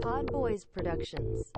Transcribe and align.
Pod 0.00 0.26
Boys 0.32 0.64
Productions. 0.64 1.50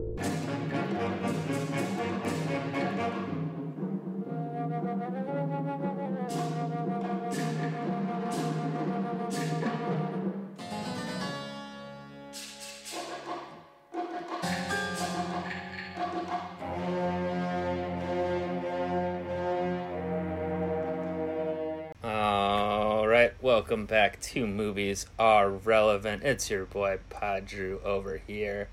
Welcome 23.56 23.86
back 23.86 24.20
to 24.20 24.46
Movies 24.46 25.06
Are 25.18 25.48
Relevant. 25.48 26.22
It's 26.22 26.50
your 26.50 26.66
boy 26.66 26.98
Pod 27.08 27.46
Drew 27.46 27.80
over 27.82 28.18
here, 28.18 28.68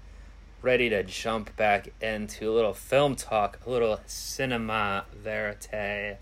ready 0.62 0.90
to 0.90 1.04
jump 1.04 1.56
back 1.56 1.94
into 2.02 2.50
a 2.50 2.52
little 2.52 2.74
film 2.74 3.16
talk, 3.16 3.60
a 3.66 3.70
little 3.70 4.02
cinema 4.08 5.06
verite, 5.16 5.74
a 5.74 6.18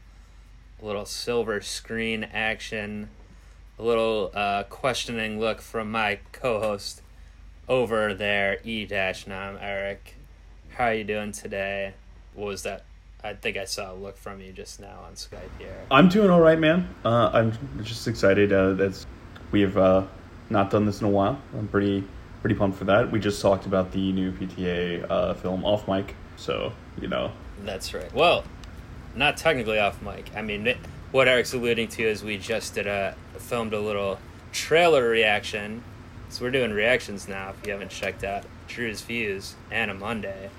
little 0.79 1.05
silver 1.05 1.59
screen 1.61 2.23
action, 2.23 3.09
a 3.79 3.83
little 3.83 4.29
uh, 4.35 4.61
questioning 4.69 5.39
look 5.39 5.59
from 5.59 5.89
my 5.89 6.19
co-host 6.31 7.02
over 7.67 8.13
there, 8.13 8.59
E 8.63 8.85
Dash 8.85 9.25
Nam 9.25 9.57
Eric. 9.59 10.17
How 10.75 10.85
are 10.85 10.93
you 10.93 11.03
doing 11.03 11.31
today? 11.31 11.95
What 12.35 12.45
was 12.45 12.61
that? 12.61 12.85
I 13.23 13.34
think 13.34 13.57
I 13.57 13.66
saw 13.66 13.93
a 13.93 13.95
look 13.95 14.17
from 14.17 14.41
you 14.41 14.52
just 14.52 14.80
now 14.80 14.99
on 15.05 15.13
Skype 15.13 15.49
here. 15.59 15.75
I'm 15.91 16.09
doing 16.09 16.30
all 16.30 16.39
right, 16.39 16.57
man. 16.57 16.93
Uh, 17.05 17.30
I'm 17.34 17.84
just 17.84 18.07
excited 18.07 18.52
uh, 18.52 18.73
that 18.73 19.05
we 19.52 19.61
have 19.61 19.77
uh, 19.77 20.05
not 20.49 20.71
done 20.71 20.85
this 20.85 21.02
in 21.02 21.07
a 21.07 21.09
while. 21.09 21.39
I'm 21.57 21.67
pretty 21.67 22.03
pretty 22.41 22.55
pumped 22.55 22.77
for 22.77 22.85
that. 22.85 23.11
We 23.11 23.20
just 23.20 23.41
talked 23.41 23.67
about 23.67 23.91
the 23.91 24.11
new 24.11 24.31
PTA 24.31 25.05
uh, 25.09 25.34
film 25.35 25.63
off 25.63 25.88
mic, 25.88 26.16
so 26.36 26.73
you 26.99 27.08
know. 27.08 27.31
That's 27.64 27.94
right. 27.94 28.11
Well, 28.14 28.44
not 29.16 29.38
technically 29.38 29.77
off 29.77 30.02
mic. 30.02 30.31
I 30.36 30.42
mean, 30.42 30.75
what 31.11 31.27
Eric's 31.27 31.53
alluding 31.53 31.89
to 31.89 32.03
is 32.03 32.23
we 32.23 32.38
just 32.38 32.73
did 32.73 32.88
a 32.88 33.16
filmed 33.38 33.73
a 33.73 33.80
little 33.80 34.19
trailer 34.52 35.08
reaction. 35.08 35.83
So 36.30 36.45
we're 36.45 36.52
doing 36.52 36.72
reactions 36.72 37.27
now. 37.27 37.49
If 37.52 37.67
you 37.67 37.73
haven't 37.73 37.92
checked 37.92 38.23
out 38.23 38.45
Drew's 38.67 39.02
Views 39.02 39.55
and 39.69 39.92
a 39.92 39.94
Monday, 39.94 40.49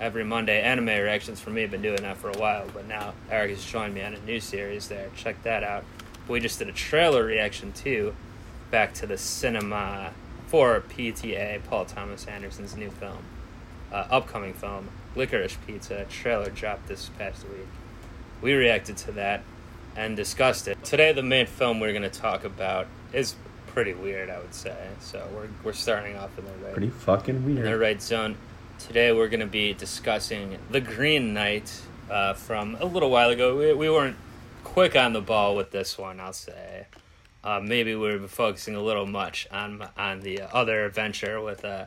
every 0.00 0.24
Monday 0.24 0.60
anime 0.60 0.86
reactions 0.86 1.40
for 1.40 1.50
me. 1.50 1.62
Have 1.62 1.70
been 1.70 1.82
doing 1.82 2.02
that 2.02 2.16
for 2.16 2.30
a 2.30 2.38
while, 2.38 2.66
but 2.72 2.86
now 2.86 3.14
Eric 3.30 3.50
has 3.50 3.64
joined 3.64 3.94
me 3.94 4.02
on 4.02 4.14
a 4.14 4.20
new 4.20 4.40
series 4.40 4.88
there. 4.88 5.08
Check 5.16 5.42
that 5.42 5.62
out. 5.62 5.84
We 6.26 6.40
just 6.40 6.58
did 6.58 6.68
a 6.68 6.72
trailer 6.72 7.24
reaction 7.24 7.72
too, 7.72 8.14
back 8.70 8.94
to 8.94 9.06
the 9.06 9.18
cinema 9.18 10.12
for 10.46 10.80
PTA, 10.80 11.64
Paul 11.64 11.84
Thomas 11.84 12.26
Anderson's 12.26 12.76
new 12.76 12.90
film, 12.90 13.18
uh, 13.92 14.06
upcoming 14.10 14.54
film, 14.54 14.88
Licorice 15.14 15.56
Pizza. 15.66 16.04
Trailer 16.08 16.50
dropped 16.50 16.88
this 16.88 17.10
past 17.18 17.44
week. 17.48 17.66
We 18.40 18.52
reacted 18.54 18.96
to 18.98 19.12
that 19.12 19.42
and 19.96 20.16
discussed 20.16 20.68
it. 20.68 20.82
Today, 20.84 21.12
the 21.12 21.22
main 21.22 21.46
film 21.46 21.80
we're 21.80 21.92
going 21.92 22.02
to 22.02 22.10
talk 22.10 22.44
about 22.44 22.86
is 23.12 23.34
pretty 23.66 23.94
weird, 23.94 24.30
I 24.30 24.38
would 24.38 24.54
say. 24.54 24.76
So 25.00 25.26
we're 25.34 25.48
we're 25.64 25.72
starting 25.72 26.16
off 26.16 26.36
in 26.38 26.44
the 26.44 26.52
right 26.64 26.72
Pretty 26.72 26.90
fucking 26.90 27.44
weird, 27.44 27.58
in 27.58 27.64
the 27.64 27.78
right 27.78 28.00
zone. 28.00 28.36
Today 28.78 29.10
we're 29.12 29.28
going 29.28 29.40
to 29.40 29.46
be 29.46 29.74
discussing 29.74 30.56
The 30.70 30.80
Green 30.80 31.34
Knight 31.34 31.70
uh, 32.08 32.34
from 32.34 32.76
a 32.78 32.84
little 32.84 33.10
while 33.10 33.28
ago. 33.28 33.56
We, 33.56 33.72
we 33.74 33.90
weren't 33.90 34.16
quick 34.62 34.94
on 34.94 35.12
the 35.12 35.20
ball 35.20 35.56
with 35.56 35.72
this 35.72 35.98
one, 35.98 36.20
I'll 36.20 36.32
say. 36.32 36.86
Uh, 37.42 37.60
maybe 37.62 37.96
we 37.96 38.16
were 38.16 38.28
focusing 38.28 38.76
a 38.76 38.80
little 38.80 39.04
much 39.04 39.48
on 39.50 39.88
on 39.96 40.20
the 40.20 40.42
other 40.42 40.84
adventure 40.84 41.40
with 41.40 41.64
uh, 41.64 41.86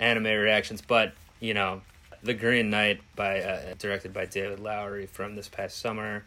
anime 0.00 0.24
reactions, 0.24 0.82
but 0.82 1.12
you 1.38 1.54
know, 1.54 1.82
The 2.24 2.34
Green 2.34 2.70
Knight 2.70 3.00
by 3.14 3.40
uh, 3.40 3.74
directed 3.78 4.12
by 4.12 4.26
David 4.26 4.58
Lowery 4.58 5.06
from 5.06 5.36
this 5.36 5.48
past 5.48 5.78
summer. 5.78 6.24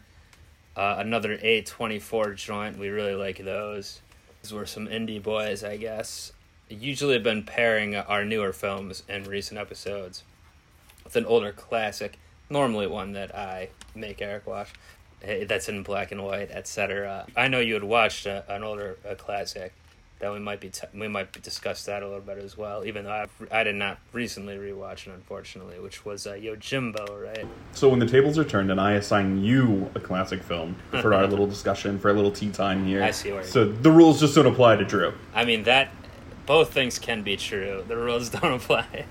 Uh, 0.76 0.96
another 0.98 1.36
A24 1.36 2.36
joint. 2.36 2.78
We 2.78 2.88
really 2.88 3.14
like 3.14 3.44
those. 3.44 4.00
These 4.42 4.52
were 4.52 4.66
some 4.66 4.86
indie 4.86 5.22
boys, 5.22 5.62
I 5.62 5.76
guess. 5.76 6.32
Usually 6.70 7.14
have 7.14 7.22
been 7.24 7.42
pairing 7.42 7.96
our 7.96 8.24
newer 8.24 8.52
films 8.52 9.02
in 9.08 9.24
recent 9.24 9.58
episodes 9.58 10.22
with 11.04 11.16
an 11.16 11.26
older 11.26 11.50
classic, 11.52 12.16
normally 12.48 12.86
one 12.86 13.12
that 13.12 13.34
I 13.34 13.70
make 13.94 14.22
Eric 14.22 14.46
watch. 14.46 14.68
eh, 15.22 15.44
That's 15.44 15.68
in 15.68 15.82
black 15.82 16.12
and 16.12 16.22
white, 16.24 16.50
etc. 16.52 17.26
I 17.36 17.48
know 17.48 17.58
you 17.58 17.74
had 17.74 17.82
watched 17.84 18.24
a, 18.26 18.44
an 18.48 18.62
older 18.62 18.98
a 19.04 19.16
classic 19.16 19.72
that 20.20 20.30
we 20.32 20.38
might 20.38 20.60
be 20.60 20.68
t- 20.68 20.86
we 20.94 21.08
might 21.08 21.32
discuss 21.42 21.86
that 21.86 22.02
a 22.02 22.06
little 22.06 22.20
bit 22.20 22.36
as 22.38 22.56
well. 22.56 22.84
Even 22.84 23.04
though 23.04 23.10
I 23.10 23.26
I 23.60 23.64
did 23.64 23.74
not 23.74 23.98
recently 24.12 24.54
rewatch 24.56 25.06
it, 25.08 25.12
unfortunately, 25.14 25.80
which 25.80 26.04
was 26.04 26.26
uh, 26.26 26.34
Yojimbo, 26.34 27.24
right? 27.24 27.46
So 27.72 27.88
when 27.88 27.98
the 27.98 28.06
tables 28.06 28.38
are 28.38 28.44
turned 28.44 28.70
and 28.70 28.80
I 28.80 28.92
assign 28.92 29.42
you 29.42 29.90
a 29.96 30.00
classic 30.00 30.42
film 30.44 30.76
for 31.00 31.14
our 31.14 31.26
little 31.32 31.46
discussion, 31.48 31.98
for 31.98 32.10
a 32.10 32.12
little 32.12 32.30
tea 32.30 32.50
time 32.50 32.84
here. 32.86 33.02
I 33.02 33.10
see 33.10 33.30
where 33.32 33.40
you're- 33.40 33.50
So 33.50 33.64
the 33.64 33.90
rules 33.90 34.20
just 34.20 34.34
don't 34.36 34.46
apply 34.46 34.76
to 34.76 34.84
Drew. 34.84 35.14
I 35.34 35.44
mean 35.46 35.62
that 35.64 35.88
both 36.50 36.72
things 36.72 36.98
can 36.98 37.22
be 37.22 37.36
true. 37.36 37.84
The 37.86 37.96
rules 37.96 38.28
don't 38.40 38.54
apply, 38.54 39.04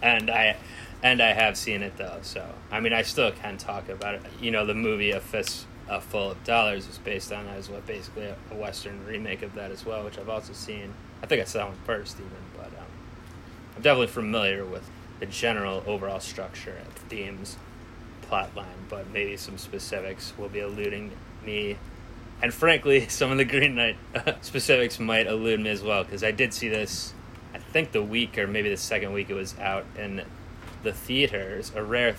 and 0.00 0.30
I 0.30 0.56
and 1.02 1.20
I 1.20 1.32
have 1.32 1.56
seen 1.56 1.82
it 1.82 1.96
though. 1.96 2.18
So 2.22 2.48
I 2.70 2.78
mean, 2.78 2.92
I 2.92 3.02
still 3.02 3.32
can 3.32 3.58
talk 3.58 3.88
about 3.88 4.14
it. 4.14 4.22
You 4.40 4.52
know, 4.52 4.64
the 4.64 4.76
movie 4.76 5.10
A 5.10 5.18
Fist 5.18 5.66
uh, 5.88 5.98
Full 5.98 6.30
of 6.30 6.44
Dollars 6.44 6.86
is 6.86 6.98
based 6.98 7.32
on 7.32 7.46
that 7.46 7.56
as 7.56 7.68
well, 7.68 7.80
basically 7.84 8.26
a, 8.26 8.36
a 8.52 8.54
Western 8.54 9.04
remake 9.06 9.42
of 9.42 9.56
that 9.56 9.72
as 9.72 9.84
well, 9.84 10.04
which 10.04 10.18
I've 10.18 10.28
also 10.28 10.52
seen. 10.52 10.94
I 11.20 11.26
think 11.26 11.42
I 11.42 11.46
saw 11.46 11.58
that 11.58 11.68
one 11.70 11.78
first 11.84 12.16
even, 12.20 12.30
but 12.56 12.66
um, 12.66 12.86
I'm 13.74 13.82
definitely 13.82 14.06
familiar 14.06 14.64
with 14.64 14.88
the 15.18 15.26
general 15.26 15.82
overall 15.88 16.20
structure, 16.20 16.76
and 16.80 16.94
themes, 17.10 17.56
plot 18.22 18.54
line, 18.54 18.86
but 18.88 19.10
maybe 19.10 19.36
some 19.36 19.58
specifics 19.58 20.32
will 20.38 20.48
be 20.48 20.60
eluding 20.60 21.10
me 21.44 21.76
and 22.42 22.52
frankly, 22.52 23.08
some 23.08 23.30
of 23.30 23.38
the 23.38 23.44
Green 23.44 23.74
Knight 23.74 23.96
specifics 24.42 24.98
might 24.98 25.26
elude 25.26 25.60
me 25.60 25.70
as 25.70 25.82
well 25.82 26.04
because 26.04 26.24
I 26.24 26.30
did 26.30 26.52
see 26.52 26.68
this. 26.68 27.12
I 27.52 27.58
think 27.58 27.92
the 27.92 28.02
week 28.02 28.38
or 28.38 28.46
maybe 28.46 28.68
the 28.68 28.76
second 28.76 29.12
week 29.12 29.30
it 29.30 29.34
was 29.34 29.56
out 29.58 29.84
in 29.96 30.24
the 30.82 30.92
theaters. 30.92 31.72
A 31.74 31.82
rare 31.82 32.16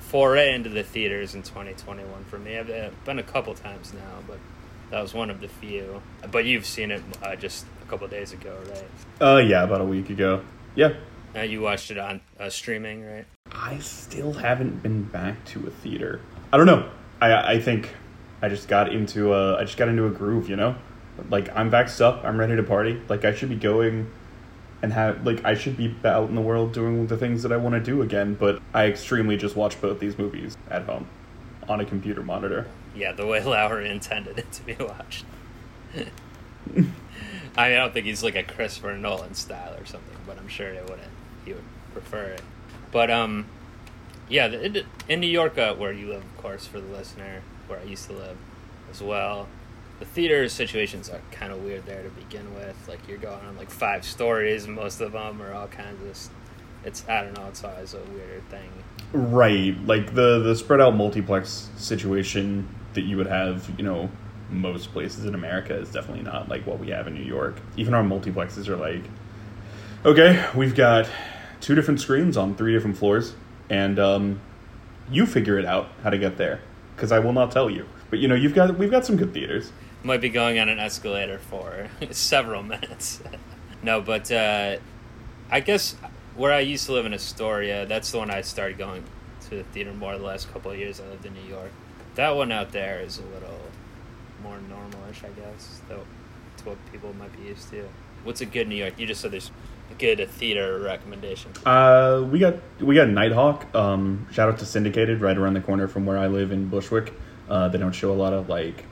foray 0.00 0.54
into 0.54 0.68
the 0.68 0.82
theaters 0.82 1.34
in 1.34 1.42
2021 1.42 2.24
for 2.24 2.38
me. 2.38 2.58
I've 2.58 2.70
uh, 2.70 2.90
been 3.04 3.18
a 3.18 3.22
couple 3.22 3.54
times 3.54 3.92
now, 3.92 4.22
but 4.26 4.38
that 4.90 5.02
was 5.02 5.14
one 5.14 5.30
of 5.30 5.40
the 5.40 5.48
few. 5.48 6.00
But 6.30 6.44
you've 6.44 6.66
seen 6.66 6.90
it 6.90 7.02
uh, 7.22 7.36
just 7.36 7.66
a 7.82 7.90
couple 7.90 8.06
days 8.08 8.32
ago, 8.32 8.56
right? 8.68 8.84
Uh, 9.20 9.38
yeah, 9.38 9.64
about 9.64 9.80
a 9.80 9.84
week 9.84 10.10
ago. 10.10 10.42
Yeah. 10.74 10.94
Uh, 11.34 11.40
you 11.40 11.60
watched 11.60 11.90
it 11.90 11.98
on 11.98 12.20
uh, 12.38 12.48
streaming, 12.48 13.04
right? 13.04 13.24
I 13.52 13.78
still 13.78 14.32
haven't 14.32 14.82
been 14.82 15.04
back 15.04 15.44
to 15.46 15.66
a 15.66 15.70
theater. 15.70 16.20
I 16.52 16.56
don't 16.56 16.66
know. 16.66 16.88
I 17.20 17.54
I 17.54 17.60
think 17.60 17.90
I 18.42 18.48
just 18.48 18.68
got 18.68 18.92
into 18.92 19.32
a 19.34 19.56
I 19.58 19.64
just 19.64 19.76
got 19.78 19.88
into 19.88 20.06
a 20.06 20.10
groove, 20.10 20.48
you 20.48 20.56
know? 20.56 20.74
Like 21.30 21.54
I'm 21.56 21.70
vaxxed 21.70 22.00
up, 22.00 22.24
I'm 22.24 22.38
ready 22.38 22.56
to 22.56 22.62
party. 22.62 23.00
Like 23.08 23.24
I 23.24 23.34
should 23.34 23.48
be 23.48 23.56
going 23.56 24.10
and 24.82 24.92
have 24.92 25.24
like 25.26 25.44
I 25.44 25.54
should 25.54 25.76
be 25.76 25.94
out 26.04 26.28
in 26.28 26.34
the 26.34 26.40
world 26.42 26.72
doing 26.72 27.06
the 27.06 27.16
things 27.16 27.42
that 27.42 27.52
I 27.52 27.56
want 27.56 27.74
to 27.74 27.80
do 27.80 28.02
again, 28.02 28.34
but 28.34 28.60
I 28.74 28.86
extremely 28.86 29.36
just 29.36 29.56
watch 29.56 29.80
both 29.80 29.98
these 30.00 30.18
movies 30.18 30.56
at 30.70 30.82
home 30.82 31.06
on 31.68 31.80
a 31.80 31.84
computer 31.84 32.22
monitor. 32.22 32.66
Yeah, 32.94 33.12
the 33.12 33.26
way 33.26 33.42
Lowery 33.42 33.88
intended 33.90 34.38
it 34.38 34.52
to 34.52 34.62
be 34.64 34.74
watched. 34.74 35.24
I 35.96 36.80
mean, 36.80 36.94
I 37.56 37.70
don't 37.70 37.94
think 37.94 38.06
he's 38.06 38.22
like 38.22 38.36
a 38.36 38.42
Christopher 38.42 38.96
Nolan 38.96 39.34
style 39.34 39.74
or 39.78 39.86
something, 39.86 40.16
but 40.26 40.38
I'm 40.38 40.48
sure 40.48 40.72
they 40.74 40.82
wouldn't. 40.82 41.00
He 41.44 41.52
would 41.54 41.64
prefer 41.94 42.24
it. 42.24 42.42
But 42.92 43.10
um, 43.10 43.46
yeah, 44.28 44.46
in- 44.46 44.84
in 45.08 45.20
New 45.20 45.26
York, 45.26 45.56
uh, 45.56 45.74
where 45.74 45.92
you 45.92 46.08
live, 46.08 46.22
of 46.22 46.36
course, 46.36 46.66
for 46.66 46.80
the 46.80 46.92
listener, 46.92 47.40
where 47.68 47.78
I 47.78 47.84
used 47.84 48.06
to 48.08 48.12
live 48.12 48.36
as 48.90 49.02
well. 49.02 49.48
The 49.98 50.04
theater 50.04 50.48
situations 50.48 51.08
are 51.08 51.20
kind 51.30 51.52
of 51.52 51.62
weird 51.62 51.86
there 51.86 52.02
to 52.02 52.10
begin 52.10 52.54
with. 52.54 52.76
Like 52.88 53.06
you're 53.08 53.18
going 53.18 53.44
on 53.46 53.56
like 53.56 53.70
five 53.70 54.04
stories, 54.04 54.66
most 54.66 55.00
of 55.00 55.12
them 55.12 55.40
are 55.42 55.52
all 55.52 55.68
kinds 55.68 56.02
of. 56.02 56.32
It's 56.84 57.08
I 57.08 57.22
don't 57.22 57.36
know. 57.36 57.48
It's 57.48 57.64
always 57.64 57.94
a 57.94 58.00
weird 58.00 58.48
thing. 58.48 58.70
Right, 59.12 59.76
like 59.86 60.14
the 60.14 60.40
the 60.40 60.54
spread 60.54 60.80
out 60.80 60.94
multiplex 60.94 61.70
situation 61.76 62.68
that 62.94 63.02
you 63.02 63.16
would 63.16 63.26
have, 63.26 63.70
you 63.76 63.84
know, 63.84 64.10
most 64.50 64.92
places 64.92 65.24
in 65.24 65.34
America 65.34 65.74
is 65.74 65.90
definitely 65.90 66.22
not 66.22 66.48
like 66.48 66.66
what 66.66 66.78
we 66.78 66.90
have 66.90 67.06
in 67.06 67.14
New 67.14 67.24
York. 67.24 67.60
Even 67.76 67.94
our 67.94 68.02
multiplexes 68.02 68.68
are 68.68 68.76
like, 68.76 69.02
okay, 70.04 70.48
we've 70.54 70.74
got 70.74 71.08
two 71.60 71.74
different 71.74 72.00
screens 72.00 72.36
on 72.36 72.54
three 72.54 72.72
different 72.72 72.96
floors, 72.96 73.34
and 73.70 73.98
um, 73.98 74.40
you 75.10 75.26
figure 75.26 75.58
it 75.58 75.64
out 75.64 75.88
how 76.02 76.10
to 76.10 76.18
get 76.18 76.36
there, 76.36 76.60
because 76.96 77.12
I 77.12 77.18
will 77.18 77.34
not 77.34 77.52
tell 77.52 77.68
you. 77.68 77.86
But 78.10 78.18
you 78.18 78.28
know, 78.28 78.34
you've 78.34 78.54
got 78.54 78.76
we've 78.78 78.90
got 78.90 79.04
some 79.04 79.16
good 79.16 79.32
theaters. 79.32 79.70
might 80.02 80.20
be 80.20 80.30
going 80.30 80.58
on 80.58 80.68
an 80.68 80.78
escalator 80.78 81.38
for 81.38 81.88
several 82.10 82.62
minutes. 82.62 83.22
no, 83.82 84.00
but 84.00 84.30
uh, 84.32 84.78
I 85.50 85.60
guess 85.60 85.94
where 86.36 86.52
I 86.52 86.60
used 86.60 86.86
to 86.86 86.92
live 86.92 87.06
in 87.06 87.14
Astoria, 87.14 87.86
that's 87.86 88.10
the 88.10 88.18
one 88.18 88.30
I 88.30 88.40
started 88.40 88.78
going 88.78 89.04
to 89.48 89.56
the 89.56 89.62
theater 89.64 89.92
more 89.92 90.16
the 90.16 90.24
last 90.24 90.52
couple 90.52 90.70
of 90.70 90.78
years 90.78 91.00
I 91.00 91.08
lived 91.08 91.24
in 91.26 91.34
New 91.34 91.48
York. 91.48 91.70
That 92.14 92.34
one 92.34 92.50
out 92.50 92.72
there 92.72 93.00
is 93.00 93.18
a 93.18 93.22
little 93.22 93.60
more 94.42 94.58
normalish, 94.70 95.24
I 95.24 95.28
guess, 95.28 95.80
though, 95.88 96.04
to 96.58 96.64
what 96.64 96.78
people 96.90 97.12
might 97.14 97.34
be 97.36 97.48
used 97.48 97.70
to. 97.70 97.88
What's 98.24 98.40
a 98.40 98.46
good 98.46 98.68
New 98.68 98.76
York? 98.76 98.98
You 98.98 99.06
just 99.06 99.20
said 99.20 99.30
there's 99.30 99.50
good 99.94 100.28
theater 100.30 100.78
recommendation. 100.80 101.52
Uh, 101.64 102.26
we 102.30 102.38
got 102.38 102.56
we 102.80 102.94
got 102.94 103.08
Nitehawk. 103.08 103.74
Um, 103.74 104.26
shout 104.32 104.48
out 104.48 104.58
to 104.58 104.66
Syndicated, 104.66 105.20
right 105.20 105.36
around 105.36 105.54
the 105.54 105.60
corner 105.60 105.88
from 105.88 106.06
where 106.06 106.18
I 106.18 106.26
live 106.26 106.52
in 106.52 106.68
Bushwick. 106.68 107.12
Uh, 107.48 107.68
they 107.68 107.78
don't 107.78 107.92
show 107.92 108.12
a 108.12 108.14
lot 108.14 108.32
of 108.32 108.48
like 108.48 108.84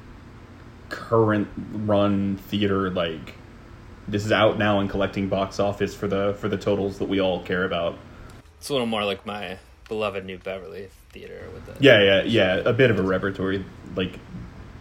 current 0.88 1.48
run 1.72 2.36
theater 2.36 2.90
like 2.90 3.34
this 4.06 4.24
is 4.24 4.32
out 4.32 4.58
now 4.58 4.80
and 4.80 4.90
collecting 4.90 5.28
box 5.28 5.58
office 5.58 5.94
for 5.94 6.06
the 6.06 6.34
for 6.38 6.48
the 6.48 6.58
totals 6.58 6.98
that 6.98 7.08
we 7.08 7.20
all 7.20 7.42
care 7.42 7.64
about. 7.64 7.98
It's 8.58 8.68
a 8.68 8.72
little 8.72 8.86
more 8.86 9.04
like 9.04 9.26
my 9.26 9.58
beloved 9.88 10.24
New 10.24 10.38
Beverly 10.38 10.88
Theater 11.10 11.48
with 11.52 11.66
the 11.66 11.76
Yeah, 11.82 12.02
yeah, 12.02 12.22
yeah. 12.22 12.54
A 12.56 12.72
bit 12.72 12.90
of 12.90 12.98
a 12.98 13.02
repertory 13.02 13.64
like 13.96 14.18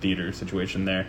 theater 0.01 0.31
situation 0.31 0.85
there. 0.85 1.07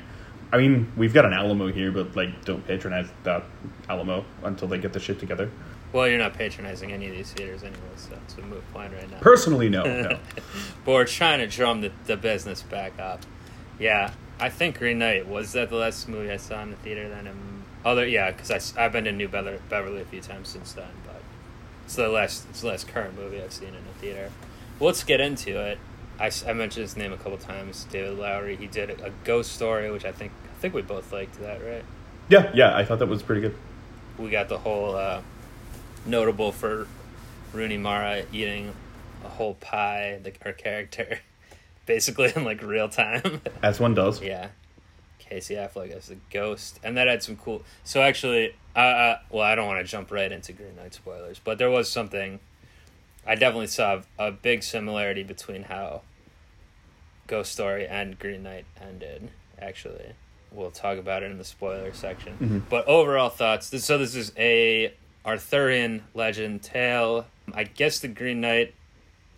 I 0.55 0.59
mean, 0.59 0.93
we've 0.97 1.13
got 1.13 1.25
an 1.25 1.33
Alamo 1.33 1.67
here, 1.73 1.91
but 1.91 2.15
like, 2.15 2.45
don't 2.45 2.65
patronize 2.65 3.09
that 3.25 3.43
Alamo 3.89 4.25
until 4.45 4.69
they 4.69 4.79
get 4.79 4.93
the 4.93 5.01
shit 5.01 5.19
together. 5.19 5.51
Well, 5.93 6.07
you're 6.07 6.19
not 6.19 6.35
patronizing 6.35 6.93
any 6.93 7.09
of 7.09 7.17
these 7.17 7.33
theaters 7.33 7.65
anyway, 7.65 7.81
so 7.97 8.17
it's 8.25 8.37
a 8.39 8.43
moot 8.43 8.63
point 8.73 8.93
right 8.93 9.11
now. 9.11 9.19
Personally, 9.19 9.69
no, 9.69 9.83
no. 9.83 10.19
but 10.85 10.93
we're 10.93 11.07
trying 11.07 11.41
to 11.41 11.49
drum 11.49 11.81
the, 11.81 11.91
the 12.07 12.17
business 12.17 12.63
back 12.63 13.01
up. 13.01 13.23
Yeah, 13.81 14.13
I 14.39 14.49
think 14.49 14.79
Green 14.79 15.01
Knight 15.01 15.27
was 15.27 15.51
that 15.55 15.71
the 15.71 15.77
last 15.77 16.09
movie 16.09 16.31
I 16.31 16.37
saw 16.37 16.63
in 16.63 16.71
the 16.71 16.77
theater. 16.77 17.09
Then 17.09 17.27
um, 17.27 17.65
other 17.85 18.07
yeah, 18.07 18.31
because 18.31 18.77
I 18.77 18.83
have 18.83 18.93
been 18.93 19.05
to 19.05 19.13
New 19.13 19.27
Beverly, 19.27 19.59
Beverly 19.69 20.03
a 20.03 20.05
few 20.05 20.21
times 20.21 20.51
since 20.51 20.73
then, 20.73 20.91
but 21.05 21.21
it's 21.85 21.97
the 21.97 22.09
last 22.09 22.47
it's 22.51 22.61
the 22.61 22.69
last 22.69 22.87
current 22.87 23.17
movie 23.17 23.43
I've 23.43 23.53
seen 23.53 23.71
in 23.71 23.75
a 23.75 24.01
theater. 24.01 24.31
Well, 24.79 24.87
let's 24.87 25.03
get 25.03 25.21
into 25.21 25.61
it. 25.61 25.79
I, 26.19 26.31
I 26.47 26.53
mentioned 26.53 26.83
his 26.83 26.97
name 26.97 27.13
a 27.13 27.17
couple 27.17 27.39
times. 27.39 27.87
David 27.91 28.19
Lowery. 28.19 28.57
He 28.57 28.67
did 28.67 28.91
a, 28.91 29.11
ghost 29.25 29.53
story, 29.53 29.91
which 29.91 30.05
I 30.05 30.13
think 30.13 30.33
think 30.65 30.73
we 30.73 30.81
both 30.81 31.13
liked 31.13 31.39
that, 31.41 31.63
right? 31.63 31.85
Yeah, 32.31 32.51
yeah. 32.55 32.75
I 32.75 32.87
thought 32.87 32.99
that 33.01 33.07
was 33.07 33.23
pretty 33.23 33.43
good. 33.43 33.55
We 34.17 34.31
got 34.31 34.49
the 34.49 34.57
whole 34.57 34.97
uh, 34.97 35.21
notable 36.07 36.53
for 36.53 36.89
Rooney 37.53 37.77
Mara 37.77 38.25
eating 38.33 38.73
a 39.27 39.29
whole 39.29 39.55
pie, 39.55 40.21
the, 40.23 40.33
her 40.41 40.55
character, 40.55 41.19
basically 41.87 42.33
in 42.35 42.45
like 42.45 42.63
real 42.63 42.89
time. 42.89 43.43
As 43.63 43.79
one 43.79 43.93
does. 43.95 44.23
yeah. 44.23 44.49
Casey 45.19 45.55
Affleck 45.55 45.91
as 45.91 46.09
the 46.09 46.19
ghost, 46.31 46.79
and 46.85 46.99
that 46.99 47.09
had 47.09 47.23
some 47.23 47.37
cool. 47.37 47.63
So 47.83 48.03
actually, 48.03 48.55
uh, 48.77 48.79
uh 48.79 49.19
well, 49.31 49.43
I 49.43 49.55
don't 49.55 49.67
want 49.67 49.85
to 49.85 49.91
jump 49.91 50.11
right 50.11 50.31
into 50.31 50.53
Green 50.53 50.77
Knight 50.77 50.93
spoilers, 50.93 51.41
but 51.43 51.57
there 51.57 51.71
was 51.71 51.91
something. 51.91 52.41
I 53.27 53.35
definitely 53.35 53.69
saw 53.69 54.03
a 54.19 54.31
big 54.31 54.63
similarity 54.63 55.23
between 55.23 55.63
how 55.63 56.03
Ghost 57.27 57.53
Story 57.53 57.87
and 57.87 58.19
Green 58.19 58.43
Knight 58.43 58.67
ended. 58.81 59.31
Actually, 59.59 60.13
we'll 60.55 60.71
talk 60.71 60.99
about 60.99 61.23
it 61.23 61.31
in 61.31 61.39
the 61.39 61.45
spoiler 61.45 61.93
section. 61.93 62.37
Mhm. 62.41 62.71
But 62.71 62.87
overall 62.87 63.29
thoughts. 63.31 63.71
This, 63.71 63.85
so 63.85 63.99
this 63.99 64.15
is 64.15 64.33
a 64.39 64.93
Arthurian 65.27 66.03
legend 66.15 66.63
tale. 66.63 67.27
I 67.53 67.65
guess 67.65 67.99
the 68.01 68.09
Green 68.09 68.41
Knight. 68.41 68.75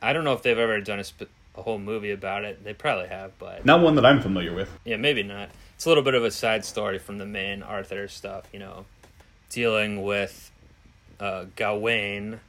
I 0.02 0.12
don't 0.12 0.24
know 0.24 0.32
if 0.34 0.42
they've 0.42 0.58
ever 0.58 0.80
done 0.80 0.98
a, 1.00 1.04
sp- 1.08 1.32
a 1.56 1.62
whole 1.62 1.78
movie 1.78 2.10
about 2.10 2.44
it. 2.44 2.62
They 2.62 2.74
probably 2.74 3.08
have, 3.08 3.32
but 3.38 3.64
Not 3.64 3.80
one 3.80 3.94
that 3.96 4.04
I'm 4.06 4.20
familiar 4.20 4.52
with. 4.54 4.68
yeah, 4.84 4.96
maybe 4.96 5.22
not. 5.22 5.48
It's 5.74 5.84
a 5.84 5.88
little 5.88 6.04
bit 6.04 6.14
of 6.14 6.24
a 6.24 6.30
side 6.30 6.64
story 6.64 6.98
from 6.98 7.18
the 7.18 7.26
main 7.26 7.62
Arthur 7.62 8.08
stuff, 8.08 8.44
you 8.52 8.58
know, 8.58 8.84
dealing 9.50 10.02
with 10.02 10.50
uh, 11.20 11.46
Gawain, 11.56 12.40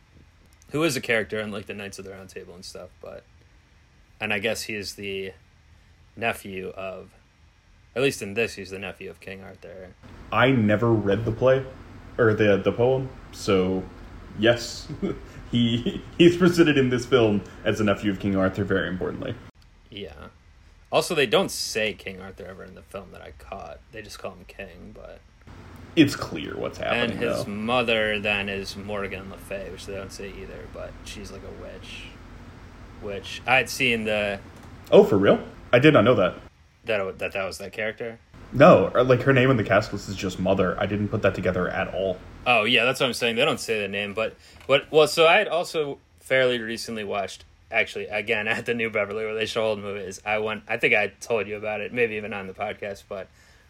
who 0.72 0.84
is 0.84 0.96
a 0.98 1.02
character 1.02 1.40
in 1.40 1.52
like 1.52 1.66
the 1.68 1.74
Knights 1.74 2.00
of 2.00 2.06
the 2.06 2.12
Round 2.12 2.30
Table 2.30 2.54
and 2.56 2.64
stuff, 2.66 2.90
but 3.02 3.24
and 4.20 4.34
I 4.34 4.40
guess 4.40 4.64
he 4.64 4.74
is 4.76 4.96
the 4.96 5.32
nephew 6.16 6.70
of, 6.70 7.10
at 7.98 8.04
least 8.04 8.22
in 8.22 8.36
this, 8.36 8.54
he's 8.54 8.70
the 8.70 8.78
nephew 8.78 9.10
of 9.10 9.20
King 9.20 9.44
Arthur. 9.44 9.90
I 10.32 10.52
never 10.52 10.92
read 10.92 11.26
the 11.26 11.32
play 11.32 11.66
or 12.20 12.34
the 12.36 12.58
the 12.58 12.72
poem, 12.72 13.10
so 13.32 13.84
yes, 14.38 14.88
he 15.52 16.02
he's 16.18 16.38
presented 16.38 16.78
in 16.78 16.90
this 16.92 17.08
film 17.08 17.42
as 17.66 17.80
a 17.82 17.84
nephew 17.84 18.12
of 18.12 18.20
King 18.20 18.36
Arthur. 18.36 18.64
Very 18.64 18.88
importantly, 18.88 19.34
Yeah. 19.90 20.12
Also, 20.92 21.16
they 21.16 21.26
don't 21.26 21.50
say 21.52 21.92
King 21.94 22.22
Arthur 22.22 22.46
ever 22.46 22.64
in 22.64 22.76
the 22.76 22.82
film 22.84 23.08
that 23.12 23.22
I 23.22 23.32
caught. 23.40 23.80
They 23.92 24.02
just 24.04 24.20
call 24.20 24.32
him 24.32 24.46
King, 24.48 24.94
but 24.94 25.20
it's 25.96 26.16
clear 26.16 26.56
what's 26.56 26.78
happening. 26.78 27.12
and 27.12 27.20
his 27.20 27.44
though. 27.44 27.52
mother 27.52 28.20
then 28.20 28.48
is 28.48 28.78
Morgan 28.78 29.30
Le 29.32 29.38
Fay, 29.38 29.70
which 29.72 29.86
they 29.88 29.96
don't 29.96 30.12
say 30.14 30.30
either, 30.30 30.68
but 30.74 30.92
she's 31.04 31.32
like 31.32 31.42
a 31.42 31.62
witch. 31.64 32.04
Which 33.02 33.42
I'd 33.48 33.70
seen 33.70 34.06
the 34.06 34.40
Oh, 34.92 35.04
for 35.04 35.18
real? 35.18 35.40
I 35.74 35.80
did 35.80 35.94
not 35.94 36.04
know 36.06 36.16
that. 36.16 36.36
That 36.88 37.20
that 37.20 37.34
that 37.34 37.46
was 37.46 37.58
that 37.60 37.74
character. 37.74 38.20
No, 38.54 38.92
like 38.96 39.22
her 39.24 39.34
name 39.34 39.52
in 39.52 39.58
the 39.58 39.64
cast 39.64 39.92
list 39.92 40.08
is 40.10 40.16
just 40.16 40.40
Mother. 40.40 40.80
I 40.80 40.86
didn't 40.86 41.10
put 41.10 41.22
that 41.22 41.36
together 41.36 41.68
at 41.68 41.94
all. 41.94 42.18
Oh 42.46 42.64
yeah, 42.64 42.86
that's 42.86 43.00
what 43.00 43.08
I'm 43.08 43.14
saying. 43.14 43.36
They 43.36 43.46
don't 43.46 43.60
say 43.60 43.82
the 43.82 43.88
name, 43.88 44.14
but 44.14 44.36
but 44.68 44.92
well, 44.92 45.08
so 45.08 45.28
I 45.28 45.38
had 45.38 45.48
also 45.48 46.00
fairly 46.20 46.60
recently 46.60 47.04
watched 47.04 47.46
actually 47.72 48.06
again 48.08 48.48
at 48.48 48.66
the 48.66 48.74
New 48.74 48.90
Beverly 48.90 49.26
where 49.26 49.36
they 49.36 49.46
show 49.46 49.66
old 49.66 49.80
movies. 49.80 50.22
I 50.26 50.40
went. 50.40 50.64
I 50.68 50.78
think 50.78 50.94
I 50.94 51.08
told 51.08 51.48
you 51.48 51.58
about 51.58 51.82
it, 51.82 51.94
maybe 51.94 52.16
even 52.16 52.34
on 52.34 52.48
the 52.48 52.54
podcast, 52.54 53.04
but 53.08 53.28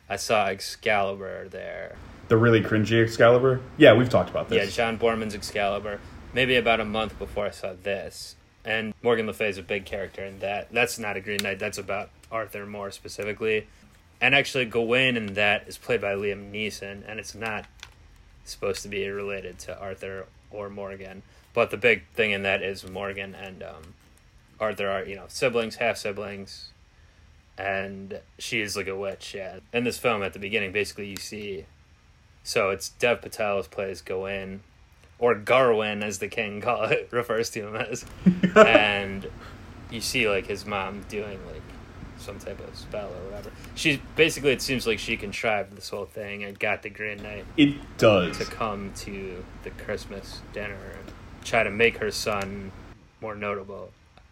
I 0.09 0.15
saw 0.15 0.47
Excalibur 0.47 1.49
there. 1.49 1.95
The 2.29 2.37
really 2.37 2.61
cringy 2.61 3.03
Excalibur. 3.03 3.61
Yeah, 3.77 3.93
we've 3.93 4.09
talked 4.09 4.29
about 4.29 4.49
this. 4.49 4.57
Yeah. 4.57 4.85
John 4.85 4.97
Boorman's 4.97 5.35
Excalibur. 5.35 5.99
Maybe 6.33 6.55
about 6.55 6.79
a 6.79 6.85
month 6.85 7.17
before 7.17 7.45
I 7.45 7.51
saw 7.51 7.73
this. 7.81 8.35
And 8.67 8.93
Morgan 9.01 9.27
Le 9.27 9.33
Fay 9.33 9.47
is 9.47 9.57
a 9.57 9.63
big 9.63 9.85
character 9.85 10.25
in 10.25 10.39
that. 10.39 10.67
That's 10.73 10.99
not 10.99 11.15
a 11.15 11.21
Green 11.21 11.39
Knight. 11.41 11.57
That's 11.57 11.77
about 11.77 12.09
Arthur 12.29 12.65
more 12.65 12.91
specifically. 12.91 13.65
And 14.19 14.35
actually, 14.35 14.65
Gawain 14.65 15.15
in 15.15 15.35
that 15.35 15.69
is 15.69 15.77
played 15.77 16.01
by 16.01 16.15
Liam 16.15 16.51
Neeson, 16.51 17.03
and 17.07 17.17
it's 17.17 17.33
not 17.33 17.65
supposed 18.43 18.81
to 18.81 18.89
be 18.89 19.07
related 19.07 19.57
to 19.59 19.79
Arthur 19.79 20.25
or 20.51 20.69
Morgan. 20.69 21.23
But 21.53 21.71
the 21.71 21.77
big 21.77 22.07
thing 22.09 22.31
in 22.31 22.43
that 22.43 22.61
is 22.61 22.85
Morgan 22.85 23.35
and 23.35 23.63
um, 23.63 23.93
Arthur 24.59 24.89
are, 24.89 25.05
you 25.05 25.15
know, 25.15 25.25
siblings, 25.29 25.75
half 25.75 25.95
siblings, 25.95 26.71
and 27.57 28.19
she 28.37 28.59
is 28.59 28.75
like 28.75 28.87
a 28.87 28.97
witch. 28.97 29.33
Yeah, 29.33 29.59
in 29.71 29.85
this 29.85 29.97
film 29.97 30.23
at 30.23 30.33
the 30.33 30.39
beginning, 30.39 30.73
basically 30.73 31.07
you 31.07 31.17
see, 31.17 31.67
so 32.43 32.69
it's 32.69 32.89
Dev 32.89 33.21
Patel 33.21 33.63
plays 33.63 34.01
Gawain, 34.01 34.59
or 35.19 35.35
Garwin 35.35 36.03
as 36.03 36.19
the 36.19 36.27
king 36.27 36.61
call 36.61 36.83
it 36.85 37.09
refers 37.11 37.49
to 37.51 37.67
him 37.67 37.75
as, 37.75 38.05
and 38.55 39.27
you 39.89 40.01
see 40.01 40.29
like 40.29 40.47
his 40.47 40.65
mom 40.65 41.03
doing 41.09 41.39
like 41.51 41.61
some 42.19 42.39
type 42.39 42.59
of 42.67 42.75
spell 42.75 43.07
or 43.07 43.25
whatever. 43.29 43.51
She's 43.75 43.99
basically 44.15 44.51
it 44.51 44.61
seems 44.61 44.85
like 44.87 44.99
she 44.99 45.17
contrived 45.17 45.75
this 45.75 45.89
whole 45.89 46.05
thing 46.05 46.43
and 46.43 46.57
got 46.57 46.81
the 46.83 46.89
Green 46.89 47.21
Knight 47.21 47.45
It 47.57 47.75
does. 47.97 48.37
to 48.39 48.45
come 48.45 48.91
to 48.97 49.43
the 49.63 49.69
Christmas 49.71 50.41
dinner 50.53 50.73
and 50.75 51.13
try 51.45 51.63
to 51.63 51.69
make 51.71 51.97
her 51.97 52.11
son 52.11 52.71
more 53.21 53.35
notable. 53.35 53.91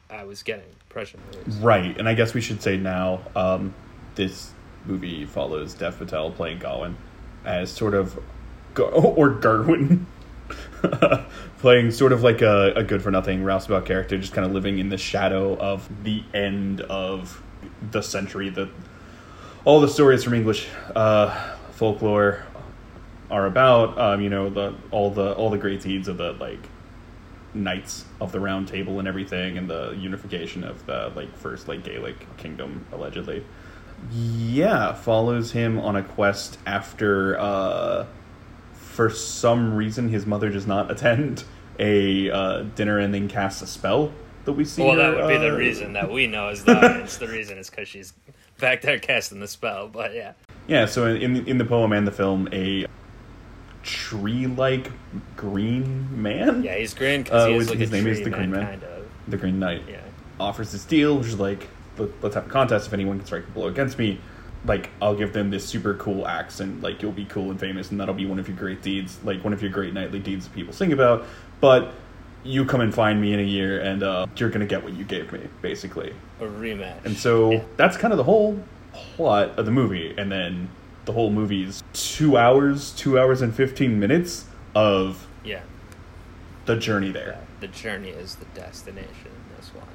I 0.10 0.24
was 0.24 0.44
getting 0.44 0.66
impression. 0.88 1.20
Right, 1.62 1.98
and 1.98 2.08
I 2.08 2.14
guess 2.14 2.34
we 2.34 2.42
should 2.42 2.62
say 2.62 2.78
now, 2.78 3.22
um, 3.36 3.74
this 4.16 4.52
movie 4.86 5.26
follows 5.26 5.74
Dev 5.74 5.98
Patel 5.98 6.32
playing 6.32 6.60
Gawain 6.60 6.96
as 7.44 7.72
sort 7.72 7.94
of, 7.94 8.18
or 8.78 9.32
Garwin, 9.32 10.06
playing 11.60 11.92
sort 11.92 12.12
of 12.12 12.24
like 12.24 12.42
a, 12.42 12.74
a 12.76 12.84
good 12.84 13.02
for 13.02 13.12
nothing 13.12 13.44
rouseabout 13.44 13.86
character, 13.86 14.18
just 14.18 14.34
kind 14.34 14.46
of 14.46 14.52
living 14.54 14.80
in 14.80 14.90
the 14.90 14.98
shadow 14.98 15.58
of 15.58 15.90
the 16.04 16.24
end 16.34 16.82
of 16.82 17.42
the 17.92 18.02
century 18.02 18.50
that 18.50 18.70
all 19.64 19.82
the 19.82 19.88
stories 19.88 20.24
from 20.24 20.34
English 20.34 20.68
uh, 20.96 21.56
folklore 21.72 22.44
are 23.32 23.46
about. 23.46 23.98
Um, 23.98 24.22
you 24.22 24.30
know, 24.30 24.50
the 24.50 24.76
all 24.92 25.10
the 25.12 25.34
all 25.34 25.50
the 25.50 25.58
great 25.58 25.82
deeds 25.82 26.08
of 26.08 26.18
the 26.18 26.34
like 26.34 26.70
knights 27.56 28.06
of 28.20 28.32
the 28.32 28.40
round 28.40 28.68
table 28.68 29.00
and 29.00 29.08
everything 29.08 29.58
and 29.58 29.70
the 29.70 29.92
unification 29.98 30.64
of 30.64 30.86
the 30.86 31.12
like 31.16 31.36
first 31.38 31.68
like 31.68 31.84
gaelic 31.84 32.28
kingdom 32.38 32.86
allegedly 32.92 33.44
yeah 34.12 34.94
follows 34.94 35.54
him 35.54 35.80
on 35.80 35.96
a 35.96 36.04
quest 36.04 36.60
after 36.66 37.40
uh 37.40 38.06
for 38.96 39.10
some 39.10 39.74
reason 39.76 40.08
his 40.08 40.26
mother 40.26 40.50
does 40.50 40.66
not 40.66 40.90
attend 40.90 41.44
a 41.80 42.30
uh, 42.32 42.62
dinner 42.76 42.98
and 43.00 43.14
then 43.14 43.28
casts 43.28 43.62
a 43.62 43.68
spell 43.68 44.10
that 44.46 44.54
we 44.54 44.64
see 44.64 44.82
Well, 44.82 44.96
that 44.96 45.14
her, 45.14 45.26
would 45.26 45.28
be 45.28 45.38
the 45.38 45.54
uh, 45.54 45.58
reason 45.58 45.92
that 45.94 46.10
we 46.10 46.28
know 46.28 46.48
is 46.48 46.64
the 46.64 46.78
audience. 46.92 47.18
the 47.18 47.28
reason 47.28 47.58
is 47.58 47.70
because 47.70 47.90
she's 47.90 48.14
back 48.60 48.82
there 48.82 48.98
casting 48.98 49.42
the 49.42 49.48
spell. 49.50 49.90
But 49.90 50.14
yeah, 50.16 50.32
yeah 50.68 50.86
so 50.86 51.08
in 51.08 51.46
in 51.46 51.58
the 51.58 51.66
poem 51.66 51.92
and 51.92 52.08
the 52.08 52.12
film 52.14 52.48
a 52.54 52.86
tree-like 53.84 54.90
green 55.36 56.22
man 56.22 56.64
yeah, 56.64 56.76
he's 56.78 56.94
green 56.94 57.22
because 57.24 57.44
Uh, 57.44 57.48
he 57.50 57.54
his- 57.56 57.70
like 57.70 57.80
his 57.80 57.92
name 57.92 58.08
is 58.08 58.22
the 58.24 58.30
Green 58.30 58.50
Man. 58.52 58.66
kind 58.66 58.84
of. 58.84 59.06
the 59.28 59.38
green 59.38 59.60
knight 59.60 59.84
Yeah, 59.90 59.98
offers 60.40 60.72
this 60.72 60.86
deal, 60.86 61.18
which 61.18 61.28
is 61.28 61.40
like, 61.40 61.68
let's 62.22 62.36
have 62.36 62.46
a 62.48 62.50
contest. 62.50 62.88
If 62.88 62.94
anyone 62.94 63.18
can 63.20 63.26
strike 63.26 63.44
a 63.48 63.52
blow 63.52 63.68
against 63.68 64.00
me, 64.00 64.20
like 64.66 64.90
I'll 65.02 65.16
give 65.16 65.34
them 65.34 65.50
this 65.50 65.66
super 65.66 65.94
cool 65.96 66.28
axe, 66.28 66.60
and 66.60 66.82
like 66.82 67.02
you'll 67.02 67.12
be 67.12 67.26
cool 67.26 67.52
and 67.52 67.60
famous, 67.60 67.92
and 67.92 68.00
that'll 68.00 68.14
be 68.16 68.26
one 68.26 68.40
of 68.40 68.48
your 68.48 68.58
great 68.58 68.82
deeds, 68.82 69.20
like 69.24 69.44
one 69.44 69.54
of 69.54 69.62
your 69.62 69.72
great 69.72 69.94
knightly 69.94 70.20
deeds 70.20 70.46
that 70.48 70.54
people 70.54 70.74
sing 70.74 70.92
about. 70.94 71.26
But 71.62 71.94
you 72.44 72.66
come 72.66 72.82
and 72.82 72.94
find 72.94 73.20
me 73.22 73.34
in 73.34 73.40
a 73.40 73.44
year, 73.44 73.80
and 73.80 74.04
uh, 74.04 74.28
you're 74.38 74.50
gonna 74.50 74.66
get 74.66 74.84
what 74.84 74.94
you 74.94 75.04
gave 75.04 75.32
me, 75.32 75.42
basically. 75.62 76.14
a 76.40 76.44
rematch. 76.46 77.06
And 77.06 77.16
so 77.18 77.52
Yeah. 77.52 77.64
that's 77.78 77.96
kind 77.98 78.12
of 78.14 78.18
the 78.18 78.24
whole 78.26 78.62
plot 78.92 79.58
of 79.58 79.66
the 79.66 79.72
movie. 79.72 80.14
And 80.18 80.30
then 80.32 80.68
the 81.06 81.14
whole 81.14 81.30
movie 81.32 81.64
is 81.64 81.82
two 81.94 82.38
hours, 82.38 82.92
two 82.92 83.18
hours 83.18 83.42
and 83.42 83.56
fifteen 83.56 84.00
minutes 84.00 84.46
of 84.76 85.28
Yeah. 85.44 85.62
the 86.66 86.76
journey 86.76 87.12
there. 87.12 87.38
The 87.62 87.68
journey 87.68 88.10
is 88.10 88.36
the 88.36 88.46
destination 88.54 89.28
in 89.28 89.56
this 89.58 89.70
one. 89.74 89.86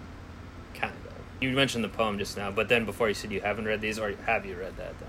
Kind 0.74 0.94
of. 1.06 1.12
You 1.40 1.50
mentioned 1.52 1.82
the 1.82 1.88
poem 1.88 2.18
just 2.18 2.36
now, 2.36 2.50
but 2.50 2.68
then 2.68 2.84
before 2.84 3.08
you 3.08 3.14
said 3.14 3.32
you 3.32 3.40
haven't 3.40 3.64
read 3.64 3.80
these, 3.80 3.98
or 3.98 4.12
have 4.26 4.44
you 4.44 4.56
read 4.56 4.76
that 4.76 4.98
then? 4.98 5.08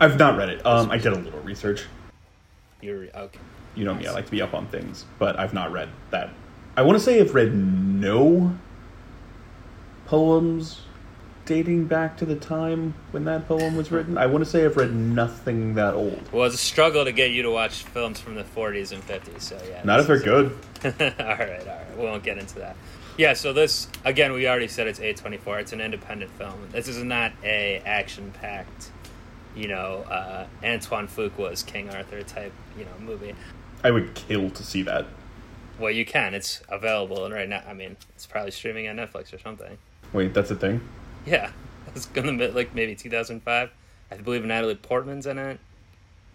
I've 0.00 0.18
not 0.18 0.36
read 0.36 0.48
it. 0.48 0.66
Um, 0.66 0.90
I 0.90 0.98
did 0.98 1.12
a 1.12 1.18
little 1.18 1.40
research. 1.40 1.84
You're 2.80 3.04
okay. 3.14 3.38
You 3.74 3.84
know 3.84 3.94
me, 3.94 4.06
I 4.06 4.12
like 4.12 4.24
to 4.26 4.30
be 4.30 4.42
up 4.42 4.54
on 4.54 4.66
things, 4.66 5.04
but 5.18 5.38
I've 5.38 5.54
not 5.54 5.70
read 5.70 5.88
that. 6.10 6.30
I 6.76 6.82
want 6.82 6.98
to 6.98 7.04
say 7.04 7.20
I've 7.20 7.34
read 7.34 7.54
no 7.54 8.56
poems 10.06 10.80
dating 11.44 11.86
back 11.86 12.16
to 12.18 12.26
the 12.26 12.36
time 12.36 12.94
when 13.10 13.24
that 13.24 13.48
poem 13.48 13.76
was 13.76 13.90
written. 13.90 14.18
I 14.18 14.26
want 14.26 14.44
to 14.44 14.50
say 14.50 14.64
I've 14.64 14.76
read 14.76 14.94
nothing 14.94 15.74
that 15.74 15.94
old. 15.94 16.22
Well, 16.30 16.44
it's 16.44 16.54
a 16.54 16.58
struggle 16.58 17.04
to 17.04 17.12
get 17.12 17.30
you 17.30 17.42
to 17.42 17.50
watch 17.50 17.84
films 17.84 18.20
from 18.20 18.34
the 18.34 18.44
40s 18.44 18.92
and 18.92 19.06
50s, 19.06 19.40
so 19.40 19.58
yeah. 19.68 19.82
Not 19.84 20.00
if 20.00 20.06
they're 20.06 20.18
good. 20.18 20.56
all 20.84 20.90
right, 20.90 21.60
all 21.60 21.66
right. 21.66 21.98
We 21.98 22.04
won't 22.04 22.22
get 22.22 22.36
into 22.38 22.56
that. 22.56 22.76
Yeah, 23.18 23.32
so 23.32 23.52
this 23.52 23.88
again, 24.04 24.32
we 24.32 24.46
already 24.48 24.68
said 24.68 24.86
it's 24.86 25.00
A24. 25.00 25.60
It's 25.60 25.72
an 25.72 25.80
independent 25.80 26.30
film. 26.38 26.68
This 26.70 26.86
is 26.86 27.02
not 27.02 27.32
a 27.42 27.82
action-packed, 27.84 28.92
you 29.56 29.66
know, 29.66 30.04
uh, 30.08 30.46
Antoine 30.62 31.08
Fuqua's 31.08 31.64
King 31.64 31.90
Arthur 31.90 32.22
type, 32.22 32.52
you 32.78 32.84
know, 32.84 32.92
movie. 33.00 33.34
I 33.82 33.90
would 33.90 34.14
kill 34.14 34.50
to 34.50 34.62
see 34.62 34.82
that. 34.82 35.06
Well, 35.80 35.90
you 35.90 36.06
can. 36.06 36.32
It's 36.32 36.62
available, 36.68 37.24
and 37.24 37.34
right 37.34 37.48
now, 37.48 37.64
I 37.68 37.72
mean, 37.72 37.96
it's 38.14 38.24
probably 38.24 38.52
streaming 38.52 38.88
on 38.88 38.96
Netflix 38.96 39.34
or 39.34 39.38
something. 39.38 39.78
Wait, 40.12 40.32
that's 40.32 40.52
a 40.52 40.56
thing. 40.56 40.80
Yeah, 41.26 41.50
it's 41.96 42.06
gonna 42.06 42.38
be 42.38 42.46
like 42.48 42.72
maybe 42.72 42.94
2005. 42.94 43.70
I 44.12 44.16
believe 44.18 44.44
Natalie 44.44 44.76
Portman's 44.76 45.26
in 45.26 45.38
it. 45.38 45.58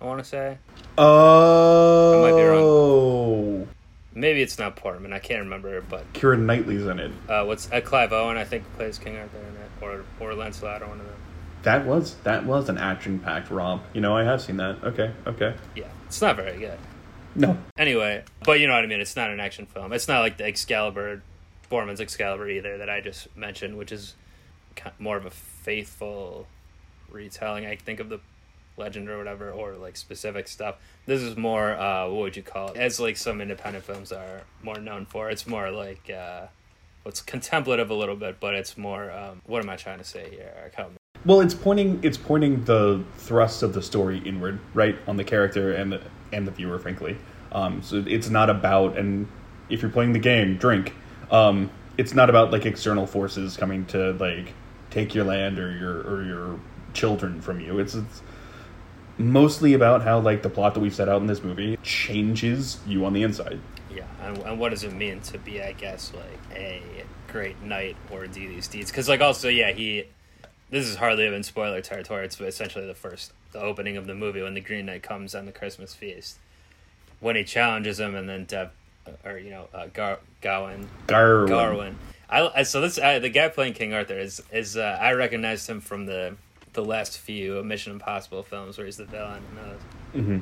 I 0.02 0.06
want 0.06 0.20
to 0.20 0.25
say 0.25 0.58
Oh, 0.98 2.22
might 2.22 2.36
be 2.36 2.44
wrong. 2.44 3.70
Maybe 4.15 4.41
it's 4.41 4.60
not 4.60 4.75
Portman. 4.75 5.12
I 5.13 5.20
can't 5.20 5.39
remember, 5.41 5.82
but 5.82 6.12
Keira 6.13 6.39
Knightley's 6.39 6.86
in 6.86 7.00
it. 7.00 7.12
uh, 7.29 7.43
what's 7.46 7.72
uh, 7.72 7.82
Clive 7.82 8.13
Owen? 8.13 8.38
I 8.38 8.43
think 8.43 8.63
plays 8.75 8.98
King 9.00 9.17
Arthur 9.17 9.38
in 9.39 9.46
it, 9.55 9.70
or 9.82 10.03
or 10.20 10.34
Lancelot, 10.36 10.82
or 10.82 10.88
one 10.88 11.00
of 11.00 11.05
them. 11.05 11.15
That 11.63 11.86
was 11.86 12.15
that 12.24 12.46
was 12.46 12.70
an 12.70 12.77
action-packed 12.77 13.50
romp. 13.50 13.84
You 13.93 14.01
know, 14.01 14.15
I 14.17 14.24
have 14.24 14.41
seen 14.41 14.58
that. 14.58 14.84
Okay, 14.84 15.12
okay. 15.25 15.55
Yeah, 15.75 15.86
it's 16.08 16.22
not 16.22 16.36
very 16.36 16.60
good. 16.60 16.77
No, 17.36 17.58
Anyway, 17.77 18.24
but 18.46 18.60
you 18.60 18.67
know 18.67 18.74
what 18.75 18.84
I 18.84 18.88
mean. 18.88 19.01
It's 19.01 19.15
not 19.15 19.32
an 19.32 19.39
action 19.39 19.65
film. 19.65 19.91
It's 19.91 20.08
not 20.08 20.20
like 20.20 20.38
the 20.38 20.43
Excalibur, 20.46 21.24
Boorman's 21.72 22.00
Excalibur 22.00 22.48
either 22.48 22.77
that 22.77 22.91
I 22.91 23.01
just 23.01 23.36
mentioned, 23.36 23.75
which 23.75 23.91
is 23.91 24.13
ki- 24.75 24.91
more 25.00 25.17
of 25.17 25.25
a 25.25 25.32
faithful 25.32 26.46
retelling. 27.10 27.65
I 27.65 27.75
think 27.75 28.00
of 28.00 28.10
the 28.10 28.20
legend 28.77 29.10
or 29.10 29.18
whatever, 29.18 29.51
or 29.51 29.75
like 29.75 29.96
specific 29.96 30.48
stuff. 30.48 30.75
This 31.06 31.22
is 31.22 31.38
more, 31.38 31.74
uh, 31.74 32.08
what 32.08 32.22
would 32.22 32.36
you 32.36 32.44
call 32.44 32.70
it? 32.70 32.77
As 32.77 33.00
like 33.00 33.18
some 33.18 33.42
independent 33.42 33.86
films 33.86 34.12
are 34.12 34.42
more 34.62 34.80
known 34.80 35.06
for. 35.06 35.30
It's 35.30 35.46
more 35.48 35.72
like, 35.72 36.10
uh, 36.10 36.48
it's 37.06 37.22
contemplative 37.22 37.89
a 37.89 37.94
little 37.94 38.15
bit, 38.15 38.39
but 38.39 38.53
it's 38.53 38.77
more. 38.77 39.12
Um, 39.12 39.42
what 39.46 39.62
am 39.62 39.70
I 39.70 39.75
trying 39.75 39.98
to 40.00 40.03
say 40.03 40.30
here? 40.30 40.72
Well, 41.25 41.42
it's 41.42 41.53
pointing 41.53 42.00
it's 42.03 42.18
pointing 42.18 42.63
the 42.65 43.03
thrust 43.18 43.63
of 43.63 43.74
the 43.74 43.82
story 43.82 44.20
inward, 44.20 44.60
right, 44.74 44.98
on 45.08 45.18
the 45.18 45.24
character 45.24 45.74
and 45.74 45.92
the 45.92 46.01
and 46.32 46.48
the 46.48 46.51
viewer, 46.51 46.80
frankly. 46.80 47.18
Um, 47.51 47.82
so 47.82 48.03
it's 48.08 48.30
not 48.30 48.50
about 48.50 48.98
and 48.98 49.27
if 49.70 49.82
you're 49.82 49.92
playing 49.92 50.13
the 50.13 50.20
game, 50.20 50.58
drink. 50.58 50.94
Um, 51.32 51.70
it's 51.98 52.13
not 52.13 52.30
about 52.30 52.51
like 52.51 52.65
external 52.65 53.06
forces 53.06 53.56
coming 53.56 53.86
to 53.88 54.13
like 54.13 54.53
take 54.89 55.13
your 55.15 55.25
land 55.25 55.60
or 55.60 55.72
your 55.72 56.01
or 56.01 56.24
your 56.24 56.60
children 56.94 57.42
from 57.42 57.60
you. 57.60 57.80
It's 57.80 57.96
it's 57.96 58.22
mostly 59.32 59.74
about 59.74 60.03
how 60.03 60.20
like 60.20 60.42
the 60.42 60.50
plot 60.50 60.74
that 60.74 60.80
we've 60.80 60.94
set 60.94 61.10
out 61.10 61.22
in 61.22 61.27
this 61.27 61.44
movie 61.44 61.77
changes 61.84 62.80
you 62.86 63.06
on 63.06 63.13
the 63.13 63.24
inside. 63.24 63.60
Yeah, 63.94 64.06
and, 64.22 64.38
and 64.39 64.60
what 64.60 64.70
does 64.70 64.84
it 64.84 64.94
mean 64.94 65.22
to 65.22 65.38
be, 65.38 65.62
I 65.62 65.74
guess, 65.74 66.12
like 66.13 66.58
a 66.58 66.82
great 67.27 67.62
knight 67.62 67.96
or 68.12 68.25
do 68.27 68.48
these 68.48 68.68
deeds? 68.68 68.89
Because, 68.89 69.08
like, 69.08 69.22
also, 69.22 69.50
yeah, 69.50 69.72
he. 69.72 70.06
This 70.70 70.88
is 70.88 70.96
hardly 70.96 71.27
even 71.27 71.44
spoiler 71.44 71.82
territory. 71.82 72.25
It's 72.25 72.42
essentially 72.42 72.88
the 72.88 72.96
first, 72.96 73.32
the 73.51 73.62
opening 73.62 73.96
of 73.96 74.08
the 74.08 74.15
movie 74.15 74.42
when 74.42 74.56
the 74.56 74.62
Green 74.62 74.88
Knight 74.88 75.03
comes 75.03 75.36
on 75.36 75.46
the 75.46 75.51
Christmas 75.51 75.94
feast, 75.94 76.39
when 77.20 77.36
he 77.36 77.44
challenges 77.44 78.00
him, 78.00 78.15
and 78.15 78.27
then 78.27 78.46
Dev, 78.46 78.72
or 79.24 79.38
you 79.38 79.51
know, 79.51 79.68
uh, 79.72 79.86
Gar, 79.94 80.18
Gawain, 80.42 80.88
Garwin. 81.06 81.50
Garwin. 81.50 81.94
I, 82.27 82.50
I 82.56 82.63
so 82.63 82.82
this 82.82 82.98
I, 82.98 83.20
the 83.20 83.30
guy 83.30 83.50
playing 83.50 83.74
King 83.74 83.94
Arthur 83.94 84.18
is 84.18 84.42
is 84.51 84.75
uh, 84.75 84.98
I 85.00 85.12
recognized 85.12 85.70
him 85.70 85.80
from 85.80 86.08
the 86.08 86.36
the 86.74 86.84
last 86.84 87.18
few 87.18 87.63
Mission 87.63 87.94
Impossible 87.94 88.44
films 88.44 88.77
where 88.77 88.86
he's 88.86 88.98
the 88.98 89.06
villain. 89.06 89.42
And 89.50 89.58
those. 89.58 90.25
Mhm. 90.25 90.42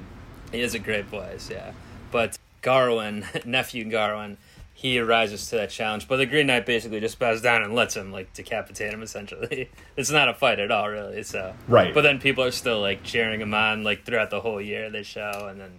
He 0.52 0.62
is 0.62 0.74
a 0.74 0.80
great 0.80 1.06
voice, 1.06 1.50
yeah. 1.50 1.72
But 2.12 2.38
Garwin, 2.62 3.46
nephew 3.46 3.86
Garwin, 3.86 4.38
he 4.74 5.00
rises 5.00 5.48
to 5.50 5.58
that 5.58 5.70
challenge. 5.70 6.08
But 6.08 6.18
the 6.18 6.26
Green 6.26 6.48
Knight 6.48 6.66
basically 6.66 7.00
just 7.00 7.20
bows 7.20 7.42
down 7.42 7.62
and 7.64 7.76
lets 7.76 7.96
him 7.96 8.12
like 8.12 8.34
decapitate 8.34 8.92
him. 8.94 9.04
Essentially, 9.04 9.70
it's 9.96 10.10
not 10.12 10.28
a 10.30 10.34
fight 10.34 10.60
at 10.60 10.72
all, 10.72 10.90
really. 10.90 11.24
So 11.24 11.54
Right. 11.68 11.94
But 11.94 12.02
then 12.02 12.20
people 12.20 12.44
are 12.44 12.52
still 12.52 12.82
like 12.82 13.04
cheering 13.04 13.42
him 13.42 13.54
on 13.54 13.84
like 13.84 14.06
throughout 14.06 14.30
the 14.30 14.42
whole 14.42 14.62
year 14.62 14.90
they 14.90 15.04
show, 15.04 15.48
and 15.50 15.60
then, 15.60 15.72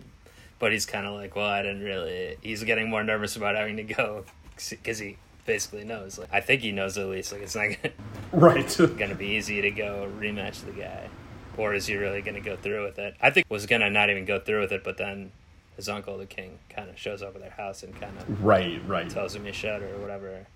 but 0.59 0.73
he's 0.73 0.87
kind 0.87 1.07
of 1.07 1.15
like, 1.15 1.35
well, 1.35 1.47
I 1.47 1.63
didn't 1.63 1.83
really. 1.83 2.37
He's 2.43 2.63
getting 2.65 2.89
more 2.89 3.03
nervous 3.03 3.37
about 3.37 3.57
having 3.57 3.77
to 3.79 3.83
go 3.85 4.25
because 4.71 4.99
he 4.99 5.17
basically 5.45 5.85
knows. 5.85 6.19
Like, 6.19 6.29
I 6.33 6.41
think 6.41 6.63
he 6.63 6.73
knows 6.73 6.99
at 6.99 7.07
least. 7.07 7.33
Like, 7.33 7.43
it's 7.43 7.55
not 7.55 7.69
gonna, 7.69 7.95
Right. 8.33 8.77
gonna 8.99 9.15
be 9.15 9.29
easy 9.29 9.61
to 9.63 9.71
go 9.71 10.11
rematch 10.19 10.65
the 10.65 10.73
guy. 10.73 11.09
Or 11.57 11.75
is 11.75 11.87
he 11.87 11.97
really 11.97 12.23
gonna 12.23 12.41
go 12.41 12.57
through 12.57 12.85
with 12.85 12.99
it? 12.99 13.15
I 13.21 13.31
think 13.31 13.47
was 13.49 13.67
gonna 13.67 13.91
not 13.91 14.11
even 14.11 14.25
go 14.25 14.41
through 14.41 14.61
with 14.61 14.73
it, 14.73 14.85
but 14.85 14.97
then 14.97 15.33
his 15.77 15.89
uncle, 15.89 16.19
the 16.19 16.27
king, 16.27 16.59
kind 16.71 16.89
of 16.89 16.99
shows 16.99 17.23
up 17.23 17.35
at 17.35 17.41
their 17.41 17.51
house 17.51 17.83
and 17.83 17.99
kind 18.01 18.17
of 18.19 18.45
right, 18.45 18.81
right. 18.87 19.09
tells 19.09 19.35
him 19.35 19.47
you 19.47 19.53
should 19.53 19.83
or 19.83 19.99
whatever. 19.99 20.47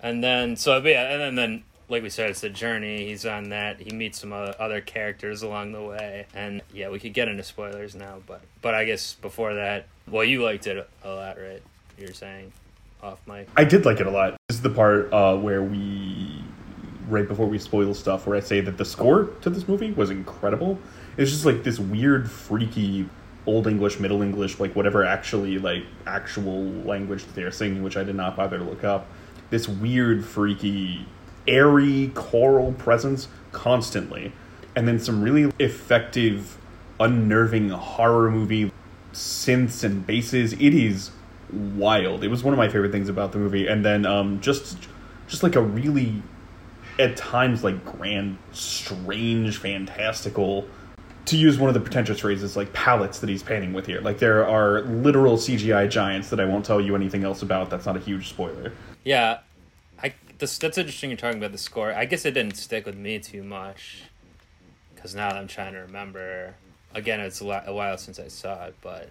And 0.00 0.22
then, 0.22 0.56
so 0.56 0.76
yeah, 0.78 1.12
and 1.12 1.20
then, 1.20 1.34
then 1.34 1.64
like 1.88 2.02
we 2.02 2.10
said, 2.10 2.30
it's 2.30 2.40
the 2.40 2.50
journey. 2.50 3.06
He's 3.06 3.26
on 3.26 3.50
that. 3.50 3.80
He 3.80 3.92
meets 3.92 4.20
some 4.20 4.32
other, 4.32 4.54
other 4.58 4.80
characters 4.80 5.42
along 5.42 5.72
the 5.72 5.82
way, 5.82 6.26
and 6.34 6.62
yeah, 6.72 6.88
we 6.88 6.98
could 6.98 7.14
get 7.14 7.28
into 7.28 7.42
spoilers 7.42 7.94
now, 7.94 8.18
but 8.26 8.42
but 8.62 8.74
I 8.74 8.84
guess 8.84 9.14
before 9.14 9.54
that, 9.54 9.86
well, 10.08 10.24
you 10.24 10.42
liked 10.42 10.66
it 10.66 10.88
a 11.02 11.08
lot, 11.10 11.38
right? 11.38 11.62
You're 11.98 12.12
saying 12.12 12.52
off 13.04 13.20
mic. 13.26 13.48
I 13.56 13.64
did 13.64 13.84
like 13.84 14.00
it 14.00 14.06
a 14.06 14.10
lot. 14.10 14.36
This 14.48 14.56
is 14.56 14.62
the 14.62 14.70
part 14.70 15.12
uh, 15.12 15.36
where 15.36 15.62
we, 15.62 16.42
right 17.08 17.28
before 17.28 17.46
we 17.46 17.58
spoil 17.58 17.94
stuff, 17.94 18.26
where 18.26 18.36
I 18.36 18.40
say 18.40 18.60
that 18.62 18.78
the 18.78 18.84
score 18.84 19.24
to 19.42 19.50
this 19.50 19.68
movie 19.68 19.92
was 19.92 20.10
incredible. 20.10 20.78
It's 21.16 21.30
just 21.30 21.44
like 21.44 21.62
this 21.62 21.78
weird, 21.78 22.30
freaky, 22.30 23.08
old 23.46 23.66
English, 23.66 24.00
Middle 24.00 24.22
English, 24.22 24.58
like 24.58 24.74
whatever 24.74 25.04
actually 25.04 25.58
like 25.58 25.84
actual 26.06 26.64
language 26.64 27.24
that 27.24 27.34
they 27.34 27.42
are 27.42 27.50
singing, 27.50 27.82
which 27.82 27.96
I 27.96 28.04
did 28.04 28.16
not 28.16 28.36
bother 28.36 28.58
to 28.58 28.64
look 28.64 28.84
up. 28.84 29.06
This 29.50 29.68
weird, 29.68 30.24
freaky, 30.24 31.06
airy 31.46 32.10
choral 32.14 32.72
presence 32.72 33.28
constantly, 33.52 34.32
and 34.74 34.88
then 34.88 34.98
some 34.98 35.22
really 35.22 35.52
effective, 35.58 36.56
unnerving 36.98 37.68
horror 37.68 38.30
movie 38.30 38.72
synths 39.12 39.84
and 39.84 40.06
basses. 40.06 40.54
It 40.54 40.74
is 40.74 41.10
wild. 41.54 42.24
It 42.24 42.28
was 42.28 42.42
one 42.42 42.52
of 42.54 42.58
my 42.58 42.68
favorite 42.68 42.92
things 42.92 43.08
about 43.08 43.32
the 43.32 43.38
movie, 43.38 43.66
and 43.66 43.84
then 43.84 44.06
um, 44.06 44.40
just 44.40 44.88
just 45.28 45.42
like 45.42 45.56
a 45.56 45.60
really 45.60 46.22
at 46.98 47.16
times 47.16 47.64
like 47.64 47.84
grand, 47.84 48.38
strange, 48.52 49.58
fantastical. 49.58 50.66
To 51.26 51.38
use 51.38 51.58
one 51.58 51.68
of 51.68 51.74
the 51.74 51.80
pretentious 51.80 52.20
phrases, 52.20 52.54
like 52.54 52.74
palettes 52.74 53.20
that 53.20 53.30
he's 53.30 53.42
painting 53.42 53.72
with 53.72 53.86
here. 53.86 54.02
Like 54.02 54.18
there 54.18 54.46
are 54.46 54.82
literal 54.82 55.38
CGI 55.38 55.88
giants 55.88 56.28
that 56.28 56.38
I 56.38 56.44
won't 56.44 56.66
tell 56.66 56.82
you 56.82 56.94
anything 56.94 57.24
else 57.24 57.40
about. 57.40 57.70
That's 57.70 57.86
not 57.86 57.96
a 57.96 58.00
huge 58.00 58.28
spoiler. 58.28 58.72
Yeah, 59.04 59.38
I 60.02 60.12
this 60.38 60.58
that's 60.58 60.76
interesting. 60.76 61.10
You're 61.10 61.16
talking 61.16 61.38
about 61.38 61.52
the 61.52 61.58
score. 61.58 61.92
I 61.92 62.04
guess 62.04 62.26
it 62.26 62.32
didn't 62.32 62.56
stick 62.56 62.84
with 62.84 62.96
me 62.96 63.18
too 63.18 63.42
much 63.42 64.02
because 64.94 65.14
now 65.14 65.30
that 65.30 65.38
I'm 65.38 65.48
trying 65.48 65.72
to 65.72 65.80
remember. 65.80 66.54
Again, 66.94 67.18
it's 67.18 67.40
a, 67.40 67.64
a 67.66 67.74
while 67.74 67.98
since 67.98 68.20
I 68.20 68.28
saw 68.28 68.66
it, 68.66 68.76
but 68.80 69.10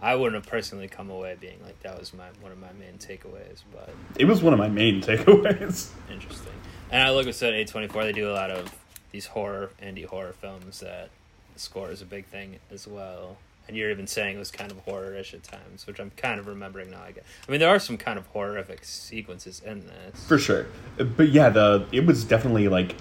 I 0.00 0.14
wouldn't 0.14 0.42
have 0.42 0.50
personally 0.50 0.86
come 0.88 1.10
away 1.10 1.36
being 1.40 1.58
like 1.64 1.80
that 1.82 1.98
was 1.98 2.14
my 2.14 2.26
one 2.40 2.52
of 2.52 2.58
my 2.58 2.72
main 2.78 2.98
takeaways. 2.98 3.62
But 3.72 3.90
It 4.16 4.26
was 4.26 4.42
one 4.42 4.52
of 4.52 4.58
my 4.58 4.68
main 4.68 5.00
takeaways. 5.02 5.90
interesting. 6.10 6.52
And 6.90 7.02
I 7.02 7.10
look 7.10 7.26
at 7.26 7.34
said 7.34 7.52
A24. 7.54 7.92
They 8.02 8.12
do 8.12 8.30
a 8.30 8.32
lot 8.32 8.50
of 8.50 8.74
these 9.12 9.26
horror 9.26 9.70
indie 9.82 10.06
horror 10.06 10.32
films 10.32 10.80
that 10.80 11.10
the 11.54 11.60
score 11.60 11.90
is 11.90 12.00
a 12.02 12.04
big 12.06 12.26
thing 12.26 12.58
as 12.70 12.86
well. 12.86 13.38
And 13.66 13.76
you're 13.76 13.90
even 13.90 14.06
saying 14.06 14.36
it 14.36 14.38
was 14.38 14.50
kind 14.50 14.70
of 14.70 14.78
horror-ish 14.78 15.34
at 15.34 15.42
times, 15.42 15.86
which 15.86 15.98
I'm 16.00 16.10
kind 16.16 16.40
of 16.40 16.46
remembering 16.46 16.90
now. 16.90 17.02
I 17.02 17.12
guess. 17.12 17.24
I 17.46 17.50
mean, 17.50 17.60
there 17.60 17.68
are 17.68 17.78
some 17.78 17.98
kind 17.98 18.18
of 18.18 18.26
horrific 18.28 18.82
sequences 18.84 19.60
in 19.60 19.86
this. 19.86 20.24
For 20.26 20.38
sure. 20.38 20.66
Uh, 20.98 21.04
but 21.04 21.28
yeah, 21.28 21.50
the 21.50 21.86
it 21.92 22.06
was 22.06 22.24
definitely 22.24 22.68
like 22.68 22.94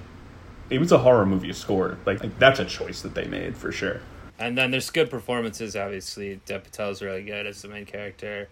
it 0.70 0.80
was 0.80 0.92
a 0.92 0.98
horror 0.98 1.26
movie 1.26 1.54
score. 1.54 1.98
Like, 2.06 2.22
like 2.22 2.38
that's 2.40 2.60
a 2.60 2.66
choice 2.66 3.02
that 3.04 3.14
they 3.16 3.26
made 3.28 3.56
for 3.56 3.72
sure. 3.72 4.02
And 4.40 4.58
then 4.58 4.72
there's 4.72 4.90
good 4.90 5.10
performances, 5.10 5.76
obviously. 5.76 6.40
Dev 6.46 6.64
Patel's 6.64 7.02
really 7.02 7.24
good 7.24 7.48
as 7.48 7.62
the 7.62 7.68
main 7.68 7.86
character. 7.86 8.50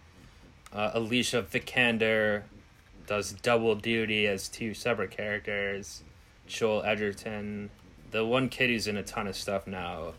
Uh, 0.74 0.92
Alicia 0.94 1.44
Vikander 1.44 2.44
does 3.08 3.34
double 3.34 3.75
duty 3.75 4.27
as 4.27 4.50
two 4.50 4.74
separate 4.74 5.12
characters. 5.12 6.04
Joel 6.48 6.84
Edgerton, 6.84 7.70
the 8.12 8.25
one 8.25 8.50
kid 8.50 8.70
who's 8.70 8.88
in 8.88 8.98
a 8.98 9.04
ton 9.04 9.27
of 9.27 9.36
stuff 9.36 9.68
now, 9.68 10.13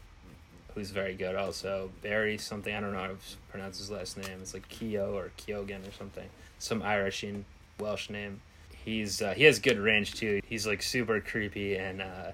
who's 0.74 0.90
very 0.90 1.14
good 1.14 1.34
also. 1.34 1.90
Barry 2.02 2.38
something 2.38 2.74
I 2.74 2.80
don't 2.80 2.92
know 2.92 3.00
how 3.00 3.06
to 3.08 3.16
pronounce 3.48 3.78
his 3.78 3.90
last 3.90 4.16
name. 4.16 4.38
It's 4.40 4.54
like 4.54 4.68
Keo 4.68 5.16
or 5.16 5.30
Keoghan 5.36 5.88
or 5.88 5.92
something. 5.92 6.28
Some 6.58 6.82
Irish 6.82 7.22
and 7.22 7.44
Welsh 7.80 8.10
name. 8.10 8.40
He's 8.84 9.20
uh, 9.20 9.34
he 9.34 9.44
has 9.44 9.58
good 9.58 9.78
range 9.78 10.14
too. 10.14 10.40
He's 10.46 10.66
like 10.66 10.82
super 10.82 11.20
creepy 11.20 11.76
and 11.76 12.02
uh, 12.02 12.32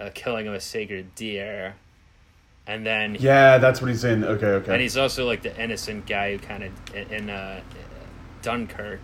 uh, 0.00 0.10
killing 0.14 0.48
of 0.48 0.54
a 0.54 0.60
sacred 0.60 1.14
deer, 1.14 1.74
and 2.66 2.84
then 2.86 3.16
Yeah, 3.18 3.58
that's 3.58 3.80
what 3.80 3.88
he's 3.88 4.04
in. 4.04 4.24
Okay, 4.24 4.46
okay. 4.46 4.72
and 4.72 4.80
he's 4.82 4.96
also 4.96 5.26
like 5.26 5.42
the 5.42 5.60
innocent 5.62 6.06
guy 6.06 6.32
who 6.32 6.38
kind 6.38 6.64
of 6.64 6.72
in, 7.12 7.30
uh, 7.30 7.60
Dunkirk, 8.42 9.00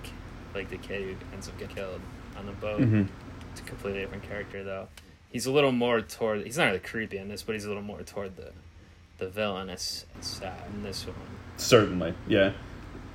like 0.54 0.70
the 0.70 0.76
kid 0.76 1.02
who 1.02 1.14
ends 1.32 1.48
up 1.48 1.58
getting 1.58 1.74
killed 1.76 2.00
on 2.36 2.46
the 2.46 2.52
boat. 2.52 2.80
Mhm. 2.80 3.08
It's 3.52 3.60
a 3.60 3.64
completely 3.64 4.00
different 4.00 4.22
character 4.28 4.62
though. 4.62 4.88
He's 5.30 5.46
a 5.46 5.50
little 5.52 5.72
more 5.72 6.00
toward. 6.00 6.44
He's 6.44 6.58
not 6.58 6.66
really 6.66 6.78
creepy 6.78 7.18
in 7.18 7.28
this, 7.28 7.42
but 7.42 7.54
he's 7.54 7.64
a 7.64 7.68
little 7.68 7.82
more 7.82 8.02
toward 8.02 8.36
the 8.36 8.52
the 9.18 9.28
villainous 9.28 10.04
side 10.20 10.52
in 10.74 10.82
this 10.82 11.06
one. 11.06 11.14
Certainly, 11.56 12.14
yeah. 12.26 12.52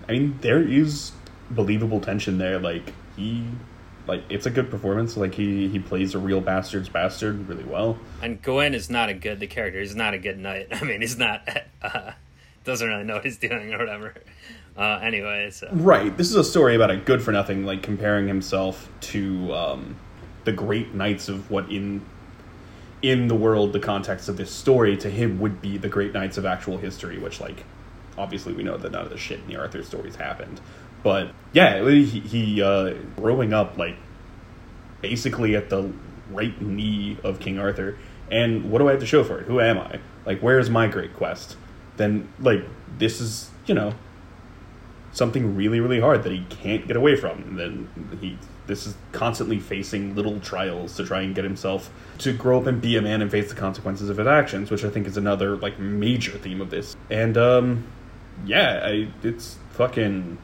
I 0.08 0.14
mean, 0.14 0.38
there 0.42 0.62
is 0.62 1.12
believable 1.52 2.00
tension 2.00 2.38
there. 2.38 2.60
Like 2.60 2.94
he, 3.18 3.44
like 4.08 4.24
it's 4.30 4.46
a 4.46 4.50
good 4.50 4.70
performance. 4.70 5.18
Like 5.18 5.34
he 5.34 5.68
he 5.68 5.80
plays 5.80 6.16
a 6.16 6.20
real 6.20 6.42
bastard's 6.42 6.90
bastard 6.90 7.48
really 7.48 7.64
well. 7.64 7.98
And 8.22 8.42
Gwen 8.42 8.74
is 8.74 8.90
not 8.90 9.10
a 9.10 9.14
good 9.14 9.40
the 9.40 9.48
character. 9.48 9.80
He's 9.80 9.96
not 9.96 10.14
a 10.14 10.18
good 10.18 10.40
knight. 10.40 10.68
I 10.72 10.84
mean, 10.84 11.02
he's 11.02 11.18
not 11.18 11.48
uh, 11.82 12.12
doesn't 12.64 12.88
really 12.88 13.04
know 13.04 13.16
what 13.16 13.26
he's 13.26 13.38
doing 13.38 13.74
or 13.74 13.80
whatever. 13.80 14.14
Uh, 14.78 15.00
anyway, 15.02 15.50
so 15.50 15.70
Right. 15.72 16.16
This 16.16 16.30
is 16.30 16.36
a 16.36 16.44
story 16.44 16.76
about 16.76 16.92
a 16.92 16.98
good 16.98 17.22
for 17.22 17.32
nothing, 17.32 17.66
like 17.66 17.82
comparing 17.82 18.28
himself 18.28 18.90
to 19.02 19.54
um, 19.54 19.96
the 20.46 20.52
great 20.52 20.94
knights 20.94 21.30
of 21.30 21.50
what 21.50 21.70
in 21.72 22.06
in 23.02 23.28
the 23.28 23.36
world, 23.36 23.74
the 23.74 23.80
context 23.80 24.28
of 24.28 24.38
this 24.38 24.52
story 24.52 24.98
to 24.98 25.10
him 25.10 25.40
would 25.40 25.62
be 25.62 25.78
the 25.78 25.90
great 25.90 26.14
knights 26.14 26.38
of 26.38 26.46
actual 26.46 26.78
history, 26.78 27.18
which 27.18 27.40
like 27.40 27.64
obviously 28.18 28.54
we 28.54 28.64
know 28.64 28.78
that 28.78 28.92
none 28.92 29.04
of 29.04 29.10
the 29.10 29.18
shit 29.18 29.40
in 29.40 29.48
the 29.48 29.56
Arthur 29.56 29.84
stories 29.84 30.16
happened. 30.16 30.60
But 31.04 31.32
yeah, 31.54 31.88
he, 31.90 32.04
he 32.06 32.62
uh, 32.62 32.96
growing 33.16 33.54
up 33.54 33.78
like 33.78 33.96
basically 35.02 35.56
at 35.56 35.70
the 35.70 35.92
right 36.32 36.62
knee 36.62 37.18
of 37.24 37.40
King 37.40 37.60
Arthur. 37.60 37.98
And 38.30 38.70
what 38.70 38.80
do 38.80 38.90
I 38.90 38.92
have 38.92 39.00
to 39.00 39.06
show 39.06 39.24
for 39.24 39.40
it? 39.40 39.46
Who 39.46 39.62
am 39.62 39.78
I? 39.78 40.00
Like, 40.26 40.42
where's 40.42 40.70
my 40.70 40.88
great 40.88 41.16
quest? 41.16 41.56
Then, 41.96 42.28
like, 42.40 42.66
this 42.98 43.22
is, 43.22 43.50
you 43.66 43.74
know, 43.74 43.94
something 45.14 45.56
really, 45.56 45.80
really 45.80 46.02
hard 46.02 46.24
that 46.24 46.34
he 46.34 46.46
can't 46.50 46.86
get 46.88 46.98
away 46.98 47.16
from. 47.16 47.42
And 47.44 47.58
then 47.58 48.18
he, 48.20 48.38
this 48.68 48.86
is 48.86 48.96
constantly 49.14 49.60
facing 49.60 50.14
little 50.14 50.42
trials 50.42 50.98
to 50.98 51.06
try 51.06 51.22
and 51.22 51.34
get 51.34 51.46
himself 51.46 51.90
to 52.18 52.34
grow 52.34 52.60
up 52.60 52.68
and 52.68 52.82
be 52.82 52.98
a 52.98 53.02
man 53.02 53.22
and 53.22 53.32
face 53.32 53.48
the 53.48 53.56
consequences 53.56 54.10
of 54.10 54.18
his 54.18 54.28
actions, 54.28 54.70
which 54.70 54.84
I 54.84 54.90
think 54.90 55.08
is 55.08 55.16
another, 55.16 55.56
like, 55.56 55.80
major 55.80 56.38
theme 56.38 56.60
of 56.60 56.70
this. 56.70 56.98
And, 57.10 57.38
um, 57.38 57.88
yeah, 58.46 58.82
I, 58.84 59.08
it's 59.24 59.58
fucking 59.72 60.38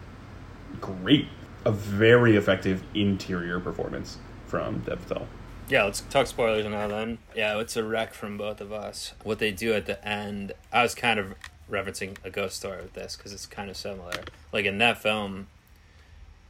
great. 0.82 1.28
A 1.66 1.72
very 1.72 2.36
effective 2.36 2.84
interior 2.94 3.60
performance 3.60 4.18
from 4.48 4.80
Dev 4.80 5.08
Patel. 5.08 5.28
yeah, 5.70 5.84
let's 5.84 6.02
talk 6.02 6.28
spoilers 6.28 6.66
now. 6.66 6.88
Then 6.88 7.18
yeah, 7.36 7.58
it's 7.60 7.78
a 7.78 7.84
wreck 7.84 8.14
from 8.14 8.38
both 8.38 8.60
of 8.62 8.72
us. 8.72 9.14
What 9.24 9.40
they 9.40 9.52
do 9.52 9.74
at 9.74 9.86
the 9.86 10.06
end, 10.08 10.52
I 10.72 10.84
was 10.84 10.94
kind 10.94 11.20
of 11.20 11.36
referencing 11.72 12.18
a 12.24 12.30
ghost 12.30 12.58
story 12.58 12.82
with 12.82 12.94
this 12.94 13.16
because 13.16 13.34
it's 13.34 13.46
kind 13.46 13.70
of 13.70 13.78
similar. 13.78 14.12
Like 14.52 14.66
in 14.66 14.78
that 14.80 15.02
film, 15.02 15.48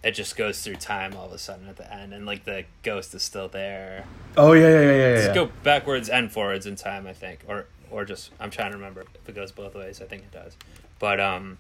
it 0.03 0.11
just 0.11 0.35
goes 0.35 0.61
through 0.61 0.75
time 0.75 1.15
all 1.15 1.27
of 1.27 1.31
a 1.31 1.37
sudden 1.37 1.69
at 1.69 1.77
the 1.77 1.91
end, 1.93 2.13
and 2.13 2.25
like 2.25 2.43
the 2.45 2.65
ghost 2.81 3.13
is 3.13 3.23
still 3.23 3.47
there. 3.47 4.05
Oh 4.35 4.53
yeah, 4.53 4.67
yeah, 4.67 4.81
yeah, 4.81 4.91
yeah. 4.91 5.13
Let's 5.13 5.27
yeah. 5.27 5.33
go 5.33 5.51
backwards 5.63 6.09
and 6.09 6.31
forwards 6.31 6.65
in 6.65 6.75
time, 6.75 7.07
I 7.07 7.13
think, 7.13 7.39
or 7.47 7.67
or 7.89 8.03
just 8.03 8.31
I'm 8.39 8.49
trying 8.49 8.71
to 8.71 8.77
remember 8.77 9.05
if 9.15 9.29
it 9.29 9.35
goes 9.35 9.51
both 9.51 9.75
ways. 9.75 10.01
I 10.01 10.05
think 10.05 10.23
it 10.23 10.31
does, 10.31 10.57
but 10.99 11.19
um, 11.19 11.57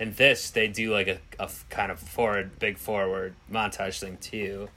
in 0.00 0.14
this 0.14 0.50
they 0.50 0.66
do 0.66 0.92
like 0.92 1.06
a, 1.06 1.18
a 1.38 1.48
kind 1.68 1.92
of 1.92 2.00
forward, 2.00 2.58
big 2.58 2.78
forward 2.78 3.34
montage 3.52 4.00
thing 4.00 4.16
too, 4.16 4.68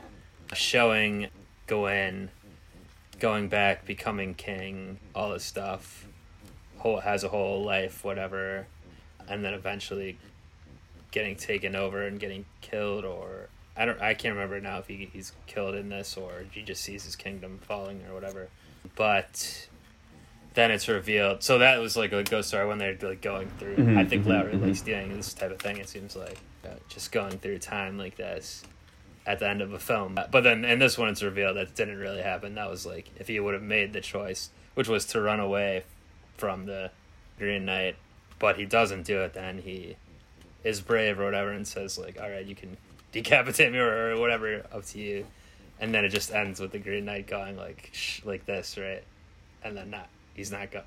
showing 0.54 1.30
Gawain 1.66 2.30
going 3.20 3.48
back, 3.48 3.86
becoming 3.86 4.36
king, 4.36 5.00
all 5.16 5.32
this 5.32 5.46
stuff, 5.46 6.06
whole 6.78 7.00
has 7.00 7.24
a 7.24 7.30
whole 7.30 7.64
life, 7.64 8.04
whatever, 8.04 8.68
and 9.30 9.46
then 9.46 9.54
eventually 9.54 10.18
getting 11.12 11.38
taken 11.38 11.74
over 11.76 12.06
and 12.06 12.20
getting 12.20 12.44
killed 12.60 13.06
or 13.06 13.48
I 13.78 13.86
don't 13.86 14.02
I 14.02 14.14
can't 14.14 14.36
remember 14.36 14.60
now 14.60 14.80
if 14.80 14.88
he, 14.88 15.10
he's 15.14 15.32
killed 15.48 15.74
in 15.74 15.88
this 15.88 16.18
or 16.18 16.44
he 16.52 16.64
just 16.64 16.84
sees 16.84 17.06
his 17.06 17.16
kingdom 17.16 17.60
falling 17.62 18.04
or 18.10 18.14
whatever. 18.14 18.50
But 18.96 19.70
then 20.54 20.72
it's 20.72 20.88
revealed. 20.88 21.44
So 21.44 21.60
that 21.60 21.80
was 21.80 21.96
like 21.98 22.12
a 22.12 22.24
ghost 22.24 22.50
story 22.50 22.68
when 22.68 22.78
they're 22.78 22.98
like 23.02 23.22
going 23.22 23.50
through. 23.60 23.78
Mhm, 23.78 23.98
I 23.98 24.06
think 24.06 24.26
mhm, 24.26 24.30
Lowery 24.30 24.54
mhm. 24.54 24.66
likes 24.68 24.82
doing 24.82 25.16
this 25.16 25.34
type 25.34 25.52
of 25.52 25.60
thing. 25.60 25.78
It 25.78 25.90
seems 25.90 26.16
like 26.16 26.38
uh, 26.66 26.70
just 26.90 27.12
going 27.12 27.40
through 27.40 27.60
time 27.60 27.98
like 27.98 28.16
this 28.16 28.64
at 29.26 29.40
the 29.40 29.48
end 29.50 29.62
of 29.62 29.74
a 29.74 29.80
film. 29.80 30.20
But 30.32 30.42
then 30.42 30.66
in 30.66 30.80
this 30.80 30.98
one, 30.98 31.10
it's 31.10 31.24
revealed 31.24 31.58
that 31.58 31.76
didn't 31.76 31.98
really 31.98 32.22
happen. 32.22 32.56
That 32.56 32.70
was 32.70 32.86
like 32.86 33.10
if 33.18 33.28
he 33.28 33.40
would 33.40 33.54
have 33.54 33.64
made 33.64 33.94
the 33.94 34.02
choice, 34.02 34.50
which 34.76 34.88
was 34.88 35.06
to 35.08 35.22
run 35.22 35.40
away 35.40 35.84
from 36.38 36.66
the 36.66 36.92
Green 37.40 37.66
Knight, 37.66 37.96
but 38.40 38.58
he 38.58 38.66
doesn't 38.66 39.04
do 39.04 39.22
it. 39.22 39.34
Then 39.34 39.60
he 39.60 39.96
is 40.64 40.82
brave 40.82 41.20
or 41.20 41.26
whatever 41.26 41.52
and 41.52 41.68
says 41.68 41.98
like, 41.98 42.20
"All 42.22 42.30
right, 42.30 42.46
you 42.46 42.56
can 42.56 42.78
decapitate 43.12 43.72
me 43.72 43.80
or, 43.80 44.12
or 44.12 44.20
whatever, 44.20 44.66
up 44.72 44.86
to 44.88 45.00
you." 45.00 45.26
And 45.80 45.94
then 45.94 46.06
it 46.06 46.10
just 46.10 46.32
ends 46.32 46.60
with 46.60 46.72
the 46.72 46.80
Green 46.80 47.06
Knight 47.06 47.28
going 47.28 47.58
like, 47.58 47.90
Shh, 47.92 48.22
like 48.24 48.46
this, 48.46 48.78
right? 48.78 49.04
And 49.64 49.76
then 49.76 49.90
not, 49.90 50.08
he's 50.34 50.52
not 50.52 50.72
go. 50.72 50.82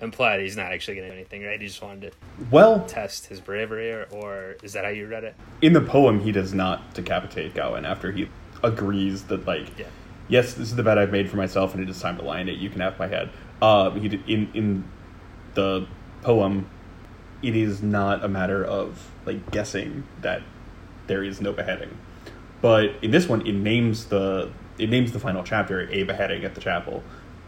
Implied 0.00 0.40
he's 0.40 0.56
not 0.56 0.70
actually 0.72 0.94
gonna 0.96 1.08
do 1.08 1.14
anything, 1.14 1.44
right? 1.44 1.60
He 1.60 1.66
just 1.66 1.82
wanted 1.82 2.12
to 2.12 2.16
Well, 2.52 2.84
test 2.86 3.26
his 3.26 3.40
bravery, 3.40 3.90
or, 3.90 4.06
or 4.12 4.56
is 4.62 4.72
that 4.74 4.84
how 4.84 4.90
you 4.90 5.06
read 5.06 5.24
it? 5.24 5.34
in 5.60 5.72
the 5.72 5.80
poem, 5.80 6.20
he 6.20 6.30
does 6.30 6.54
not 6.54 6.94
decapitate 6.94 7.54
Gawain 7.54 7.84
after 7.84 8.12
he 8.12 8.28
agrees 8.62 9.24
that, 9.24 9.44
like, 9.46 9.76
Yeah. 9.78 9.86
yes, 10.28 10.54
this 10.54 10.68
is 10.68 10.76
the 10.76 10.84
bet 10.84 10.98
I've 10.98 11.10
made 11.10 11.28
for 11.28 11.36
myself, 11.36 11.74
and 11.74 11.82
it 11.82 11.88
is 11.90 12.00
time 12.00 12.16
to 12.18 12.22
lie 12.22 12.40
in 12.40 12.48
it. 12.48 12.58
You 12.58 12.70
can 12.70 12.80
have 12.80 12.96
my 12.98 13.08
head. 13.08 13.30
Uh, 13.60 13.90
he 13.90 14.06
in 14.28 14.48
in 14.54 14.84
the 15.54 15.86
poem, 16.22 16.68
it 17.42 17.56
is 17.56 17.82
not 17.82 18.24
a 18.24 18.28
matter 18.28 18.64
of 18.64 19.10
like 19.26 19.50
guessing 19.50 20.04
that 20.22 20.42
there 21.08 21.24
is 21.24 21.40
no 21.40 21.52
beheading, 21.52 21.96
but 22.60 22.90
in 23.02 23.10
this 23.10 23.28
one, 23.28 23.44
it 23.44 23.52
names 23.54 24.04
the 24.06 24.50
it 24.78 24.88
names 24.90 25.10
the 25.10 25.18
final 25.18 25.42
chapter 25.42 25.88
a 25.90 26.04
beheading 26.04 26.44
at 26.44 26.54
the 26.54 26.60
chapel. 26.60 27.02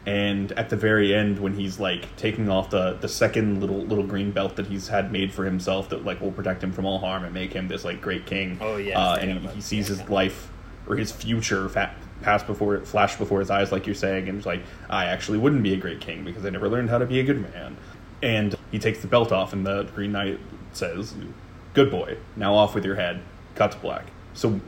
And 0.07 0.53
at 0.53 0.71
the 0.71 0.77
very 0.77 1.15
end, 1.15 1.39
when 1.39 1.55
he's 1.55 1.79
like 1.79 2.17
taking 2.17 2.49
off 2.49 2.71
the, 2.71 2.95
the 2.95 3.09
second 3.09 3.61
little 3.61 3.83
little 3.85 4.07
green 4.07 4.31
belt 4.31 4.57
that 4.57 4.67
he's 4.67 4.89
had 4.89 5.13
made 5.13 5.33
for 5.33 5.45
himself 5.45 5.91
that 5.91 6.05
like 6.05 6.21
will 6.21 6.33
protect 6.33 6.65
him 6.65 6.73
from 6.73 6.87
all 6.87 6.99
harm 6.99 7.25
and 7.25 7.35
make 7.35 7.53
him 7.53 7.69
this 7.69 7.85
like 7.85 8.01
great 8.01 8.25
king. 8.25 8.59
Oh, 8.61 8.77
yeah, 8.77 8.99
uh, 8.99 9.17
and 9.17 9.41
he, 9.41 9.49
he 9.49 9.61
sees 9.61 9.89
his 9.89 10.09
life 10.09 10.51
or 10.87 10.97
his 10.97 11.13
future 11.13 11.69
fa- 11.69 11.95
pass 12.23 12.43
before 12.43 12.81
flash 12.81 13.17
before 13.17 13.41
his 13.41 13.51
eyes, 13.51 13.73
like 13.73 13.87
you're 13.87 13.95
saying, 13.95 14.29
and 14.29 14.39
it's 14.39 14.47
like 14.47 14.63
I 14.89 15.07
actually 15.07 15.39
wouldn't 15.39 15.63
be 15.63 15.75
a 15.75 15.77
great 15.77 16.01
king 16.01 16.25
because 16.25 16.45
I 16.45 16.51
never 16.51 16.69
learned 16.69 16.91
how 16.91 16.99
to 16.99 17.07
be 17.07 17.21
a 17.21 17.23
good 17.25 17.41
man. 17.53 17.77
And 18.23 18.55
he 18.71 18.79
takes 18.79 19.01
the 19.01 19.07
belt 19.07 19.33
off, 19.33 19.53
and 19.53 19.67
the 19.67 19.85
Green 19.85 20.13
Knight 20.13 20.39
says, 20.73 21.15
"Good 21.75 21.91
boy, 21.91 22.19
now 22.37 22.55
off 22.55 22.75
with 22.75 22.85
your 22.85 22.97
head." 22.97 23.23
Cut 23.55 23.73
to 23.73 23.79
black. 23.79 24.07
So 24.35 24.61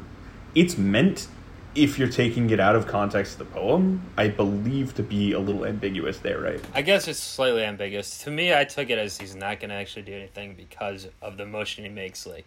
it's 0.55 0.77
meant, 0.77 1.29
if 1.75 1.99
you're 1.99 2.09
taking 2.09 2.51
it 2.51 2.61
out 2.61 2.77
of 2.77 2.87
context 2.87 3.33
of 3.33 3.39
the 3.39 3.55
poem, 3.55 4.03
I 4.17 4.29
believe 4.29 4.95
to 4.95 5.03
be 5.03 5.33
a 5.33 5.39
little 5.39 5.65
ambiguous 5.65 6.19
there, 6.19 6.41
right? 6.41 6.61
I 6.75 6.83
guess 6.83 7.09
it's 7.09 7.19
slightly 7.19 7.65
ambiguous. 7.65 8.19
To 8.19 8.31
me, 8.31 8.55
I 8.55 8.65
took 8.65 8.91
it 8.91 8.99
as 8.99 9.19
he's 9.19 9.35
not 9.35 9.61
going 9.61 9.71
to 9.71 9.77
actually 9.77 10.03
do 10.03 10.13
anything 10.13 10.55
because 10.55 11.09
of 11.23 11.37
the 11.37 11.47
motion 11.47 11.85
he 11.85 11.91
makes, 11.91 12.27
like, 12.27 12.47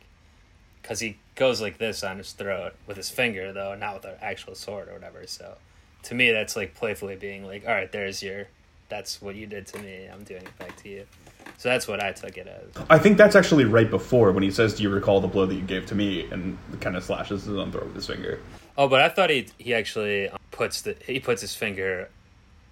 because 0.81 0.99
he 0.99 1.17
goes 1.33 1.61
like 1.61 1.77
this 1.79 2.03
on 2.03 2.19
his 2.19 2.33
throat 2.33 2.73
with 2.85 2.97
his 2.97 3.09
finger, 3.09 3.51
though, 3.51 3.75
not 3.75 3.95
with 3.95 4.05
an 4.05 4.17
actual 4.21 4.53
sword 4.53 4.89
or 4.89 4.93
whatever. 4.93 5.25
So, 5.25 5.55
to 6.03 6.15
me, 6.15 6.31
that's 6.31 6.55
like 6.55 6.75
playfully 6.75 7.15
being 7.15 7.45
like, 7.45 7.63
all 7.67 7.73
right, 7.73 7.91
there's 7.91 8.21
your, 8.21 8.47
that's 8.89 9.21
what 9.21 9.35
you 9.35 9.47
did 9.47 9.65
to 9.67 9.79
me. 9.79 10.07
I'm 10.11 10.23
doing 10.23 10.43
it 10.43 10.59
back 10.59 10.75
to 10.83 10.89
you. 10.89 11.05
So 11.57 11.69
that's 11.69 11.87
what 11.87 12.01
I 12.01 12.11
took 12.11 12.37
it 12.37 12.47
as. 12.47 12.83
I 12.89 12.99
think 12.99 13.17
that's 13.17 13.35
actually 13.35 13.65
right 13.65 13.89
before 13.89 14.31
when 14.31 14.43
he 14.43 14.51
says, 14.51 14.75
"Do 14.75 14.83
you 14.83 14.89
recall 14.89 15.21
the 15.21 15.27
blow 15.27 15.45
that 15.45 15.55
you 15.55 15.61
gave 15.61 15.85
to 15.87 15.95
me?" 15.95 16.27
and 16.31 16.57
kind 16.81 16.97
of 16.97 17.03
slashes 17.03 17.43
his 17.43 17.55
own 17.55 17.71
throat 17.71 17.85
with 17.85 17.95
his 17.95 18.07
finger. 18.07 18.39
Oh, 18.77 18.87
but 18.87 19.01
I 19.01 19.09
thought 19.09 19.29
he 19.29 19.47
he 19.57 19.73
actually 19.73 20.29
um, 20.29 20.37
puts 20.51 20.81
the 20.81 20.95
he 21.05 21.19
puts 21.19 21.41
his 21.41 21.55
finger 21.55 22.09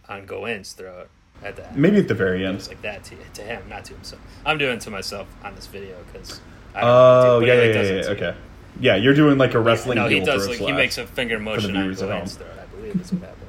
on 0.09 0.25
Gawain's 0.25 0.73
throat 0.73 1.09
at 1.43 1.55
the 1.55 1.67
end. 1.67 1.77
Maybe 1.77 1.97
at 1.97 2.07
the 2.07 2.13
very 2.13 2.45
end. 2.45 2.65
like 2.67 2.81
that 2.81 3.03
to 3.05 3.15
to 3.35 3.41
him, 3.41 3.63
not 3.69 3.85
to 3.85 3.93
himself. 3.93 4.21
I'm 4.45 4.57
doing 4.57 4.77
it 4.77 4.81
to 4.81 4.89
myself 4.89 5.27
on 5.43 5.55
this 5.55 5.67
video 5.67 5.97
because. 6.11 6.41
Oh 6.75 7.39
yeah, 7.39 7.53
yeah, 7.53 7.63
yeah, 7.63 7.81
yeah, 7.81 8.09
okay. 8.09 8.35
Yeah, 8.79 8.95
you're 8.95 9.13
doing 9.13 9.37
like 9.37 9.53
a 9.53 9.59
wrestling. 9.59 9.97
No, 9.97 10.07
he 10.07 10.19
does. 10.19 10.47
Like, 10.47 10.57
he 10.57 10.71
makes 10.71 10.97
a 10.97 11.05
finger 11.05 11.39
motion 11.39 11.75
on 11.77 11.93
Gawain's 11.93 12.35
throat. 12.35 12.49
I 12.59 12.65
believe 12.75 12.99
is 12.99 13.13
what 13.13 13.21
happened. 13.21 13.47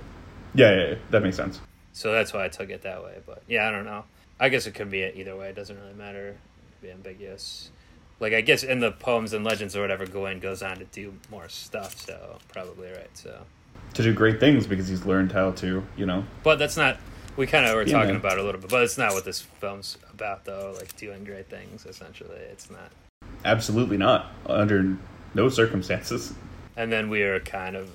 Yeah, 0.55 0.71
yeah, 0.71 0.89
yeah, 0.89 0.95
that 1.11 1.23
makes 1.23 1.37
sense. 1.37 1.61
So 1.93 2.13
that's 2.13 2.33
why 2.33 2.45
I 2.45 2.49
took 2.49 2.71
it 2.71 2.83
that 2.83 3.03
way. 3.03 3.19
But 3.25 3.43
yeah, 3.49 3.67
I 3.67 3.71
don't 3.71 3.85
know. 3.85 4.05
I 4.39 4.49
guess 4.49 4.67
it 4.67 4.75
could 4.75 4.91
be 4.91 5.03
either 5.03 5.37
way. 5.37 5.49
It 5.49 5.57
doesn't 5.57 5.79
really 5.79 5.95
matter. 5.95 6.29
It 6.29 6.37
could 6.81 6.83
be 6.83 6.91
ambiguous. 6.91 7.71
Like 8.21 8.33
I 8.33 8.41
guess 8.41 8.63
in 8.63 8.81
the 8.81 8.93
poems 8.93 9.33
and 9.33 9.45
legends 9.45 9.77
or 9.77 9.81
whatever, 9.83 10.07
Gawain 10.07 10.39
goes 10.41 10.63
on 10.63 10.79
to 10.79 10.85
do 10.85 11.15
more 11.31 11.49
stuff. 11.49 11.99
So 12.07 12.39
probably 12.53 12.89
right. 12.91 13.11
So, 13.15 13.41
To 13.95 14.03
do 14.03 14.13
great 14.15 14.41
things 14.41 14.67
because 14.67 14.89
he's 14.89 15.05
learned 15.05 15.33
how 15.33 15.51
to, 15.53 15.85
you 15.97 16.07
know. 16.07 16.25
but 16.43 16.59
that's 16.59 16.77
not 16.77 16.99
We 17.37 17.47
kind 17.47 17.67
of 17.67 17.75
were 17.75 17.83
Yeah, 17.83 17.93
talking 17.93 18.09
man. 18.11 18.17
about 18.17 18.35
it 18.35 18.39
a 18.39 18.45
little 18.45 18.61
bit, 18.61 18.71
but 18.71 18.83
it's 18.83 18.97
not 18.99 19.13
what 19.13 19.25
this 19.25 19.41
film's 19.41 19.99
about, 20.13 20.45
though. 20.45 20.75
Like 20.79 20.97
doing 20.97 21.25
great 21.25 21.51
things, 21.51 21.85
essentially, 21.87 22.37
it's 22.37 22.71
not. 22.71 22.91
Absolutely 23.45 23.97
not. 23.97 24.33
Under 24.47 24.97
no 25.35 25.49
circumstances. 25.49 26.33
And 26.77 26.91
then 26.93 27.11
we 27.11 27.23
are 27.23 27.41
kind 27.41 27.75
of 27.77 27.91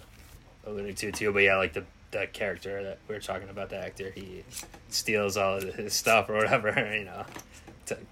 alluding 0.65 0.95
to 0.95 1.07
it 1.07 1.15
too, 1.15 1.31
but 1.31 1.39
yeah, 1.43 1.55
like 1.57 1.73
the 1.73 1.85
that 2.11 2.33
character 2.33 2.81
that 2.83 2.97
we 3.07 3.13
were 3.15 3.21
talking 3.21 3.49
about, 3.49 3.69
the 3.69 3.77
actor, 3.77 4.09
he 4.13 4.43
steals 4.89 5.37
all 5.37 5.57
of 5.57 5.63
his 5.75 5.93
stuff 5.93 6.27
or 6.29 6.33
whatever, 6.33 6.69
you 6.97 7.05
know, 7.05 7.23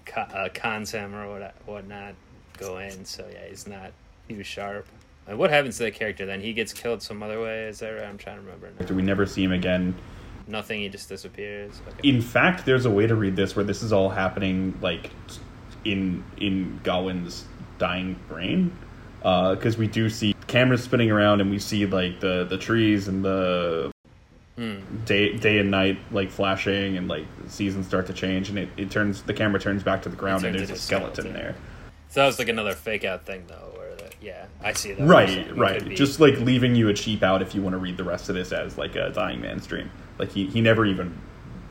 co- 0.04 0.20
uh, 0.20 0.48
cons 0.54 0.90
him 0.90 1.14
or 1.14 1.28
what 1.28 1.54
whatnot, 1.66 2.14
go 2.58 2.78
in. 2.78 3.04
So 3.04 3.28
yeah, 3.32 3.46
he's 3.48 3.66
not 3.66 3.92
he 4.28 4.34
was 4.34 4.46
sharp. 4.46 4.86
And 5.26 5.38
what 5.38 5.50
happens 5.50 5.76
to 5.78 5.84
that 5.84 5.94
character 5.94 6.24
then? 6.24 6.40
He 6.40 6.52
gets 6.52 6.72
killed 6.72 7.02
some 7.02 7.22
other 7.22 7.40
way. 7.40 7.64
Is 7.64 7.80
that 7.80 7.90
right? 7.90 8.04
I'm 8.04 8.16
trying 8.18 8.36
to 8.36 8.42
remember. 8.42 8.70
now. 8.78 8.86
Do 8.86 8.94
we 8.94 9.02
never 9.02 9.26
see 9.26 9.44
him 9.44 9.52
again? 9.52 9.94
Nothing. 10.46 10.80
He 10.80 10.88
just 10.88 11.08
disappears. 11.10 11.80
Okay. 11.86 12.08
In 12.08 12.22
fact, 12.22 12.64
there's 12.64 12.86
a 12.86 12.90
way 12.90 13.06
to 13.06 13.14
read 13.14 13.36
this 13.36 13.54
where 13.54 13.64
this 13.64 13.82
is 13.82 13.92
all 13.92 14.08
happening 14.08 14.78
like 14.80 15.10
in 15.84 16.24
in 16.38 16.80
Gawain's 16.82 17.44
dying 17.78 18.18
brain, 18.28 18.76
because 19.18 19.76
we 19.76 19.86
do 19.86 20.08
see 20.08 20.34
cameras 20.46 20.82
spinning 20.82 21.10
around 21.10 21.42
and 21.42 21.50
we 21.50 21.58
see 21.58 21.84
like 21.84 22.20
the 22.20 22.46
the 22.48 22.56
trees 22.56 23.08
and 23.08 23.22
the 23.24 23.90
Hmm. 24.58 24.80
day 25.04 25.36
day 25.36 25.58
and 25.58 25.70
night 25.70 25.98
like 26.10 26.30
flashing 26.30 26.96
and 26.96 27.06
like 27.06 27.26
seasons 27.46 27.86
start 27.86 28.08
to 28.08 28.12
change 28.12 28.48
and 28.48 28.58
it, 28.58 28.68
it 28.76 28.90
turns 28.90 29.22
the 29.22 29.32
camera 29.32 29.60
turns 29.60 29.84
back 29.84 30.02
to 30.02 30.08
the 30.08 30.16
ground 30.16 30.44
and 30.44 30.58
there's 30.58 30.68
a 30.70 30.74
skeleton, 30.74 31.14
skeleton. 31.14 31.32
there. 31.32 31.54
So 32.08 32.20
that 32.20 32.26
was 32.26 32.38
like 32.38 32.48
another 32.48 32.72
fake 32.72 33.04
out 33.04 33.26
thing, 33.26 33.44
though. 33.46 33.72
Where 33.76 33.94
that, 33.96 34.14
yeah, 34.20 34.46
I 34.62 34.72
see 34.72 34.92
that. 34.92 35.06
Right, 35.06 35.54
right. 35.56 35.94
Just 35.94 36.20
like 36.20 36.38
leaving 36.40 36.74
you 36.74 36.88
a 36.88 36.94
cheap 36.94 37.22
out 37.22 37.42
if 37.42 37.54
you 37.54 37.62
want 37.62 37.74
to 37.74 37.78
read 37.78 37.96
the 37.96 38.04
rest 38.04 38.28
of 38.28 38.34
this 38.34 38.50
as 38.50 38.78
like 38.78 38.96
a 38.96 39.10
dying 39.10 39.40
man's 39.40 39.66
dream. 39.66 39.90
Like 40.18 40.32
he, 40.32 40.46
he 40.46 40.60
never 40.60 40.86
even 40.86 41.16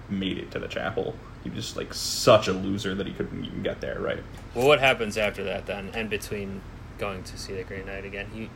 made 0.09 0.37
it 0.37 0.51
to 0.51 0.59
the 0.59 0.67
chapel. 0.67 1.15
He 1.43 1.49
was 1.49 1.65
just 1.65 1.77
like 1.77 1.93
such 1.93 2.47
a 2.47 2.53
loser 2.53 2.93
that 2.95 3.07
he 3.07 3.13
couldn't 3.13 3.43
even 3.43 3.63
get 3.63 3.81
there, 3.81 3.99
right? 3.99 4.23
Well, 4.53 4.67
what 4.67 4.79
happens 4.79 5.17
after 5.17 5.43
that 5.45 5.65
then? 5.65 5.89
And 5.93 6.09
between 6.09 6.61
going 6.99 7.23
to 7.23 7.37
see 7.37 7.53
the 7.53 7.63
Green 7.63 7.87
Knight 7.87 8.05
again, 8.05 8.27
he 8.33 8.49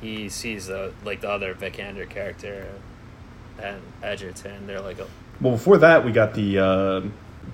he 0.00 0.28
sees 0.30 0.66
the 0.66 0.92
like 1.04 1.20
the 1.20 1.30
other 1.30 1.54
Vikander 1.54 2.08
character 2.08 2.66
and 3.62 3.80
Edgerton. 4.02 4.66
They're 4.66 4.80
like, 4.80 4.98
a, 4.98 5.06
Well, 5.40 5.52
before 5.52 5.78
that, 5.78 6.04
we 6.04 6.12
got 6.12 6.34
the 6.34 6.58
uh, 6.58 7.02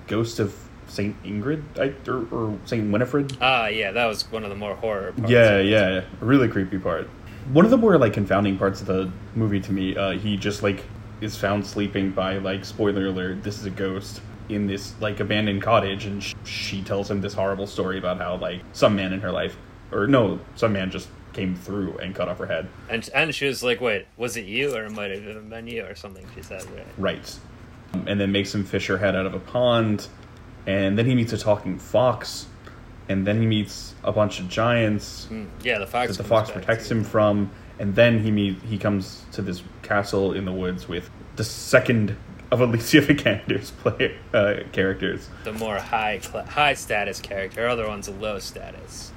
ghost 0.07 0.39
of 0.39 0.55
Saint 0.87 1.21
Ingrid 1.23 1.63
I, 1.79 1.93
or, 2.09 2.27
or 2.31 2.59
Saint 2.65 2.91
Winifred. 2.91 3.37
ah, 3.41 3.67
yeah, 3.67 3.91
that 3.91 4.05
was 4.05 4.29
one 4.31 4.43
of 4.43 4.49
the 4.49 4.55
more 4.55 4.75
horror. 4.75 5.13
Parts 5.13 5.31
Yeah, 5.31 5.59
yeah, 5.59 6.03
really 6.19 6.47
creepy 6.47 6.77
part. 6.77 7.09
One 7.51 7.65
of 7.65 7.71
the 7.71 7.77
more 7.77 7.97
like 7.97 8.13
confounding 8.13 8.57
parts 8.57 8.81
of 8.81 8.87
the 8.87 9.11
movie 9.35 9.59
to 9.61 9.71
me, 9.71 9.97
uh, 9.97 10.11
he 10.11 10.37
just 10.37 10.63
like 10.63 10.83
is 11.21 11.35
found 11.37 11.65
sleeping 11.65 12.11
by 12.11 12.37
like 12.37 12.63
spoiler 12.65 13.07
alert. 13.07 13.43
This 13.43 13.59
is 13.59 13.65
a 13.65 13.69
ghost 13.69 14.21
in 14.49 14.67
this 14.67 14.93
like 15.01 15.19
abandoned 15.19 15.61
cottage, 15.61 16.05
and 16.05 16.21
sh- 16.23 16.35
she 16.43 16.81
tells 16.81 17.09
him 17.09 17.21
this 17.21 17.33
horrible 17.33 17.67
story 17.67 17.97
about 17.97 18.17
how 18.17 18.35
like 18.35 18.61
some 18.73 18.95
man 18.95 19.13
in 19.13 19.21
her 19.21 19.31
life, 19.31 19.57
or 19.91 20.07
no, 20.07 20.39
some 20.55 20.73
man 20.73 20.91
just 20.91 21.07
came 21.33 21.55
through 21.55 21.97
and 21.97 22.15
cut 22.15 22.29
off 22.29 22.37
her 22.37 22.45
head. 22.45 22.67
And 22.89 23.07
and 23.13 23.33
she 23.33 23.45
was 23.45 23.63
like, 23.63 23.81
"Wait, 23.81 24.05
was 24.17 24.37
it 24.37 24.45
you, 24.45 24.75
or 24.75 24.85
it 24.85 24.91
might 24.91 25.11
have 25.11 25.49
been 25.49 25.67
you, 25.67 25.83
or 25.83 25.95
something?" 25.95 26.25
She 26.35 26.41
said, 26.41 26.63
right? 26.71 26.87
Right. 26.97 27.39
And 28.07 28.19
then 28.19 28.31
makes 28.31 28.53
him 28.53 28.63
fish 28.63 28.87
her 28.87 28.97
head 28.97 29.15
out 29.15 29.25
of 29.25 29.33
a 29.33 29.39
pond, 29.39 30.07
and 30.65 30.97
then 30.97 31.05
he 31.05 31.15
meets 31.15 31.33
a 31.33 31.37
talking 31.37 31.77
fox, 31.77 32.47
and 33.09 33.25
then 33.27 33.39
he 33.39 33.45
meets 33.45 33.93
a 34.03 34.11
bunch 34.11 34.39
of 34.39 34.49
giants. 34.49 35.27
Mm, 35.29 35.47
yeah, 35.63 35.79
the 35.79 35.87
fox. 35.87 36.15
that 36.15 36.23
the 36.23 36.27
fox 36.27 36.49
protects 36.49 36.89
him 36.89 37.03
from, 37.03 37.51
and 37.79 37.93
then 37.95 38.23
he 38.23 38.31
meet 38.31 38.61
he 38.63 38.77
comes 38.77 39.23
to 39.33 39.41
this 39.41 39.61
castle 39.81 40.33
in 40.33 40.45
the 40.45 40.53
woods 40.53 40.87
with 40.87 41.09
the 41.35 41.43
second 41.43 42.15
of 42.51 42.61
Alicia 42.61 43.01
Vikander's 43.07 43.71
play 43.71 44.15
uh, 44.33 44.55
characters. 44.71 45.29
The 45.43 45.53
more 45.53 45.77
high 45.77 46.19
cla 46.21 46.43
high 46.43 46.75
status 46.75 47.19
character. 47.19 47.61
Her 47.61 47.67
other 47.67 47.87
one's 47.87 48.07
a 48.07 48.11
low 48.11 48.39
status. 48.39 49.11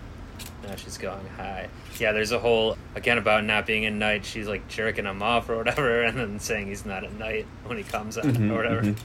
Now 0.63 0.75
she's 0.77 0.99
going 0.99 1.27
high. 1.37 1.69
Yeah, 1.99 2.13
there's 2.13 2.33
a 2.33 2.39
whole 2.39 2.77
again 2.95 3.19
about 3.19 3.45
not 3.45 3.67
being 3.67 3.87
a 3.87 3.91
knight. 3.91 4.25
She's 4.25 4.47
like 4.49 4.69
jerking 4.69 5.05
him 5.07 5.23
off 5.23 5.49
or 5.49 5.57
whatever, 5.57 6.03
and 6.05 6.19
then 6.19 6.39
saying 6.41 6.67
he's 6.69 6.85
not 6.87 7.05
a 7.05 7.15
knight 7.15 7.47
when 7.65 7.79
he 7.79 7.85
comes 7.85 8.19
out 8.19 8.25
Mhm, 8.25 8.51
or 8.51 8.57
whatever. 8.57 8.83
mhm. 8.83 8.97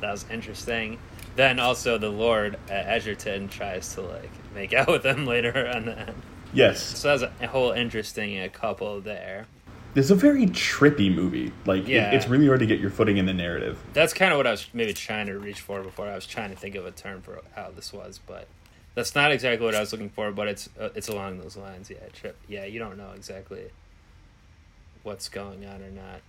That 0.00 0.12
was 0.12 0.24
interesting. 0.30 0.98
Then 1.36 1.58
also 1.60 1.98
the 1.98 2.08
Lord 2.10 2.56
uh, 2.68 2.72
Edgerton 2.72 3.48
tries 3.48 3.94
to 3.94 4.02
like 4.02 4.30
make 4.54 4.72
out 4.74 4.88
with 4.88 5.04
him 5.04 5.26
later 5.26 5.70
on. 5.74 5.86
The, 5.86 5.98
end. 5.98 6.14
Yes, 6.52 6.82
so 6.82 7.16
that's 7.16 7.32
a 7.42 7.46
whole 7.46 7.72
interesting 7.72 8.38
uh, 8.40 8.48
couple 8.52 9.00
there. 9.02 9.46
it's 9.94 10.10
a 10.10 10.14
very 10.14 10.46
trippy 10.46 11.12
movie. 11.14 11.52
Like 11.66 11.82
it- 11.82 11.88
Yeah. 11.88 12.10
it's 12.12 12.26
really 12.28 12.46
hard 12.46 12.60
to 12.60 12.66
get 12.66 12.78
your 12.80 12.90
footing 12.90 13.18
in 13.18 13.26
the 13.26 13.34
narrative. 13.34 13.78
That's 13.92 14.14
kind 14.14 14.32
of 14.32 14.38
what 14.38 14.46
I 14.46 14.52
was 14.52 14.66
maybe 14.72 14.94
trying 14.94 15.26
to 15.26 15.38
reach 15.38 15.60
for 15.60 15.82
before. 15.82 16.08
I 16.08 16.14
was 16.14 16.26
trying 16.26 16.50
to 16.50 16.56
think 16.56 16.74
of 16.76 16.86
a 16.86 16.90
term 16.92 17.20
for 17.20 17.40
how 17.56 17.70
this 17.74 17.92
was, 17.92 18.18
but 18.26 18.46
that's 18.98 19.14
not 19.14 19.30
exactly 19.30 19.64
what 19.64 19.76
I 19.76 19.80
was 19.80 19.92
looking 19.92 20.10
for. 20.10 20.32
But 20.32 20.48
it's 20.48 20.68
uh, 20.78 20.88
it's 20.96 21.08
along 21.08 21.38
those 21.38 21.56
lines. 21.56 21.88
Yeah, 21.88 21.98
trip. 22.12 22.36
Yeah, 22.48 22.64
you 22.64 22.80
don't 22.80 22.98
know 22.98 23.12
exactly 23.14 23.70
what's 25.04 25.28
going 25.28 25.64
on 25.64 25.82
or 25.82 25.90
not 25.90 26.20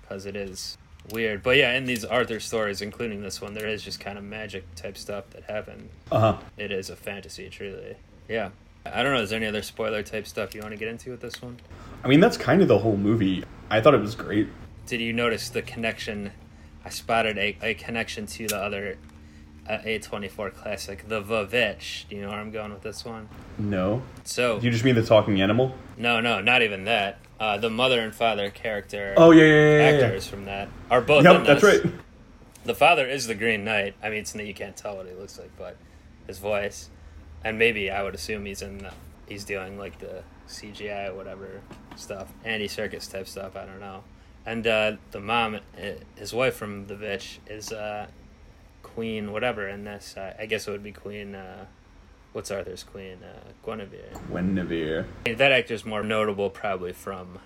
because 0.00 0.26
it 0.26 0.34
is 0.34 0.76
weird. 1.12 1.44
But 1.44 1.56
yeah, 1.56 1.74
in 1.74 1.84
these 1.84 2.04
Arthur 2.04 2.40
stories, 2.40 2.82
including 2.82 3.22
this 3.22 3.40
one, 3.40 3.54
there 3.54 3.68
is 3.68 3.80
just 3.80 4.00
kind 4.00 4.18
of 4.18 4.24
magic 4.24 4.64
type 4.74 4.98
stuff 4.98 5.30
that 5.30 5.44
happened. 5.44 5.88
Uh 6.10 6.18
huh. 6.18 6.38
It 6.56 6.72
is 6.72 6.90
a 6.90 6.96
fantasy, 6.96 7.48
truly. 7.48 7.94
Yeah. 8.28 8.50
I 8.84 9.02
don't 9.02 9.14
know. 9.14 9.20
Is 9.20 9.30
there 9.30 9.36
any 9.36 9.46
other 9.46 9.62
spoiler 9.62 10.02
type 10.02 10.26
stuff 10.26 10.54
you 10.54 10.60
want 10.62 10.72
to 10.72 10.78
get 10.78 10.88
into 10.88 11.10
with 11.10 11.20
this 11.20 11.40
one? 11.40 11.58
I 12.04 12.08
mean, 12.08 12.20
that's 12.20 12.36
kind 12.36 12.60
of 12.60 12.68
the 12.68 12.78
whole 12.78 12.96
movie. 12.96 13.44
I 13.70 13.80
thought 13.80 13.94
it 13.94 14.00
was 14.00 14.14
great. 14.14 14.48
Did 14.86 15.00
you 15.00 15.12
notice 15.12 15.48
the 15.48 15.62
connection? 15.62 16.32
I 16.84 16.90
spotted 16.90 17.36
a, 17.38 17.56
a 17.62 17.74
connection 17.74 18.26
to 18.26 18.46
the 18.46 18.56
other 18.56 18.96
uh, 19.68 19.78
A24 19.78 20.54
classic, 20.54 21.08
the 21.08 21.22
Vavitch. 21.22 22.08
Do 22.08 22.16
you 22.16 22.22
know 22.22 22.28
where 22.30 22.38
I'm 22.38 22.50
going 22.50 22.72
with 22.72 22.82
this 22.82 23.04
one? 23.04 23.28
No, 23.58 24.02
So, 24.24 24.58
you 24.60 24.70
just 24.70 24.84
mean 24.84 24.94
the 24.94 25.02
talking 25.04 25.40
animal? 25.40 25.74
no, 25.96 26.20
no, 26.20 26.40
not 26.40 26.62
even 26.62 26.84
that. 26.84 27.18
Uh, 27.38 27.58
the 27.58 27.68
mother 27.68 28.00
and 28.00 28.14
father 28.14 28.48
character 28.48 29.12
Oh 29.18 29.30
yeah, 29.30 29.44
yeah, 29.44 29.48
yeah, 29.50 29.60
yeah, 29.60 29.90
yeah. 29.98 30.04
actors 30.06 30.26
from 30.26 30.46
that 30.46 30.68
are 30.90 31.02
both 31.02 31.22
Yep, 31.22 31.44
that's 31.44 31.62
right. 31.62 31.82
The 32.64 32.74
father 32.74 33.06
is 33.06 33.26
the 33.26 33.34
Green 33.34 33.62
Knight. 33.64 33.94
I 34.02 34.08
mean, 34.08 34.20
it's 34.20 34.34
you 34.34 34.54
can't 34.54 34.74
tell 34.76 34.96
what 34.96 35.06
he 35.06 35.12
looks 35.12 35.38
like, 35.38 35.50
but 35.58 35.76
his 36.26 36.38
voice, 36.38 36.88
and 37.44 37.58
maybe 37.58 37.90
I 37.90 38.02
would 38.02 38.14
assume 38.14 38.44
he's 38.46 38.62
in. 38.62 38.78
The, 38.78 38.92
he's 39.28 39.44
doing 39.44 39.78
like 39.78 39.98
the 39.98 40.22
CGI 40.48 41.10
or 41.10 41.14
whatever 41.14 41.60
stuff, 41.96 42.32
Andy 42.44 42.68
Serkis 42.68 43.10
type 43.10 43.28
stuff. 43.28 43.54
I 43.54 43.66
don't 43.66 43.80
know. 43.80 44.02
And 44.46 44.66
uh, 44.66 44.96
the 45.10 45.20
mom, 45.20 45.56
uh, 45.56 45.60
his 46.16 46.32
wife 46.32 46.54
from 46.56 46.86
the 46.86 46.96
Vitch, 46.96 47.38
is 47.48 47.70
uh, 47.72 48.06
Queen 48.96 49.30
whatever 49.30 49.66
and 49.66 49.86
this. 49.86 50.16
Uh, 50.16 50.32
I 50.38 50.46
guess 50.46 50.66
it 50.66 50.70
would 50.70 50.82
be 50.82 50.90
Queen. 50.90 51.34
Uh, 51.34 51.66
what's 52.32 52.50
Arthur's 52.50 52.82
Queen? 52.82 53.18
Uh, 53.22 53.50
Guinevere. 53.62 54.10
Guinevere. 54.32 55.06
That 55.36 55.52
actor's 55.52 55.84
more 55.84 56.02
notable 56.02 56.48
probably 56.48 56.94
from 56.94 57.38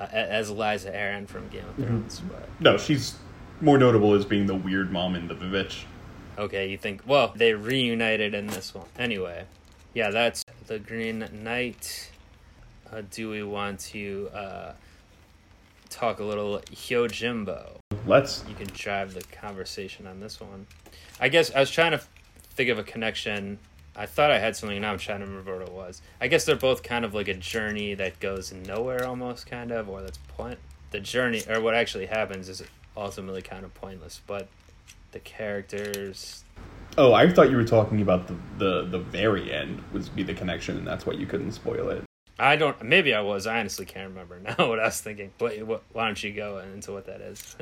uh, 0.00 0.08
as 0.10 0.50
Eliza 0.50 0.90
Arryn 0.90 1.28
from 1.28 1.48
Game 1.48 1.64
of 1.66 1.76
Thrones, 1.76 2.20
but. 2.28 2.48
No, 2.58 2.76
she's 2.76 3.14
more 3.60 3.78
notable 3.78 4.12
as 4.14 4.24
being 4.24 4.46
the 4.46 4.56
weird 4.56 4.90
mom 4.90 5.14
in 5.14 5.28
the 5.28 5.34
Vivitch. 5.34 5.84
Okay, 6.36 6.68
you 6.68 6.76
think, 6.76 7.02
well, 7.06 7.32
they 7.36 7.52
reunited 7.52 8.34
in 8.34 8.48
this 8.48 8.74
one. 8.74 8.86
Anyway, 8.98 9.44
yeah, 9.94 10.10
that's 10.10 10.44
the 10.66 10.80
Green 10.80 11.28
Knight. 11.44 12.10
Uh, 12.90 13.02
do 13.12 13.30
we 13.30 13.44
want 13.44 13.78
to 13.78 14.28
uh, 14.34 14.72
talk 15.90 16.20
a 16.20 16.24
little 16.24 16.60
Yojimbo? 16.72 17.76
Let's. 18.06 18.44
You 18.48 18.54
can 18.54 18.68
drive 18.68 19.14
the 19.14 19.22
conversation 19.24 20.06
on 20.06 20.20
this 20.20 20.40
one. 20.40 20.66
I 21.20 21.28
guess 21.28 21.52
I 21.54 21.60
was 21.60 21.70
trying 21.70 21.92
to 21.92 22.00
think 22.54 22.70
of 22.70 22.78
a 22.78 22.82
connection. 22.82 23.58
I 23.94 24.06
thought 24.06 24.30
I 24.30 24.38
had 24.38 24.56
something, 24.56 24.80
now 24.80 24.92
I'm 24.92 24.98
trying 24.98 25.20
to 25.20 25.26
remember 25.26 25.58
what 25.58 25.68
it 25.68 25.72
was. 25.72 26.00
I 26.20 26.28
guess 26.28 26.44
they're 26.44 26.56
both 26.56 26.82
kind 26.82 27.04
of 27.04 27.12
like 27.12 27.28
a 27.28 27.34
journey 27.34 27.94
that 27.94 28.20
goes 28.20 28.52
nowhere 28.52 29.04
almost, 29.04 29.46
kind 29.46 29.72
of, 29.72 29.88
or 29.88 30.00
that's 30.00 30.18
point. 30.28 30.58
The 30.92 31.00
journey, 31.00 31.42
or 31.48 31.60
what 31.60 31.74
actually 31.74 32.06
happens, 32.06 32.48
is 32.48 32.62
ultimately 32.96 33.42
kind 33.42 33.64
of 33.64 33.74
pointless, 33.74 34.20
but 34.26 34.48
the 35.12 35.20
characters 35.20 36.44
Oh, 36.98 37.12
I 37.14 37.30
thought 37.30 37.50
you 37.50 37.56
were 37.56 37.64
talking 37.64 38.02
about 38.02 38.26
the 38.26 38.36
the 38.58 38.82
the 38.84 38.98
very 38.98 39.52
end 39.52 39.82
was 39.92 40.08
be 40.08 40.22
the 40.22 40.34
connection, 40.34 40.76
and 40.76 40.86
that's 40.86 41.06
why 41.06 41.12
you 41.12 41.26
couldn't 41.26 41.52
spoil 41.52 41.88
it. 41.88 42.04
I 42.40 42.56
don't. 42.56 42.82
Maybe 42.82 43.14
I 43.14 43.20
was. 43.20 43.46
I 43.46 43.60
honestly 43.60 43.84
can't 43.84 44.08
remember 44.08 44.40
now 44.58 44.68
what 44.68 44.80
I 44.80 44.86
was 44.86 45.00
thinking. 45.00 45.30
What, 45.38 45.62
what, 45.62 45.82
why 45.92 46.06
don't 46.06 46.22
you 46.22 46.32
go 46.32 46.58
into 46.58 46.92
what 46.92 47.06
that 47.06 47.20
is? 47.20 47.56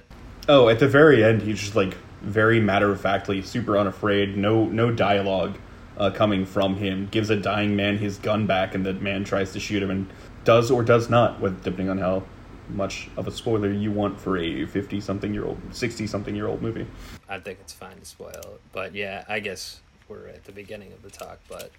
Oh, 0.48 0.68
at 0.68 0.78
the 0.78 0.88
very 0.88 1.22
end, 1.22 1.42
he's 1.42 1.60
just 1.60 1.76
like 1.76 1.94
very 2.22 2.60
matter 2.60 2.90
of 2.90 3.00
factly, 3.00 3.42
super 3.42 3.76
unafraid, 3.76 4.36
no 4.36 4.64
no 4.64 4.90
dialogue 4.90 5.58
uh, 5.98 6.10
coming 6.10 6.46
from 6.46 6.76
him. 6.76 7.08
Gives 7.10 7.28
a 7.30 7.36
dying 7.36 7.76
man 7.76 7.98
his 7.98 8.18
gun 8.18 8.46
back, 8.46 8.74
and 8.74 8.86
the 8.86 8.94
man 8.94 9.24
tries 9.24 9.52
to 9.52 9.60
shoot 9.60 9.82
him, 9.82 9.90
and 9.90 10.08
does 10.44 10.70
or 10.70 10.82
does 10.82 11.10
not, 11.10 11.40
with 11.40 11.62
depending 11.62 11.90
on 11.90 11.98
how 11.98 12.22
much 12.68 13.08
of 13.16 13.26
a 13.26 13.32
spoiler 13.32 13.72
you 13.72 13.90
want 13.90 14.20
for 14.20 14.38
a 14.38 14.64
fifty 14.66 15.00
something 15.00 15.34
year 15.34 15.44
old, 15.44 15.58
sixty 15.72 16.06
something 16.06 16.34
year 16.34 16.46
old 16.46 16.62
movie. 16.62 16.86
I 17.28 17.40
think 17.40 17.58
it's 17.60 17.72
fine 17.72 17.98
to 17.98 18.04
spoil 18.04 18.30
it, 18.30 18.60
but 18.72 18.94
yeah, 18.94 19.24
I 19.28 19.40
guess 19.40 19.80
we're 20.08 20.28
at 20.28 20.44
the 20.44 20.52
beginning 20.52 20.92
of 20.92 21.02
the 21.02 21.10
talk. 21.10 21.40
But 21.48 21.72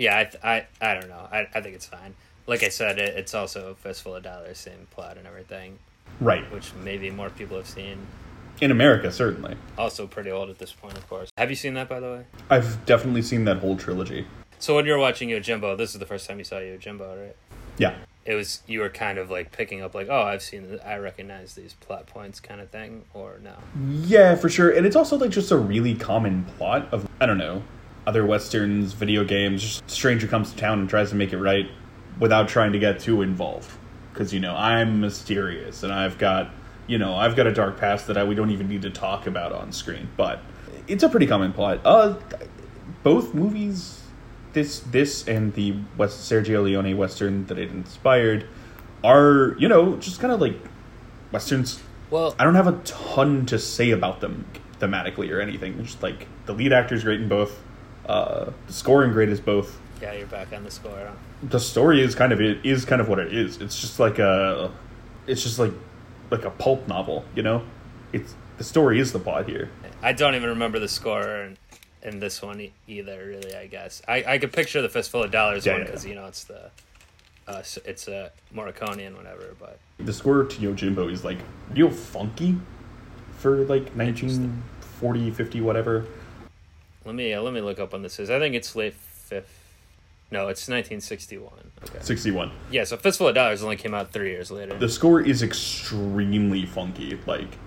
yeah, 0.00 0.16
I 0.42 0.48
I, 0.56 0.66
I 0.90 0.94
don't 0.94 1.08
know. 1.08 1.28
I, 1.30 1.46
I 1.54 1.60
think 1.60 1.74
it's 1.76 1.86
fine. 1.86 2.14
Like 2.46 2.62
I 2.64 2.68
said, 2.70 2.98
it, 2.98 3.16
it's 3.16 3.34
also 3.34 3.74
fistful 3.74 4.16
of 4.16 4.22
dollars, 4.24 4.58
same 4.58 4.86
plot 4.90 5.18
and 5.18 5.26
everything, 5.26 5.78
Right. 6.20 6.50
which 6.52 6.72
maybe 6.82 7.10
more 7.10 7.30
people 7.30 7.56
have 7.58 7.68
seen. 7.68 7.98
In 8.60 8.70
America, 8.70 9.12
certainly. 9.12 9.56
Also 9.78 10.06
pretty 10.06 10.30
old 10.30 10.50
at 10.50 10.58
this 10.58 10.72
point, 10.72 10.96
of 10.96 11.08
course. 11.08 11.30
Have 11.38 11.50
you 11.50 11.56
seen 11.56 11.74
that, 11.74 11.88
by 11.88 12.00
the 12.00 12.06
way? 12.10 12.24
I've 12.50 12.84
definitely 12.86 13.22
seen 13.22 13.44
that 13.44 13.58
whole 13.58 13.76
trilogy. 13.76 14.26
So 14.58 14.74
when 14.74 14.84
you're 14.84 14.98
watching 14.98 15.28
Yojimbo, 15.28 15.76
this 15.78 15.94
is 15.94 16.00
the 16.00 16.06
first 16.06 16.26
time 16.28 16.38
you 16.38 16.44
saw 16.44 16.56
Yojimbo, 16.56 17.26
right? 17.26 17.36
Yeah. 17.78 17.94
It 18.26 18.34
was 18.34 18.62
you 18.66 18.80
were 18.80 18.90
kind 18.90 19.16
of 19.18 19.30
like 19.30 19.50
picking 19.52 19.80
up 19.82 19.94
like, 19.94 20.08
oh, 20.10 20.22
I've 20.22 20.42
seen, 20.42 20.78
I 20.84 20.96
recognize 20.96 21.54
these 21.54 21.72
plot 21.74 22.06
points, 22.06 22.38
kind 22.40 22.60
of 22.60 22.68
thing, 22.70 23.04
or 23.14 23.38
no? 23.42 23.54
Yeah, 24.04 24.34
for 24.34 24.48
sure. 24.50 24.70
And 24.70 24.84
it's 24.86 24.96
also 24.96 25.16
like 25.16 25.30
just 25.30 25.50
a 25.52 25.56
really 25.56 25.94
common 25.94 26.44
plot 26.58 26.88
of 26.92 27.08
I 27.20 27.26
don't 27.26 27.38
know, 27.38 27.62
other 28.06 28.24
westerns, 28.24 28.92
video 28.92 29.24
games, 29.24 29.62
just 29.62 29.86
a 29.86 29.90
stranger 29.90 30.26
comes 30.26 30.52
to 30.52 30.56
town 30.56 30.80
and 30.80 30.88
tries 30.88 31.10
to 31.10 31.16
make 31.16 31.32
it 31.32 31.38
right 31.38 31.70
without 32.18 32.48
trying 32.48 32.72
to 32.72 32.78
get 32.78 33.00
too 33.00 33.22
involved. 33.22 33.70
Cuz 34.14 34.32
you 34.32 34.40
know, 34.40 34.54
I'm 34.54 35.00
mysterious 35.00 35.82
and 35.82 35.92
I've 35.92 36.18
got, 36.18 36.50
you 36.86 36.98
know, 36.98 37.14
I've 37.14 37.36
got 37.36 37.46
a 37.46 37.52
dark 37.52 37.78
past 37.78 38.06
that 38.08 38.16
I 38.16 38.24
we 38.24 38.34
don't 38.34 38.50
even 38.50 38.68
need 38.68 38.82
to 38.82 38.90
talk 38.90 39.26
about 39.26 39.52
on 39.52 39.72
screen. 39.72 40.08
But 40.16 40.40
it's 40.88 41.02
a 41.02 41.08
pretty 41.08 41.26
common 41.26 41.52
plot. 41.52 41.80
Uh 41.84 42.16
both 43.02 43.34
movies 43.34 44.00
this 44.52 44.80
this 44.80 45.26
and 45.28 45.54
the 45.54 45.76
West 45.96 46.30
Sergio 46.30 46.62
Leone 46.64 46.96
western 46.96 47.46
that 47.46 47.58
it 47.58 47.70
inspired 47.70 48.46
are, 49.04 49.56
you 49.58 49.68
know, 49.68 49.96
just 49.96 50.20
kind 50.20 50.32
of 50.32 50.40
like 50.40 50.56
westerns 51.32 51.80
Well, 52.10 52.34
I 52.38 52.44
don't 52.44 52.56
have 52.56 52.66
a 52.66 52.78
ton 52.84 53.46
to 53.46 53.58
say 53.58 53.90
about 53.92 54.20
them 54.20 54.46
thematically 54.80 55.30
or 55.30 55.40
anything. 55.40 55.82
Just 55.84 56.02
like 56.02 56.26
the 56.46 56.52
lead 56.52 56.72
actor's 56.72 57.04
great 57.04 57.20
in 57.20 57.28
both. 57.28 57.62
Uh, 58.10 58.52
the 58.66 58.72
scoring 58.72 59.12
grade 59.12 59.28
is 59.28 59.40
both. 59.40 59.78
yeah, 60.02 60.12
you're 60.12 60.26
back 60.26 60.52
on 60.52 60.64
the 60.64 60.70
score. 60.70 60.90
Huh? 61.06 61.12
The 61.44 61.60
story 61.60 62.00
is 62.02 62.14
kind 62.16 62.32
of 62.32 62.40
it 62.40 62.58
is 62.66 62.84
kind 62.84 63.00
of 63.00 63.08
what 63.08 63.20
it 63.20 63.32
is. 63.32 63.58
It's 63.60 63.80
just 63.80 64.00
like 64.00 64.18
a, 64.18 64.72
it's 65.28 65.42
just 65.44 65.58
like 65.60 65.72
like 66.30 66.44
a 66.44 66.50
pulp 66.50 66.88
novel. 66.88 67.24
You 67.36 67.42
know, 67.44 67.62
it's 68.12 68.34
the 68.58 68.64
story 68.64 68.98
is 68.98 69.12
the 69.12 69.20
plot 69.20 69.48
here. 69.48 69.70
I 70.02 70.12
don't 70.12 70.34
even 70.34 70.48
remember 70.48 70.78
the 70.80 70.88
score 70.88 71.22
in, 71.42 71.56
in 72.02 72.18
this 72.18 72.42
one 72.42 72.68
either. 72.88 73.24
Really, 73.26 73.54
I 73.54 73.66
guess 73.68 74.02
I 74.08 74.24
I 74.26 74.38
could 74.38 74.52
picture 74.52 74.82
the 74.82 74.88
fistful 74.88 75.22
of 75.22 75.30
dollars 75.30 75.64
Yeah, 75.64 75.74
one 75.74 75.80
yeah. 75.82 75.86
because 75.86 76.04
you 76.04 76.16
know 76.16 76.26
it's 76.26 76.44
the, 76.44 76.70
uh, 77.46 77.62
it's 77.84 78.08
a 78.08 78.32
Morricone 78.52 79.06
and 79.06 79.16
whatever. 79.16 79.54
But 79.60 79.78
The 79.98 80.12
score 80.12 80.42
to 80.44 80.56
Yojimbo 80.56 81.12
is 81.12 81.24
like 81.24 81.38
real 81.72 81.90
funky 81.90 82.56
for 83.38 83.58
like 83.58 83.94
1940, 83.94 85.30
50, 85.30 85.60
whatever. 85.60 86.06
Let 87.04 87.14
me 87.14 87.32
uh, 87.32 87.42
let 87.42 87.54
me 87.54 87.60
look 87.60 87.78
up 87.78 87.92
when 87.92 88.02
this 88.02 88.18
is. 88.18 88.30
I 88.30 88.38
think 88.38 88.54
it's 88.54 88.74
late 88.76 88.94
fifth. 88.94 89.56
No, 90.32 90.48
it's 90.48 90.68
1961. 90.68 91.52
Okay. 91.88 91.98
61. 92.00 92.52
Yeah, 92.70 92.84
so 92.84 92.96
Fistful 92.96 93.28
of 93.28 93.34
Dollars 93.34 93.64
only 93.64 93.74
came 93.74 93.94
out 93.94 94.12
three 94.12 94.30
years 94.30 94.50
later. 94.50 94.78
The 94.78 94.88
score 94.88 95.20
is 95.20 95.42
extremely 95.42 96.66
funky. 96.66 97.18
Like, 97.26 97.58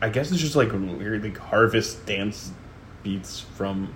I 0.00 0.10
guess 0.10 0.30
it's 0.30 0.40
just 0.40 0.54
like 0.54 0.70
weird, 0.72 1.24
like 1.24 1.36
harvest 1.38 2.06
dance 2.06 2.52
beats 3.02 3.40
from 3.40 3.92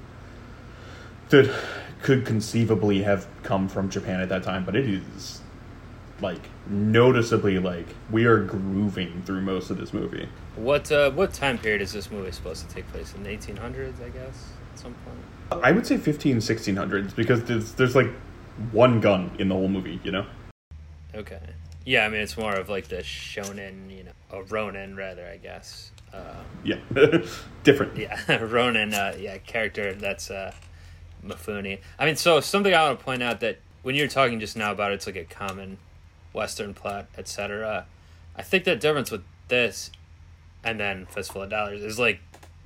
that 1.28 1.54
could 2.02 2.24
conceivably 2.24 3.02
have 3.02 3.26
come 3.42 3.68
from 3.68 3.88
Japan 3.88 4.20
at 4.20 4.28
that 4.30 4.42
time, 4.42 4.64
but 4.64 4.74
it 4.74 4.88
is 4.88 5.40
like 6.20 6.40
noticeably 6.68 7.58
like 7.58 7.86
we 8.10 8.24
are 8.24 8.42
grooving 8.42 9.22
through 9.24 9.42
most 9.42 9.70
of 9.70 9.78
this 9.78 9.92
movie. 9.92 10.28
What 10.58 10.90
uh, 10.90 11.12
what 11.12 11.32
time 11.32 11.56
period 11.56 11.80
is 11.82 11.92
this 11.92 12.10
movie 12.10 12.32
supposed 12.32 12.68
to 12.68 12.74
take 12.74 12.86
place 12.88 13.14
in? 13.14 13.22
The 13.22 13.30
1800s, 13.30 14.02
I 14.04 14.08
guess, 14.08 14.48
at 14.72 14.78
some 14.80 14.94
point. 15.04 15.62
I 15.64 15.70
would 15.70 15.86
say 15.86 15.96
15, 15.96 16.38
1600s 16.38 17.14
because 17.14 17.44
there's 17.44 17.72
there's 17.74 17.94
like 17.94 18.10
one 18.72 19.00
gun 19.00 19.30
in 19.38 19.48
the 19.48 19.54
whole 19.54 19.68
movie, 19.68 20.00
you 20.02 20.10
know. 20.10 20.26
Okay. 21.14 21.38
Yeah, 21.86 22.04
I 22.06 22.08
mean 22.08 22.20
it's 22.20 22.36
more 22.36 22.54
of 22.56 22.68
like 22.68 22.88
the 22.88 22.96
shonen, 22.96 23.96
you 23.96 24.02
know, 24.04 24.10
a 24.32 24.42
Ronin 24.42 24.96
rather, 24.96 25.26
I 25.26 25.36
guess. 25.36 25.92
Uh, 26.12 26.42
Yeah, 26.64 26.80
different. 27.62 27.96
yeah, 27.96 28.36
Ronin, 28.42 28.92
uh, 28.92 29.14
yeah, 29.16 29.38
character 29.38 29.94
that's 29.94 30.28
uh, 30.28 30.52
Mifune. 31.24 31.78
I 32.00 32.04
mean, 32.04 32.16
so 32.16 32.40
something 32.40 32.74
I 32.74 32.82
want 32.88 32.98
to 32.98 33.04
point 33.04 33.22
out 33.22 33.38
that 33.40 33.58
when 33.82 33.94
you're 33.94 34.08
talking 34.08 34.40
just 34.40 34.56
now 34.56 34.72
about 34.72 34.90
it's 34.90 35.06
like 35.06 35.16
a 35.16 35.24
common 35.24 35.78
Western 36.32 36.74
plot, 36.74 37.06
etc. 37.16 37.86
I 38.34 38.42
think 38.42 38.64
the 38.64 38.74
difference 38.74 39.12
with 39.12 39.22
this 39.46 39.90
and 40.64 40.78
then 40.78 41.06
Fistful 41.06 41.42
of 41.42 41.50
Dollars 41.50 41.82
is 41.82 41.98
like 41.98 42.20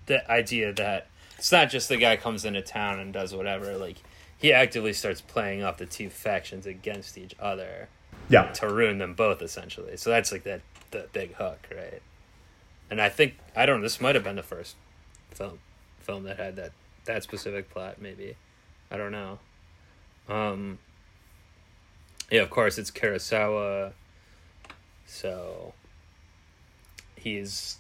the 0.07 0.29
idea 0.31 0.73
that 0.73 1.09
it's 1.39 1.53
not 1.53 1.71
just 1.71 1.89
the 1.89 1.97
guy 1.97 2.17
comes 2.17 2.45
into 2.45 2.63
town 2.63 2.99
and 3.01 3.13
does 3.13 3.35
whatever. 3.35 3.77
Like 3.77 3.97
he 4.39 4.53
actively 4.53 4.93
starts 4.93 5.21
playing 5.21 5.63
off 5.63 5.79
the 5.79 5.87
two 5.87 6.09
factions 6.11 6.67
against 6.67 7.17
each 7.19 7.35
other 7.39 7.89
Yeah, 8.29 8.51
to 8.53 8.69
ruin 8.69 8.99
them 8.99 9.15
both 9.15 9.43
essentially. 9.43 9.97
So 9.97 10.11
that's 10.11 10.33
like 10.33 10.45
that 10.45 10.61
the 10.91 11.09
big 11.13 11.35
hook, 11.35 11.69
right? 11.75 12.03
And 12.91 13.01
I 13.01 13.09
think 13.09 13.37
I 13.57 13.67
don't 13.67 13.79
know, 13.79 13.83
this 13.83 14.01
might 14.01 14.15
have 14.15 14.25
been 14.25 14.37
the 14.37 14.43
first 14.43 14.77
film 15.31 15.59
film 16.01 16.25
that 16.25 16.39
had 16.39 16.57
that 16.57 16.73
that 17.05 17.23
specific 17.23 17.71
plot 17.71 18.01
maybe. 18.01 18.37
I 18.91 18.97
don't 18.97 19.13
know. 19.13 19.39
Um 20.29 20.79
Yeah, 22.31 22.43
of 22.43 22.51
course 22.51 22.79
it's 22.79 22.91
Kurosawa. 22.91 23.93
So 25.07 25.75
he's 27.17 27.79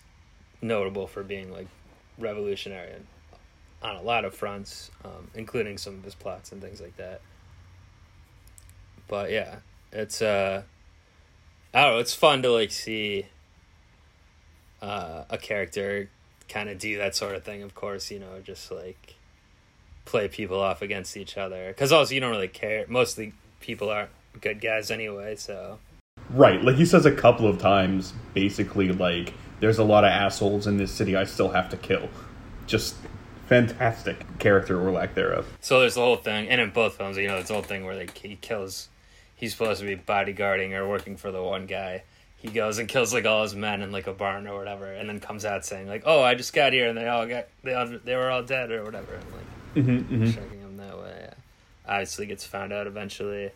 notable 0.62 1.06
for 1.06 1.22
being 1.22 1.52
like 1.52 1.66
revolutionary 2.18 2.92
on 3.82 3.96
a 3.96 4.02
lot 4.02 4.24
of 4.24 4.34
fronts, 4.34 4.90
um, 5.04 5.28
including 5.34 5.76
some 5.76 5.94
of 5.94 6.04
his 6.04 6.14
plots 6.14 6.52
and 6.52 6.62
things 6.62 6.80
like 6.80 6.96
that. 6.96 7.20
But 9.08 9.30
yeah, 9.30 9.56
it's 9.92 10.22
uh 10.22 10.62
I 11.74 11.82
don't 11.82 11.94
know, 11.94 11.98
it's 11.98 12.14
fun 12.14 12.42
to 12.42 12.52
like 12.52 12.70
see 12.70 13.26
uh 14.80 15.24
a 15.28 15.36
character 15.36 16.08
kind 16.48 16.68
of 16.68 16.78
do 16.78 16.98
that 16.98 17.16
sort 17.16 17.34
of 17.34 17.44
thing, 17.44 17.62
of 17.62 17.74
course, 17.74 18.10
you 18.10 18.18
know, 18.18 18.40
just 18.42 18.70
like 18.70 19.16
play 20.04 20.28
people 20.28 20.60
off 20.60 20.82
against 20.82 21.16
each 21.16 21.36
other 21.36 21.72
cuz 21.74 21.92
also 21.92 22.14
you 22.14 22.20
don't 22.20 22.30
really 22.30 22.48
care. 22.48 22.84
Mostly 22.88 23.32
people 23.60 23.90
aren't 23.90 24.10
good 24.40 24.60
guys 24.60 24.90
anyway, 24.90 25.36
so 25.36 25.78
right. 26.30 26.62
Like 26.62 26.76
he 26.76 26.86
says 26.86 27.04
a 27.04 27.12
couple 27.12 27.46
of 27.46 27.58
times, 27.58 28.14
basically 28.32 28.92
like 28.92 29.34
there's 29.62 29.78
a 29.78 29.84
lot 29.84 30.02
of 30.02 30.10
assholes 30.10 30.66
in 30.66 30.76
this 30.76 30.90
city 30.90 31.14
I 31.14 31.22
still 31.22 31.50
have 31.50 31.70
to 31.70 31.76
kill. 31.76 32.08
Just 32.66 32.96
fantastic 33.46 34.38
character 34.40 34.76
or 34.84 34.90
lack 34.90 35.14
thereof. 35.14 35.46
So 35.60 35.78
there's 35.78 35.94
the 35.94 36.00
whole 36.00 36.16
thing, 36.16 36.48
and 36.48 36.60
in 36.60 36.70
both 36.70 36.96
films, 36.96 37.16
you 37.16 37.28
know, 37.28 37.36
it's 37.36 37.46
the 37.46 37.54
whole 37.54 37.62
thing 37.62 37.84
where 37.84 37.94
like 37.94 38.18
he 38.18 38.34
kills, 38.34 38.88
he's 39.36 39.52
supposed 39.52 39.80
to 39.80 39.86
be 39.86 39.94
bodyguarding 39.94 40.72
or 40.72 40.88
working 40.88 41.16
for 41.16 41.30
the 41.30 41.40
one 41.40 41.66
guy. 41.66 42.02
He 42.36 42.48
goes 42.48 42.78
and 42.78 42.88
kills 42.88 43.14
like 43.14 43.24
all 43.24 43.44
his 43.44 43.54
men 43.54 43.82
in 43.82 43.92
like 43.92 44.08
a 44.08 44.12
barn 44.12 44.48
or 44.48 44.58
whatever, 44.58 44.92
and 44.92 45.08
then 45.08 45.20
comes 45.20 45.44
out 45.44 45.64
saying 45.64 45.86
like, 45.86 46.02
"Oh, 46.06 46.22
I 46.22 46.34
just 46.34 46.52
got 46.52 46.72
here 46.72 46.88
and 46.88 46.98
they 46.98 47.06
all 47.06 47.24
got 47.28 47.46
they 47.62 47.72
all, 47.72 47.86
they 47.86 48.16
were 48.16 48.30
all 48.30 48.42
dead 48.42 48.72
or 48.72 48.82
whatever," 48.82 49.14
and 49.14 49.24
like 49.32 49.86
Mm-hmm, 49.86 50.26
shocking 50.26 50.60
him 50.60 50.76
that 50.76 50.98
way. 50.98 51.30
Obviously, 51.86 52.26
gets 52.26 52.44
found 52.44 52.72
out 52.72 52.88
eventually. 52.88 53.52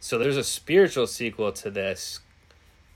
So 0.00 0.18
there's 0.18 0.36
a 0.36 0.44
spiritual 0.44 1.06
sequel 1.06 1.50
to 1.52 1.70
this 1.70 2.20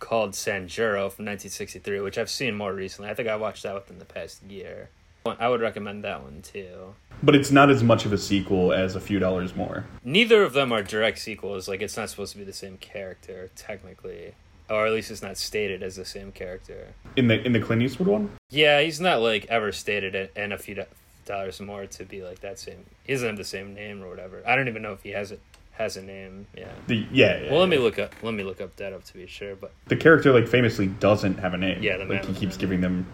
called 0.00 0.32
Sanjuro 0.32 1.12
from 1.12 1.26
1963, 1.26 2.00
which 2.00 2.18
I've 2.18 2.30
seen 2.30 2.56
more 2.56 2.72
recently. 2.74 3.10
I 3.10 3.14
think 3.14 3.28
I 3.28 3.36
watched 3.36 3.62
that 3.62 3.74
within 3.74 3.98
the 3.98 4.04
past 4.04 4.42
year. 4.42 4.88
I 5.26 5.48
would 5.48 5.60
recommend 5.60 6.02
that 6.04 6.22
one 6.22 6.40
too. 6.42 6.94
But 7.22 7.34
it's 7.36 7.50
not 7.50 7.68
as 7.70 7.84
much 7.84 8.06
of 8.06 8.12
a 8.12 8.18
sequel 8.18 8.72
as 8.72 8.96
a 8.96 9.00
few 9.00 9.18
dollars 9.18 9.54
more. 9.54 9.84
neither 10.02 10.42
of 10.42 10.54
them 10.54 10.72
are 10.72 10.82
direct 10.82 11.18
sequels. 11.18 11.68
Like 11.68 11.82
it's 11.82 11.96
not 11.96 12.08
supposed 12.08 12.32
to 12.32 12.38
be 12.38 12.44
the 12.44 12.54
same 12.54 12.78
character 12.78 13.50
technically, 13.54 14.32
or 14.70 14.86
at 14.86 14.92
least 14.92 15.10
it's 15.10 15.20
not 15.22 15.36
stated 15.36 15.82
as 15.82 15.96
the 15.96 16.06
same 16.06 16.32
character. 16.32 16.94
In 17.16 17.28
the 17.28 17.40
in 17.46 17.52
the 17.52 17.60
Clint 17.60 17.82
Eastwood 17.82 18.08
one? 18.08 18.30
Yeah, 18.48 18.80
he's 18.80 18.98
not 19.00 19.20
like 19.20 19.44
ever 19.50 19.72
stated 19.72 20.14
it 20.14 20.32
and 20.34 20.54
a 20.54 20.58
few 20.58 20.74
do- 20.76 20.84
dollars 21.26 21.60
more 21.60 21.84
to 21.84 22.04
be 22.06 22.22
like 22.22 22.40
that 22.40 22.58
same. 22.58 22.86
He 23.04 23.12
doesn't 23.12 23.28
have 23.28 23.36
the 23.36 23.44
same 23.44 23.74
name 23.74 24.02
or 24.02 24.08
whatever. 24.08 24.42
I 24.46 24.56
don't 24.56 24.68
even 24.68 24.80
know 24.80 24.94
if 24.94 25.02
he 25.02 25.10
has 25.10 25.30
it 25.32 25.40
has 25.72 25.96
a 25.96 26.02
name. 26.02 26.46
Yeah. 26.56 26.68
The 26.86 27.06
yeah, 27.10 27.42
yeah 27.42 27.50
Well, 27.50 27.60
let 27.60 27.68
me 27.68 27.78
look 27.78 27.98
up. 27.98 28.14
Let 28.22 28.34
me 28.34 28.42
look 28.42 28.60
up 28.60 28.76
that 28.76 28.92
up 28.92 29.04
to 29.04 29.14
be 29.14 29.26
sure. 29.26 29.56
But 29.56 29.72
the 29.86 29.96
character 29.96 30.32
like 30.32 30.48
famously 30.48 30.86
doesn't 30.86 31.38
have 31.38 31.54
a 31.54 31.58
name. 31.58 31.82
Yeah, 31.82 31.96
the 31.96 32.04
like 32.04 32.24
he 32.24 32.34
keeps 32.34 32.56
giving 32.56 32.80
them. 32.80 33.06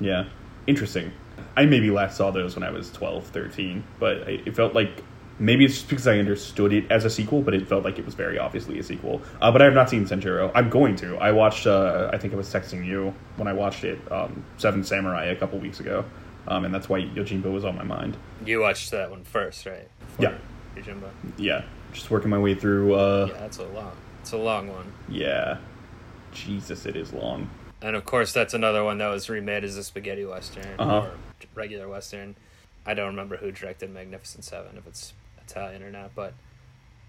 Yeah, 0.00 0.26
interesting. 0.66 1.12
I 1.56 1.66
maybe 1.66 1.90
last 1.90 2.16
saw 2.16 2.30
those 2.30 2.56
when 2.56 2.62
I 2.62 2.70
was 2.70 2.90
12, 2.92 3.26
13, 3.26 3.84
but 3.98 4.28
it 4.28 4.54
felt 4.54 4.74
like 4.74 5.02
maybe 5.38 5.64
it's 5.64 5.74
just 5.74 5.88
because 5.88 6.06
I 6.06 6.18
understood 6.18 6.72
it 6.72 6.90
as 6.90 7.04
a 7.04 7.10
sequel, 7.10 7.42
but 7.42 7.54
it 7.54 7.66
felt 7.68 7.84
like 7.84 7.98
it 7.98 8.04
was 8.04 8.14
very 8.14 8.38
obviously 8.38 8.78
a 8.78 8.82
sequel. 8.82 9.22
Uh, 9.40 9.50
but 9.50 9.62
I 9.62 9.64
have 9.64 9.74
not 9.74 9.90
seen 9.90 10.04
Sanjuro. 10.04 10.50
I'm 10.54 10.70
going 10.70 10.96
to. 10.96 11.16
I 11.16 11.32
watched. 11.32 11.66
Uh, 11.66 12.10
I 12.12 12.18
think 12.18 12.32
I 12.32 12.36
was 12.36 12.52
texting 12.52 12.84
you 12.84 13.14
when 13.36 13.48
I 13.48 13.52
watched 13.52 13.84
it. 13.84 14.00
Um, 14.10 14.44
Seven 14.58 14.84
Samurai 14.84 15.26
a 15.26 15.36
couple 15.36 15.58
weeks 15.58 15.80
ago, 15.80 16.04
um, 16.48 16.64
and 16.64 16.74
that's 16.74 16.88
why 16.88 17.00
Yojimbo 17.00 17.52
was 17.52 17.64
on 17.64 17.76
my 17.76 17.84
mind. 17.84 18.16
you 18.44 18.60
watched 18.60 18.90
that 18.90 19.10
one 19.10 19.24
first, 19.24 19.66
right? 19.66 19.88
Yeah. 20.18 20.36
Yojimbo. 20.76 21.10
Yeah, 21.36 21.64
just 21.94 22.10
working 22.10 22.28
my 22.28 22.38
way 22.38 22.54
through. 22.54 22.94
Uh, 22.94 23.28
Yeah, 23.32 23.38
that's 23.40 23.58
a 23.58 23.64
long. 23.68 23.92
It's 24.20 24.32
a 24.32 24.36
long 24.38 24.68
one. 24.68 24.92
yeah, 25.08 25.58
Jesus, 26.32 26.84
it 26.86 26.96
is 26.96 27.12
long. 27.12 27.48
And 27.82 27.94
of 27.96 28.04
course, 28.04 28.32
that's 28.32 28.54
another 28.54 28.82
one 28.82 28.98
that 28.98 29.08
was 29.08 29.28
remade 29.28 29.64
as 29.64 29.76
a 29.76 29.84
spaghetti 29.84 30.24
western 30.24 30.66
Uh-huh. 30.78 31.00
or 31.08 31.10
regular 31.54 31.88
western. 31.88 32.34
I 32.86 32.94
don't 32.94 33.08
remember 33.08 33.36
who 33.36 33.50
directed 33.52 33.90
Magnificent 33.92 34.44
Seven, 34.44 34.76
if 34.76 34.86
it's 34.86 35.12
Italian 35.46 35.82
or 35.82 35.90
not, 35.90 36.14
but 36.14 36.32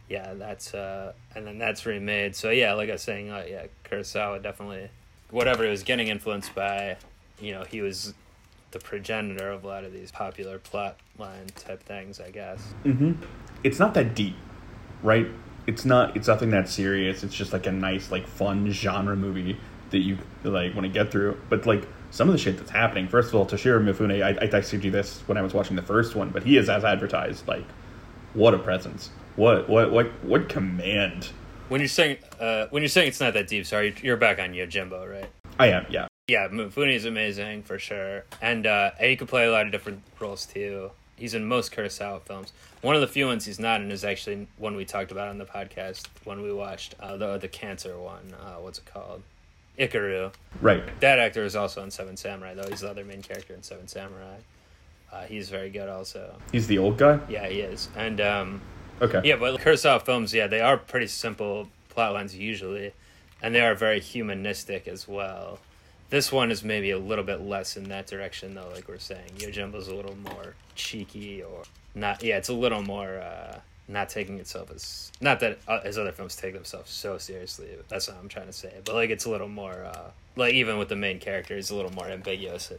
yeah, 0.10 0.34
that's 0.34 0.74
uh, 0.74 1.13
and 1.34 1.48
then 1.48 1.58
that's 1.58 1.86
remade. 1.86 2.36
So 2.36 2.50
yeah, 2.50 2.74
like 2.74 2.89
I 2.89 2.93
was 2.93 3.02
saying, 3.02 3.30
uh, 3.30 3.45
yeah, 3.50 3.65
Kurosawa 3.86 4.41
definitely, 4.43 4.89
whatever 5.32 5.63
he 5.63 5.69
was 5.69 5.84
getting 5.84 6.08
influenced 6.10 6.54
by, 6.54 6.98
you 7.41 7.52
know, 7.54 7.63
he 7.63 7.82
was 7.82 8.13
the 8.71 8.80
progenitor 8.80 9.50
of 9.52 9.63
a 9.63 9.67
lot 9.67 9.84
of 9.86 9.93
these 9.93 10.12
popular 10.12 10.60
plot 10.60 10.98
line 11.17 11.48
type 11.56 11.82
things, 11.84 12.19
I 12.19 12.30
guess. 12.32 12.74
Mm-hmm. 12.84 13.13
It's 13.63 13.80
not 13.80 13.93
that 13.93 14.13
deep, 14.15 14.36
right? 15.03 15.27
It's 15.67 15.86
not. 15.86 16.15
It's 16.15 16.27
nothing 16.27 16.51
that 16.51 16.69
serious. 16.69 17.23
It's 17.23 17.34
just 17.34 17.53
like 17.53 17.65
a 17.65 17.71
nice, 17.71 18.12
like 18.12 18.27
fun 18.27 18.69
genre 18.71 19.15
movie 19.15 19.58
that 19.89 19.99
you 19.99 20.17
like 20.43 20.73
want 20.75 20.84
to 20.86 20.89
get 20.89 21.12
through. 21.12 21.39
But 21.49 21.65
like 21.65 21.88
some 22.12 22.29
of 22.29 22.34
the 22.34 22.39
shit 22.39 22.58
that's 22.58 22.71
happening. 22.71 23.08
First 23.08 23.29
of 23.29 23.36
all, 23.36 23.45
Toshiro 23.45 23.84
Mifune. 23.84 24.23
I, 24.23 24.29
I 24.29 24.47
texted 24.47 24.84
you 24.84 24.91
this 24.91 25.21
when 25.25 25.38
I 25.38 25.41
was 25.41 25.53
watching 25.53 25.75
the 25.75 25.81
first 25.81 26.15
one, 26.15 26.29
but 26.29 26.43
he 26.43 26.58
is 26.58 26.69
as 26.69 26.84
advertised. 26.84 27.47
Like, 27.47 27.65
what 28.34 28.53
a 28.53 28.60
presence! 28.60 29.10
What 29.36 29.67
what 29.67 29.91
what 29.91 30.08
what 30.23 30.49
command! 30.49 31.29
When 31.69 31.81
you're 31.81 31.88
saying 31.88 32.17
uh, 32.39 32.67
when 32.69 32.84
you're 32.84 32.89
saying 32.89 33.08
it's 33.08 33.19
not 33.19 33.34
that 33.34 33.47
deep, 33.47 33.65
sorry, 33.65 33.95
you're 34.01 34.17
back 34.17 34.39
on 34.39 34.51
Yojimbo, 34.53 35.12
right? 35.12 35.29
I 35.60 35.67
am. 35.67 35.86
Yeah. 35.89 36.08
Yeah, 36.27 36.47
Mifune 36.47 36.91
is 36.91 37.05
amazing 37.05 37.63
for 37.63 37.77
sure, 37.77 38.25
and 38.41 38.65
uh, 38.65 38.91
and 38.99 39.10
he 39.10 39.15
could 39.15 39.27
play 39.27 39.45
a 39.45 39.51
lot 39.51 39.65
of 39.65 39.71
different 39.71 40.01
roles 40.19 40.45
too. 40.45 40.91
He's 41.17 41.34
in 41.34 41.45
most 41.45 41.71
Kurosawa 41.71 42.21
films. 42.21 42.51
One 42.82 42.95
of 42.95 43.01
the 43.01 43.08
few 43.08 43.25
ones 43.28 43.45
he's 43.45 43.60
not 43.60 43.82
in 43.82 43.89
is 43.91 44.04
actually 44.04 44.47
one 44.58 44.75
we 44.75 44.86
talked 44.86 45.12
about 45.12 45.30
on 45.30 45.38
the 45.38 45.45
podcast 45.45 46.08
when 46.25 46.41
we 46.41 46.51
watched 46.51 46.95
uh, 46.99 47.15
the 47.17 47.38
the 47.38 47.47
cancer 47.47 47.97
one. 47.97 48.34
Uh, 48.39 48.56
what's 48.60 48.80
it 48.80 48.86
called? 48.86 49.21
Ikiru. 49.80 50.32
Right. 50.62 50.84
That 51.01 51.19
actor 51.19 51.43
is 51.43 51.56
also 51.56 51.84
in 51.84 51.91
Seven 51.91 52.15
Samurai, 52.17 52.54
though. 52.54 52.67
He's 52.69 52.82
the 52.82 52.89
other 52.89 53.04
main 53.06 53.21
character 53.21 53.54
in 53.54 53.63
Seven 53.63 53.88
Samurai. 53.88 54.36
Uh, 55.12 55.23
he's 55.23 55.49
very 55.49 55.69
good, 55.69 55.88
also. 55.89 56.36
He's 56.51 56.67
the 56.67 56.78
old 56.78 56.97
guy. 56.97 57.19
Yeah, 57.30 57.47
he 57.47 57.60
is. 57.62 57.89
And 57.95 58.19
um, 58.21 58.62
Okay. 59.01 59.21
yeah, 59.23 59.36
but 59.36 59.60
Kurosawa 59.62 60.01
films, 60.01 60.34
yeah, 60.34 60.47
they 60.47 60.62
are 60.62 60.78
pretty 60.78 61.08
simple 61.08 61.67
plot 61.89 62.13
lines 62.13 62.36
usually, 62.36 62.93
and 63.41 63.54
they 63.54 63.62
are 63.62 63.75
very 63.75 63.99
humanistic 63.99 64.88
as 64.88 65.08
well. 65.08 65.60
This 66.10 66.32
one 66.32 66.52
is 66.52 66.63
maybe 66.63 66.91
a 66.91 67.00
little 67.00 67.24
bit 67.24 67.41
less 67.41 67.78
in 67.78 67.89
that 67.89 68.08
direction, 68.08 68.54
though. 68.54 68.70
Like 68.74 68.88
we're 68.88 69.00
saying, 69.00 69.32
Yojimbo's 69.38 69.88
a 69.88 69.96
little 69.96 70.15
more 70.15 70.56
cheeky, 70.76 71.44
or 71.44 71.63
not. 71.94 72.24
Yeah, 72.24 72.38
it's 72.38 72.50
a 72.50 72.54
little 72.54 72.84
more 72.84 73.18
uh, 73.18 73.60
not 73.88 74.10
taking 74.10 74.39
itself 74.39 74.72
as 74.72 75.12
not 75.22 75.39
that 75.39 75.60
uh, 75.68 75.82
his 75.82 75.98
other 75.98 76.12
films 76.12 76.36
take 76.36 76.54
themselves 76.54 76.91
so 76.91 77.18
seriously. 77.18 77.70
That's 77.88 78.08
what 78.08 78.18
I'm 78.18 78.30
trying 78.30 78.48
to 78.48 78.54
say. 78.54 78.74
But 78.84 78.96
like, 78.96 79.10
it's 79.10 79.26
a 79.26 79.30
little 79.30 79.48
more 79.48 79.86
uh, 79.86 80.12
like 80.36 80.54
even 80.54 80.78
with 80.78 80.89
the 80.89 80.96
main 80.96 81.20
character, 81.20 81.56
he's 81.56 81.72
a 81.72 81.76
little 81.76 81.94
more 81.94 82.08
ambiguous 82.08 82.72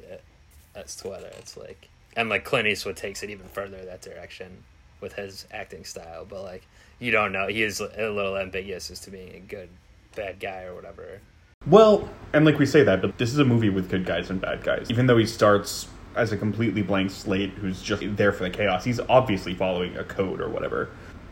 as 0.75 0.97
to 0.97 1.09
whether 1.09 1.29
it's 1.39 1.57
like 1.57 1.89
and 2.17 2.29
like 2.29 2.45
Clint 2.45 2.67
Eastwood 2.67 2.97
takes 2.97 3.23
it 3.23 3.31
even 3.31 3.47
further 3.49 3.85
that 3.85 4.03
direction 4.03 4.65
with 5.01 5.15
his 5.15 5.47
acting 5.53 5.85
style. 5.85 6.25
But 6.25 6.43
like, 6.43 6.67
you 6.99 7.11
don't 7.11 7.33
know. 7.33 7.47
He 7.47 7.62
is 7.62 7.81
a 7.81 8.09
little 8.11 8.37
ambiguous 8.37 8.91
as 8.91 9.01
to 9.01 9.11
being 9.11 9.35
a 9.35 9.41
good 9.41 9.69
bad 10.15 10.41
guy 10.41 10.62
or 10.62 10.75
whatever. 10.75 11.21
Well, 11.66 12.09
and 12.33 12.44
like 12.44 12.59
we 12.59 12.66
say 12.66 12.85
that, 12.85 13.00
but 13.00 13.18
this 13.18 13.33
is 13.33 13.38
a 13.38 13.44
movie 13.44 13.70
with 13.70 13.90
good 13.90 14.05
guys 14.05 14.31
and 14.31 14.40
bad 14.40 14.62
guys. 14.62 14.88
Even 14.90 15.07
though 15.07 15.16
he 15.16 15.26
starts 15.26 15.88
as 16.14 16.33
a 16.33 16.37
completely 16.37 16.83
blank 16.83 17.11
slate 17.11 17.50
who's 17.50 17.83
just 17.83 18.02
there 18.16 18.33
for 18.33 18.44
the 18.44 18.50
chaos, 18.50 18.85
he's 18.85 19.00
obviously 19.09 19.55
following 19.55 19.96
a 19.96 20.05
code 20.05 20.40
or 20.40 20.48
whatever. 20.48 20.90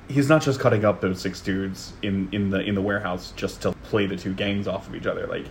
He's 0.09 0.29
not 0.29 0.43
just 0.43 0.61
cutting 0.61 0.85
up 0.85 1.01
those 1.01 1.21
six 1.21 1.41
dudes 1.41 1.93
in, 2.03 2.29
in 2.33 2.51
the 2.51 2.61
in 2.61 2.75
the 2.75 2.83
warehouse 2.83 3.33
just 3.37 3.63
to 3.63 3.73
play 3.85 4.07
the 4.07 4.17
two 4.17 4.35
gangs 4.35 4.67
off 4.67 4.89
of 4.89 4.95
each 4.95 5.07
other. 5.07 5.27
Like 5.27 5.47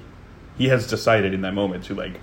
he 0.58 0.68
has 0.68 0.86
decided 0.86 1.34
in 1.34 1.42
that 1.42 1.54
moment 1.54 1.86
to 1.86 1.96
like 1.96 2.20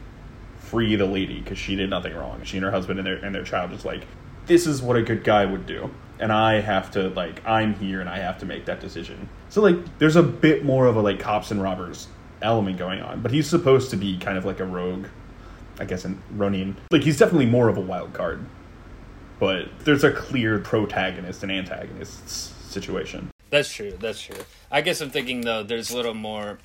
free 0.58 0.94
the 0.96 1.06
lady 1.06 1.40
because 1.40 1.58
she 1.58 1.76
did 1.76 1.90
nothing 1.90 2.14
wrong. 2.14 2.42
She 2.44 2.58
and 2.58 2.64
her 2.64 2.70
husband 2.70 3.00
and 3.00 3.06
their 3.06 3.16
and 3.16 3.34
their 3.34 3.42
child 3.42 3.72
is 3.72 3.84
like, 3.84 4.06
this 4.46 4.66
is 4.66 4.82
what 4.82 4.96
a 4.96 5.02
good 5.02 5.24
guy 5.24 5.46
would 5.46 5.66
do, 5.66 5.90
and 6.18 6.30
I 6.30 6.60
have 6.60 6.90
to 6.92 7.08
like 7.08 7.44
I'm 7.46 7.74
here 7.74 8.00
and 8.00 8.08
I 8.08 8.18
have 8.18 8.38
to 8.40 8.46
make 8.46 8.66
that 8.66 8.80
decision. 8.80 9.28
So 9.48 9.62
like 9.62 9.98
there's 9.98 10.16
a 10.16 10.22
bit 10.22 10.64
more 10.64 10.86
of 10.86 10.96
a 10.96 11.00
like 11.00 11.18
cops 11.18 11.50
and 11.50 11.60
robbers 11.60 12.06
element 12.42 12.79
going 12.79 13.00
on, 13.00 13.20
but 13.20 13.31
he's 13.31 13.48
supposed 13.48 13.90
to 13.90 13.96
be 13.96 14.18
kind 14.18 14.38
of 14.38 14.44
like 14.44 14.61
a 14.61 14.64
rogue, 14.64 15.07
I 15.79 15.85
guess, 15.85 16.05
in 16.05 16.22
Ronin. 16.33 16.76
Like 16.90 17.03
he's 17.03 17.18
definitely 17.18 17.46
more 17.46 17.68
of 17.68 17.76
a 17.76 17.81
wild 17.81 18.12
card, 18.12 18.44
but 19.38 19.68
there's 19.85 20.05
a 20.05 20.12
clear 20.12 20.59
protagonist 20.59 21.42
and 21.42 21.53
antagonist 21.53 22.70
situation. 22.70 23.31
That's 23.50 23.72
true. 23.72 23.92
That's 23.98 24.22
true. 24.22 24.37
I 24.70 24.81
guess 24.81 25.00
I'm 25.00 25.11
thinking 25.11 25.40
though, 25.40 25.62
there's 25.62 25.90
a 25.90 25.96
little 25.96 26.14
more, 26.14 26.59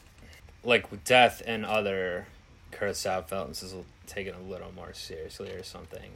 like 0.63 1.03
death 1.03 1.41
and 1.45 1.65
other 1.65 2.27
Kurosawa 2.71 3.27
films 3.27 3.63
is 3.63 3.73
taken 4.07 4.35
a 4.35 4.41
little 4.41 4.71
more 4.75 4.93
seriously 4.93 5.51
or 5.51 5.63
something, 5.63 6.11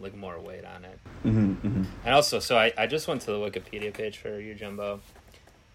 like 0.00 0.16
more 0.16 0.38
weight 0.38 0.64
on 0.64 0.84
it. 0.84 0.98
Mm-hmm, 1.24 1.52
mm-hmm. 1.66 1.82
And 2.04 2.14
also, 2.14 2.38
so 2.38 2.58
I, 2.58 2.72
I 2.76 2.86
just 2.86 3.08
went 3.08 3.22
to 3.22 3.30
the 3.30 3.38
Wikipedia 3.38 3.92
page 3.92 4.18
for 4.18 4.30
Yojimbo, 4.30 5.00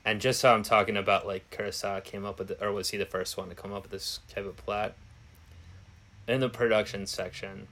and 0.06 0.20
just 0.20 0.42
how 0.42 0.54
I'm 0.54 0.64
talking 0.64 0.98
about 0.98 1.26
like 1.26 1.50
Kurosawa 1.50 2.04
came 2.04 2.26
up 2.26 2.40
with, 2.40 2.50
the, 2.50 2.64
or 2.64 2.72
was 2.72 2.90
he 2.90 2.98
the 2.98 3.06
first 3.06 3.38
one 3.38 3.50
to 3.50 3.56
come 3.56 3.74
up 3.74 3.84
with 3.84 3.92
this 3.92 4.20
type 4.28 4.46
of 4.46 4.58
plot? 4.58 4.94
In 6.28 6.40
the 6.40 6.50
production 6.50 7.06
section, 7.06 7.68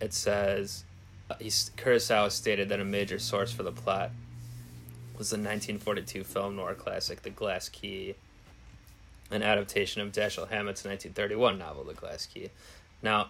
it 0.00 0.12
says, 0.12 0.84
uh, 1.30 1.34
he's, 1.40 1.70
Kurosawa 1.76 2.30
stated 2.30 2.68
that 2.68 2.80
a 2.80 2.84
major 2.84 3.18
source 3.18 3.52
for 3.52 3.62
the 3.62 3.72
plot 3.72 4.10
was 5.16 5.30
the 5.30 5.36
1942 5.36 6.24
film 6.24 6.56
noir 6.56 6.74
classic 6.74 7.22
The 7.22 7.30
Glass 7.30 7.68
Key, 7.68 8.14
an 9.30 9.42
adaptation 9.42 10.02
of 10.02 10.12
Dashiell 10.12 10.48
Hammett's 10.48 10.84
1931 10.84 11.58
novel 11.58 11.84
The 11.84 11.94
Glass 11.94 12.26
Key. 12.26 12.50
Now, 13.02 13.28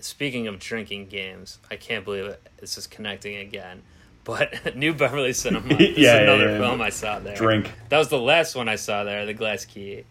speaking 0.00 0.46
of 0.46 0.58
drinking 0.58 1.06
games, 1.06 1.58
I 1.70 1.76
can't 1.76 2.04
believe 2.04 2.24
it. 2.24 2.40
This 2.58 2.76
is 2.76 2.86
connecting 2.86 3.36
again. 3.36 3.82
But 4.24 4.76
New 4.76 4.94
Beverly 4.94 5.32
Cinema 5.32 5.74
is 5.74 5.98
Yeah, 5.98 6.14
yeah, 6.16 6.20
another 6.22 6.50
yeah. 6.52 6.58
film 6.58 6.80
I 6.80 6.90
saw 6.90 7.18
there. 7.18 7.34
Drink. 7.36 7.70
That 7.88 7.98
was 7.98 8.08
the 8.08 8.18
last 8.20 8.54
one 8.54 8.68
I 8.68 8.76
saw 8.76 9.04
there, 9.04 9.26
The 9.26 9.34
Glass 9.34 9.64
Key. 9.64 10.04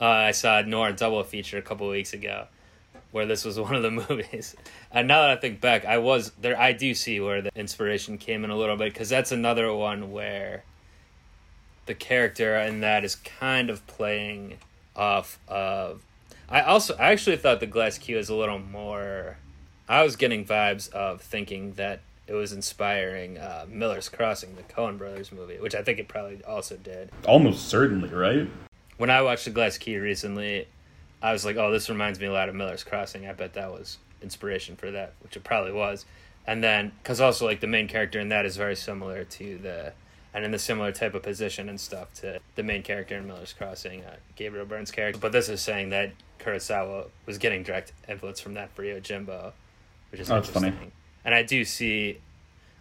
Uh, 0.00 0.04
I 0.06 0.30
saw 0.32 0.58
a 0.58 0.62
noir 0.64 0.92
double 0.92 1.22
feature 1.22 1.58
a 1.58 1.62
couple 1.62 1.88
weeks 1.88 2.12
ago, 2.12 2.46
where 3.12 3.24
this 3.26 3.44
was 3.44 3.58
one 3.60 3.74
of 3.74 3.82
the 3.82 3.90
movies. 3.90 4.56
And 4.90 5.06
now 5.06 5.22
that 5.22 5.30
I 5.30 5.36
think 5.36 5.60
back, 5.60 5.84
I 5.84 5.98
was 5.98 6.32
there. 6.40 6.58
I 6.58 6.72
do 6.72 6.92
see 6.94 7.20
where 7.20 7.40
the 7.40 7.50
inspiration 7.54 8.18
came 8.18 8.44
in 8.44 8.50
a 8.50 8.56
little 8.56 8.76
bit 8.76 8.92
because 8.92 9.08
that's 9.08 9.30
another 9.32 9.72
one 9.72 10.10
where 10.10 10.64
the 11.86 11.94
character 11.94 12.56
in 12.58 12.80
that 12.80 13.04
is 13.04 13.14
kind 13.16 13.70
of 13.70 13.86
playing 13.86 14.58
off 14.96 15.38
of. 15.48 16.02
I 16.48 16.62
also 16.62 16.94
I 16.96 17.12
actually 17.12 17.36
thought 17.36 17.60
the 17.60 17.66
Glass 17.66 17.96
Key 17.98 18.14
was 18.14 18.28
a 18.28 18.34
little 18.34 18.58
more. 18.58 19.38
I 19.88 20.02
was 20.02 20.16
getting 20.16 20.44
vibes 20.44 20.90
of 20.92 21.20
thinking 21.22 21.72
that 21.74 22.00
it 22.32 22.36
was 22.36 22.52
inspiring 22.52 23.36
uh, 23.36 23.66
Miller's 23.68 24.08
Crossing, 24.08 24.56
the 24.56 24.62
Coen 24.62 24.96
Brothers 24.96 25.30
movie, 25.30 25.58
which 25.60 25.74
I 25.74 25.82
think 25.82 25.98
it 25.98 26.08
probably 26.08 26.42
also 26.44 26.76
did 26.76 27.10
Almost 27.26 27.68
certainly, 27.68 28.08
right? 28.08 28.48
when 28.96 29.10
I 29.10 29.20
watched 29.22 29.44
The 29.44 29.50
Glass 29.50 29.76
Key 29.78 29.98
recently, 29.98 30.66
I 31.20 31.32
was 31.32 31.44
like, 31.44 31.56
"Oh, 31.56 31.70
this 31.70 31.90
reminds 31.90 32.18
me 32.18 32.26
a 32.26 32.32
lot 32.32 32.48
of 32.48 32.54
Miller's 32.54 32.84
Crossing." 32.84 33.26
I 33.28 33.32
bet 33.32 33.52
that 33.54 33.70
was 33.70 33.98
inspiration 34.22 34.76
for 34.76 34.90
that, 34.92 35.12
which 35.22 35.36
it 35.36 35.44
probably 35.44 35.72
was. 35.72 36.04
And 36.46 36.64
then, 36.64 36.92
because 37.02 37.20
also 37.20 37.44
like 37.46 37.60
the 37.60 37.66
main 37.66 37.86
character 37.86 38.18
in 38.18 38.28
that 38.30 38.46
is 38.46 38.56
very 38.56 38.76
similar 38.76 39.24
to 39.24 39.58
the, 39.58 39.92
and 40.34 40.44
in 40.44 40.50
the 40.52 40.58
similar 40.58 40.90
type 40.90 41.14
of 41.14 41.22
position 41.22 41.68
and 41.68 41.78
stuff 41.78 42.12
to 42.14 42.40
the 42.56 42.62
main 42.62 42.82
character 42.82 43.16
in 43.16 43.26
Miller's 43.26 43.52
Crossing, 43.52 44.04
uh, 44.04 44.16
Gabriel 44.36 44.66
Byrne's 44.66 44.90
character. 44.90 45.20
But 45.20 45.32
this 45.32 45.48
is 45.48 45.60
saying 45.60 45.90
that 45.90 46.12
Kurosawa 46.40 47.08
was 47.26 47.38
getting 47.38 47.62
direct 47.62 47.92
influence 48.08 48.40
from 48.40 48.54
that 48.54 48.74
for 48.74 48.82
Yojimbo, 48.82 49.52
which 50.10 50.20
is 50.20 50.30
Oh, 50.30 50.36
that's 50.36 50.48
funny. 50.48 50.72
And 51.24 51.34
I 51.34 51.42
do 51.42 51.64
see, 51.64 52.18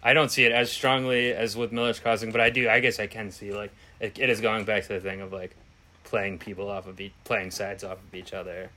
I 0.03 0.13
don't 0.13 0.29
see 0.29 0.45
it 0.45 0.51
as 0.51 0.71
strongly 0.71 1.31
as 1.33 1.55
with 1.55 1.71
Miller's 1.71 1.99
Crossing, 1.99 2.31
but 2.31 2.41
I 2.41 2.49
do. 2.49 2.69
I 2.69 2.79
guess 2.79 2.99
I 2.99 3.07
can 3.07 3.31
see 3.31 3.53
like 3.53 3.71
it, 3.99 4.17
it 4.19 4.29
is 4.29 4.41
going 4.41 4.65
back 4.65 4.83
to 4.83 4.89
the 4.89 4.99
thing 4.99 5.21
of 5.21 5.31
like 5.31 5.55
playing 6.03 6.39
people 6.39 6.69
off 6.69 6.87
of 6.87 6.99
each, 6.99 7.13
playing 7.23 7.51
sides 7.51 7.83
off 7.83 7.97
of 7.97 8.15
each 8.15 8.33
other. 8.33 8.69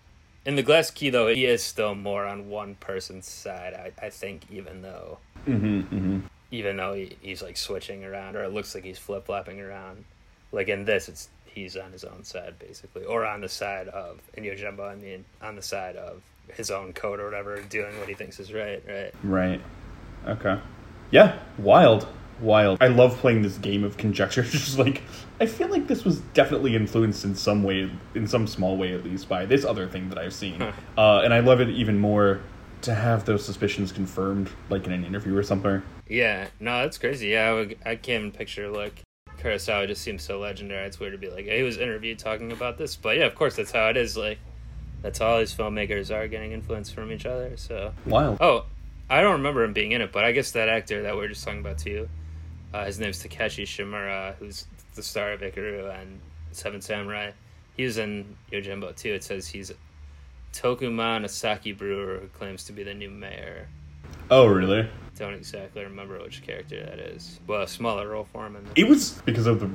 In 0.44 0.57
the 0.57 0.62
Glass 0.62 0.90
Key, 0.90 1.09
though, 1.09 1.29
he 1.29 1.46
is 1.46 1.62
still 1.62 1.94
more 1.94 2.27
on 2.27 2.50
one 2.50 2.74
person's 2.74 3.27
side. 3.27 3.72
I, 3.72 4.07
I 4.07 4.11
think, 4.11 4.42
even 4.50 4.83
though 4.83 5.18
Mm-hmm, 5.46 5.81
mm-hmm. 5.94 6.18
even 6.50 6.77
though 6.77 6.94
he, 6.94 7.16
he's 7.20 7.42
like 7.42 7.57
switching 7.57 8.05
around, 8.05 8.37
or 8.37 8.44
it 8.44 8.53
looks 8.53 8.74
like 8.74 8.85
he's 8.85 8.98
flip 8.98 9.27
flopping 9.27 9.61
around. 9.61 10.05
Like 10.53 10.68
in 10.68 10.85
this, 10.85 11.09
it's 11.09 11.29
he's 11.44 11.77
on 11.77 11.92
his 11.92 12.05
own 12.05 12.24
side 12.24 12.59
basically, 12.59 13.05
or 13.05 13.27
on 13.27 13.40
the 13.40 13.48
side 13.48 13.88
of 13.88 14.21
in 14.35 14.44
Yojimbo. 14.44 14.90
I 14.90 14.94
mean, 14.96 15.25
on 15.42 15.56
the 15.56 15.62
side 15.62 15.96
of 15.96 16.23
his 16.53 16.71
own 16.71 16.92
code 16.92 17.21
or 17.21 17.25
whatever, 17.25 17.61
doing 17.63 17.99
what 17.99 18.09
he 18.09 18.15
thinks 18.15 18.38
is 18.40 18.53
right. 18.53 18.83
Right. 18.87 19.13
Right. 19.23 19.61
Okay. 20.27 20.61
Yeah. 21.11 21.38
Wild. 21.59 22.07
Wild. 22.40 22.79
I 22.81 22.88
love 22.88 23.17
playing 23.19 23.42
this 23.42 23.59
game 23.59 23.85
of 23.85 23.97
conjecture. 23.97 24.42
Just 24.45 24.79
like 24.79 25.03
I 25.40 25.47
feel 25.47 25.69
like 25.69 25.87
this 25.87 26.05
was 26.05 26.21
definitely 26.35 26.75
influenced 26.77 27.25
in 27.25 27.35
some 27.35 27.63
way, 27.63 27.90
in 28.15 28.27
some 28.27 28.47
small 28.47 28.77
way 28.77 28.95
at 28.95 29.05
least, 29.05 29.29
by 29.29 29.47
this 29.47 29.65
other 29.65 29.88
thing 29.88 30.09
that 30.09 30.19
I've 30.19 30.35
seen. 30.35 30.61
uh, 30.63 31.21
and 31.25 31.33
I 31.33 31.40
love 31.40 31.61
it 31.61 31.69
even 31.71 31.99
more 31.99 32.40
to 32.83 32.95
have 32.95 33.25
those 33.25 33.45
suspicions 33.45 33.92
confirmed, 33.92 34.51
like 34.69 34.87
in 34.87 34.92
an 34.92 35.05
interview 35.05 35.37
or 35.37 35.42
something. 35.42 35.83
Yeah. 36.09 36.49
No, 36.61 36.83
that's 36.83 36.99
crazy. 36.99 37.29
Yeah, 37.29 37.49
I, 37.49 37.53
would, 37.53 37.79
I 37.87 37.97
can't 37.97 38.25
even 38.27 38.33
picture 38.33 38.69
like 38.69 39.03
Kurosawa 39.38 39.87
just 39.87 40.03
seems 40.03 40.23
so 40.23 40.38
legendary. 40.38 40.87
It's 40.87 40.99
weird 41.01 41.13
to 41.13 41.19
be 41.19 41.29
like, 41.31 41.45
hey, 41.47 41.59
he 41.59 41.63
was 41.63 41.79
interviewed 41.79 42.19
talking 42.19 42.53
about 42.53 42.79
this, 42.79 42.97
but 42.97 43.17
yeah, 43.17 43.25
of 43.25 43.35
course 43.35 43.57
that's 43.57 43.71
how 43.71 43.88
it 43.88 43.97
is. 43.97 44.17
Like, 44.17 44.38
that's 45.05 45.21
all 45.21 45.38
these 45.38 45.55
filmmakers 45.55 46.11
are 46.11 46.27
getting 46.29 46.52
influence 46.52 46.90
from 46.90 47.13
each 47.13 47.27
other. 47.27 47.59
So. 47.59 47.92
Wild. 48.07 48.38
Oh, 48.40 48.65
I 49.11 49.21
don't 49.21 49.33
remember 49.33 49.63
him 49.63 49.75
being 49.75 49.92
in 49.92 50.00
it, 50.00 50.13
but 50.13 50.25
I 50.25 50.33
guess 50.33 50.52
that 50.52 50.71
actor 50.71 51.02
that 51.02 51.15
we 51.15 51.27
are 51.27 51.29
just 51.29 51.44
talking 51.44 51.61
about 51.61 51.77
too, 51.77 52.09
uh, 52.73 52.87
his 52.87 52.98
name's 52.98 53.23
Takashi 53.23 53.65
Shimura, 53.65 54.35
who's 54.37 54.67
the 54.94 55.02
star 55.02 55.33
of 55.33 55.42
Ikiru 55.42 55.94
and 56.00 56.19
Seven 56.52 56.81
Samurai. 56.81 57.33
He 57.77 57.85
was 57.85 57.98
in 57.98 58.35
Yojimbo 58.50 58.96
too. 58.96 59.13
It 59.13 59.23
says 59.23 59.46
he's 59.46 59.71
Tokuemon 60.55 61.25
Asaki 61.27 61.77
Brewer, 61.77 62.21
who 62.21 62.29
claims 62.29 62.65
to 62.65 62.73
be 62.73 62.83
the 62.83 62.94
new 62.94 63.11
mayor. 63.11 63.69
Oh, 64.31 64.46
really? 64.46 64.88
Don't 65.19 65.35
exactly 65.35 65.85
remember 65.85 66.19
which 66.19 66.42
character 66.42 66.83
that 66.83 66.98
is. 66.98 67.40
Well, 67.46 67.61
a 67.61 67.69
smaller 67.69 68.09
role 68.09 68.27
for 68.33 68.46
him. 68.46 68.57
In 68.57 68.67
It 68.75 68.88
was 68.88 69.21
because 69.27 69.46
of 69.46 69.61
the 69.61 69.69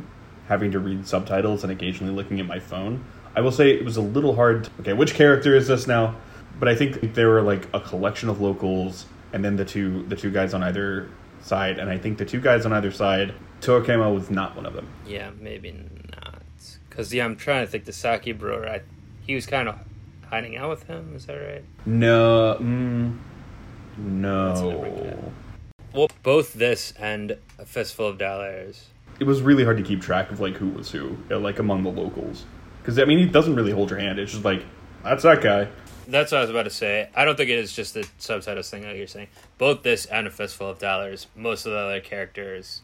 having 0.48 0.72
to 0.72 0.80
read 0.80 1.06
subtitles 1.06 1.64
and 1.64 1.72
occasionally 1.72 2.16
looking 2.16 2.40
at 2.40 2.48
my 2.48 2.60
phone. 2.60 3.06
I 3.36 3.42
will 3.42 3.52
say 3.52 3.72
it 3.72 3.86
was 3.86 3.98
a 3.98 4.02
little 4.02 4.36
hard. 4.36 4.66
To, 4.66 4.72
okay, 4.82 4.94
which 4.94 5.14
character 5.14 5.56
is 5.56 5.68
this 5.68 5.88
now? 5.88 6.16
But 6.60 6.68
I 6.68 6.76
think 6.76 7.14
there 7.14 7.30
were 7.30 7.42
like 7.42 7.68
a 7.74 7.80
collection 7.80 8.30
of 8.30 8.42
locals, 8.42 9.06
and 9.34 9.44
then 9.44 9.56
the 9.56 9.66
two 9.66 10.04
the 10.08 10.16
two 10.16 10.32
guys 10.32 10.54
on 10.54 10.64
either 10.64 11.10
side. 11.42 11.80
And 11.80 11.90
I 11.90 11.98
think 11.98 12.18
the 12.18 12.26
two 12.26 12.42
guys 12.42 12.66
on 12.66 12.74
either 12.74 12.92
side, 12.92 13.34
Torakema 13.62 14.14
was 14.14 14.30
not 14.30 14.56
one 14.56 14.66
of 14.66 14.74
them. 14.74 14.88
Yeah, 15.08 15.32
maybe 15.40 15.72
not. 15.72 16.42
Because 16.90 17.14
yeah, 17.14 17.26
I'm 17.26 17.36
trying 17.36 17.66
to 17.66 17.72
think. 17.72 17.86
The 17.86 17.94
sake 17.94 18.38
Brewer, 18.38 18.68
I, 18.68 18.82
he 19.26 19.36
was 19.36 19.46
kind 19.46 19.70
of 19.70 19.80
hiding 20.30 20.58
out 20.58 20.70
with 20.70 20.84
him. 20.84 21.14
Is 21.16 21.26
that 21.28 21.36
right? 21.36 21.64
No, 21.86 22.58
mm, 22.60 23.18
no. 23.98 25.32
Well, 25.94 26.10
both 26.22 26.54
this 26.54 26.94
and 27.00 27.38
a 27.58 27.66
fistful 27.66 28.08
of 28.08 28.18
dollars. 28.18 28.88
It 29.20 29.26
was 29.26 29.42
really 29.42 29.64
hard 29.64 29.78
to 29.78 29.84
keep 29.84 30.02
track 30.02 30.32
of 30.32 30.40
like 30.40 30.56
who 30.56 30.70
was 30.70 30.92
who, 30.92 31.18
like 31.30 31.60
among 31.60 31.84
the 31.84 31.90
locals. 31.90 32.46
Because 32.82 33.00
I 33.00 33.06
mean, 33.06 33.20
he 33.20 33.26
doesn't 33.26 33.56
really 33.56 33.72
hold 33.72 33.90
your 33.90 34.00
hand. 34.00 34.20
It's 34.20 34.32
just 34.32 34.46
like 34.46 34.66
that's 35.04 35.24
that 35.24 35.42
guy. 35.42 35.68
That's 36.08 36.32
what 36.32 36.40
I 36.40 36.42
was 36.42 36.50
about 36.50 36.64
to 36.64 36.72
say. 36.72 37.10
I 37.16 37.24
don't 37.24 37.36
think 37.36 37.50
it 37.50 37.60
is 37.60 37.74
just 37.76 37.94
the 37.94 38.08
subtitles 38.18 38.70
thing 38.70 38.82
that 38.82 38.96
you're 38.96 39.08
saying. 39.08 39.28
Both 39.60 39.84
this 39.84 40.06
and 40.06 40.26
a 40.26 40.32
fistful 40.32 40.70
of 40.70 40.80
dollars. 40.80 41.28
Most 41.36 41.66
of 41.66 41.72
the 41.72 41.78
other 41.78 42.00
characters 42.00 42.82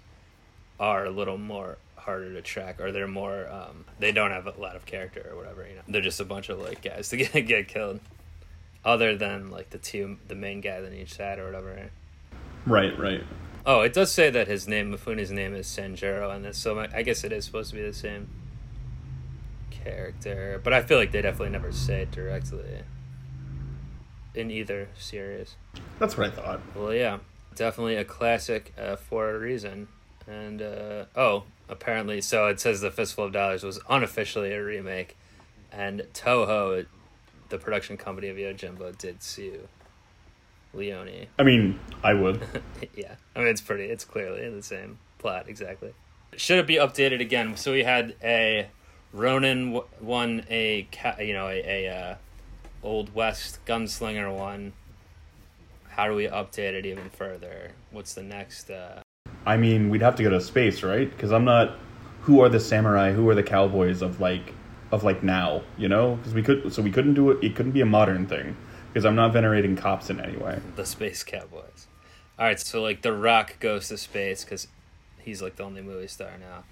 are 0.80 1.06
a 1.06 1.10
little 1.10 1.38
more 1.38 1.78
harder 1.98 2.32
to 2.34 2.42
track, 2.42 2.80
or 2.80 2.92
they're 2.92 3.08
more. 3.08 3.50
Um, 3.50 3.86
they 4.00 4.12
don't 4.12 4.32
have 4.32 4.46
a 4.46 4.60
lot 4.60 4.76
of 4.76 4.86
character 4.86 5.28
or 5.32 5.38
whatever. 5.38 5.68
You 5.68 5.76
know, 5.76 5.82
they're 5.88 6.02
just 6.02 6.20
a 6.20 6.26
bunch 6.26 6.50
of 6.50 6.60
like 6.60 6.82
guys 6.84 7.10
to 7.10 7.18
get 7.18 7.34
get 7.48 7.68
killed. 7.68 8.00
Other 8.84 9.18
than 9.18 9.50
like 9.50 9.72
the 9.72 9.80
two, 9.80 10.18
the 10.28 10.36
main 10.36 10.62
guys 10.62 10.86
on 10.86 10.94
each 10.94 11.16
side 11.16 11.40
or 11.40 11.46
whatever. 11.46 11.74
Right? 11.74 11.92
Right, 12.68 13.00
right. 13.00 13.24
Oh, 13.66 13.82
it 13.82 13.94
does 13.94 14.12
say 14.12 14.30
that 14.30 14.48
his 14.48 14.68
name, 14.68 14.92
Mifune's 14.92 15.32
name, 15.32 15.56
is 15.56 15.66
Sanjuro, 15.66 16.36
and 16.36 16.46
this, 16.46 16.60
so 16.60 16.80
I 16.94 17.02
guess 17.02 17.24
it 17.24 17.32
is 17.32 17.46
supposed 17.46 17.72
to 17.72 17.76
be 17.76 17.82
the 17.82 17.94
same 17.94 18.30
character. 19.86 20.60
But 20.64 20.74
I 20.74 20.82
feel 20.82 20.98
like 20.98 21.12
they 21.12 21.22
definitely 21.22 21.52
never 21.52 21.72
say 21.72 22.02
it 22.02 22.12
directly 22.12 22.82
in 24.34 24.52
either 24.52 24.90
series. 24.98 25.56
That's 26.00 26.18
what 26.18 26.28
I 26.28 26.32
thought. 26.32 26.62
Well, 26.76 26.94
yeah, 26.94 27.20
definitely 27.56 27.96
a 27.96 28.06
classic 28.06 28.74
uh, 28.78 28.96
for 28.96 29.30
a 29.30 29.40
reason. 29.40 29.88
And 30.28 30.62
uh, 30.62 31.06
oh, 31.16 31.44
apparently, 31.70 32.22
so 32.22 32.48
it 32.48 32.60
says 32.60 32.82
the 32.82 32.92
Fistful 32.92 33.26
of 33.26 33.32
Dollars 33.32 33.64
was 33.64 33.80
unofficially 33.90 34.52
a 34.54 34.64
remake, 34.64 35.16
and 35.72 36.02
Toho, 36.14 36.86
the 37.50 37.58
production 37.58 37.96
company 37.96 38.28
of 38.30 38.38
Yojimbo, 38.38 38.98
did 38.98 39.22
sue 39.22 39.68
Leone. 40.74 41.28
I 41.38 41.44
mean, 41.44 41.80
I 42.04 42.14
would. 42.14 42.42
yeah, 42.96 43.16
I 43.36 43.40
mean 43.40 43.48
it's 43.50 43.62
pretty. 43.62 43.86
It's 43.86 44.04
clearly 44.04 44.50
the 44.50 44.64
same 44.64 44.98
plot 45.20 45.46
exactly. 45.48 45.94
Should 46.36 46.60
it 46.60 46.68
be 46.68 46.76
updated 46.76 47.22
again? 47.22 47.56
So 47.56 47.72
we 47.72 47.84
had 47.84 48.16
a 48.24 48.68
Ronin 49.16 49.72
w- 49.72 49.88
one, 50.00 50.46
a 50.50 50.88
ca- 50.92 51.18
you 51.20 51.34
know 51.34 51.48
a, 51.48 51.86
a 51.86 51.90
uh, 51.90 52.16
old 52.84 53.16
west 53.16 53.60
gunslinger 53.66 54.34
one. 54.36 54.74
How 55.90 56.08
do 56.08 56.16
we 56.16 56.28
update 56.28 56.74
it 56.74 56.86
even 56.86 57.10
further? 57.10 57.72
What's 57.92 58.14
the 58.14 58.24
next? 58.24 58.70
Uh... 58.70 59.02
I 59.46 59.56
mean, 59.56 59.90
we'd 59.90 60.02
have 60.02 60.16
to 60.18 60.24
go 60.24 60.30
to 60.30 60.42
space, 60.42 60.84
right? 60.84 61.10
Because 61.10 61.32
I'm 61.32 61.46
not. 61.46 61.78
Who 62.22 62.42
are 62.42 62.50
the 62.50 62.60
samurai? 62.60 63.14
Who 63.14 63.30
are 63.30 63.36
the 63.36 63.44
cowboys 63.44 64.02
of 64.02 64.20
like 64.20 64.54
of 64.92 65.04
like 65.04 65.24
now? 65.24 65.64
You 65.78 65.88
know, 65.88 66.16
because 66.16 66.34
we 66.34 66.44
could. 66.44 66.74
So 66.74 66.82
we 66.82 66.92
couldn't 66.92 67.14
do 67.14 67.32
it. 67.32 67.44
It 67.44 67.56
couldn't 67.56 67.72
be 67.72 67.82
a 67.82 67.86
modern 67.86 68.28
thing 68.28 68.58
because 68.90 69.06
I'm 69.06 69.16
not 69.16 69.32
venerating 69.32 69.76
cops 69.78 70.10
in 70.10 70.20
any 70.20 70.38
way. 70.38 70.60
The 70.76 70.86
space 70.86 71.24
cowboys. 71.24 71.88
All 72.38 72.46
right, 72.46 72.60
so 72.60 72.82
like 72.82 73.02
The 73.02 73.14
Rock 73.14 73.60
goes 73.62 73.88
to 73.88 73.98
space 73.98 74.44
because 74.44 74.68
he's 75.20 75.42
like 75.42 75.56
the 75.56 75.64
only 75.64 75.82
movie 75.82 76.08
star 76.08 76.32
now. 76.38 76.66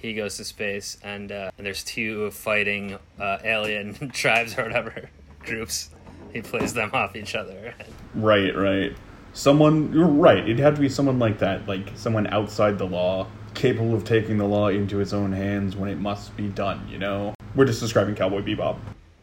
He 0.00 0.14
goes 0.14 0.36
to 0.36 0.44
space, 0.44 0.96
and 1.02 1.32
uh, 1.32 1.50
and 1.58 1.66
there's 1.66 1.82
two 1.82 2.30
fighting 2.30 2.98
uh, 3.18 3.38
alien 3.44 4.10
tribes 4.12 4.56
or 4.56 4.64
whatever 4.64 5.10
groups. 5.40 5.90
He 6.32 6.42
plays 6.42 6.74
them 6.74 6.90
off 6.92 7.16
each 7.16 7.34
other. 7.34 7.74
Right, 8.14 8.54
right. 8.54 8.92
Someone. 9.32 9.92
You're 9.92 10.06
right. 10.06 10.38
It'd 10.38 10.58
have 10.60 10.74
to 10.76 10.80
be 10.80 10.88
someone 10.88 11.18
like 11.18 11.38
that, 11.40 11.66
like 11.66 11.90
someone 11.96 12.26
outside 12.28 12.78
the 12.78 12.86
law, 12.86 13.26
capable 13.54 13.94
of 13.94 14.04
taking 14.04 14.38
the 14.38 14.46
law 14.46 14.68
into 14.68 14.98
his 14.98 15.12
own 15.12 15.32
hands 15.32 15.74
when 15.74 15.90
it 15.90 15.98
must 15.98 16.36
be 16.36 16.48
done. 16.48 16.86
You 16.88 16.98
know. 16.98 17.34
We're 17.54 17.64
just 17.64 17.80
describing 17.80 18.14
Cowboy 18.14 18.42
Bebop. 18.42 18.78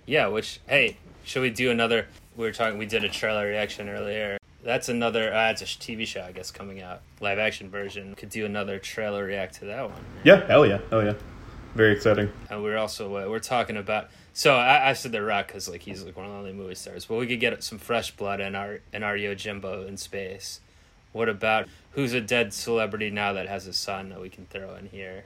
Yeah, 0.06 0.28
which 0.28 0.60
hey, 0.68 0.98
should 1.24 1.42
we 1.42 1.52
do 1.52 1.72
another? 1.72 2.08
We 2.36 2.46
were 2.46 2.52
talking. 2.52 2.78
We 2.78 2.86
did 2.86 3.04
a 3.04 3.10
trailer 3.10 3.48
reaction 3.48 3.88
earlier. 3.88 4.38
That's 4.66 4.90
another. 4.90 5.32
Uh, 5.32 5.52
it's 5.52 5.62
a 5.62 5.66
TV 5.66 6.08
show, 6.08 6.24
I 6.24 6.32
guess, 6.32 6.50
coming 6.50 6.82
out 6.82 7.02
live 7.22 7.38
action 7.38 7.70
version. 7.70 8.16
Could 8.16 8.30
do 8.30 8.46
another 8.46 8.80
trailer 8.80 9.24
react 9.24 9.60
to 9.60 9.66
that 9.66 9.92
one. 9.92 10.04
Yeah. 10.24 10.46
Hell 10.48 10.66
yeah. 10.66 10.80
Hell 10.90 11.04
yeah. 11.06 11.14
Very 11.76 11.94
exciting. 11.94 12.32
And 12.50 12.64
we're 12.64 12.78
also 12.78 13.16
uh, 13.16 13.30
we're 13.30 13.40
talking 13.40 13.78
about. 13.78 14.10
So 14.34 14.56
I, 14.56 14.90
I 14.90 14.94
said 14.94 15.12
the 15.12 15.22
Rock 15.22 15.48
because 15.48 15.70
like 15.70 15.84
he's 15.84 16.04
like 16.04 16.18
one 16.18 16.26
of 16.26 16.32
the 16.32 16.38
only 16.40 16.52
movie 16.52 16.74
stars. 16.74 17.06
But 17.06 17.18
we 17.18 17.28
could 17.28 17.40
get 17.40 17.64
some 17.64 17.78
fresh 17.78 18.10
blood 18.16 18.40
in 18.40 18.56
our 18.56 18.80
in 18.92 19.04
our 19.04 19.16
Yojimbo 19.16 19.88
in 19.88 19.98
space. 19.98 20.62
What 21.12 21.30
about 21.30 21.68
who's 21.92 22.14
a 22.14 22.20
dead 22.20 22.52
celebrity 22.52 23.12
now 23.12 23.34
that 23.34 23.48
has 23.48 23.68
a 23.68 23.74
son 23.74 24.10
that 24.10 24.20
we 24.20 24.30
can 24.30 24.48
throw 24.48 24.74
in 24.76 24.88
here? 24.88 25.26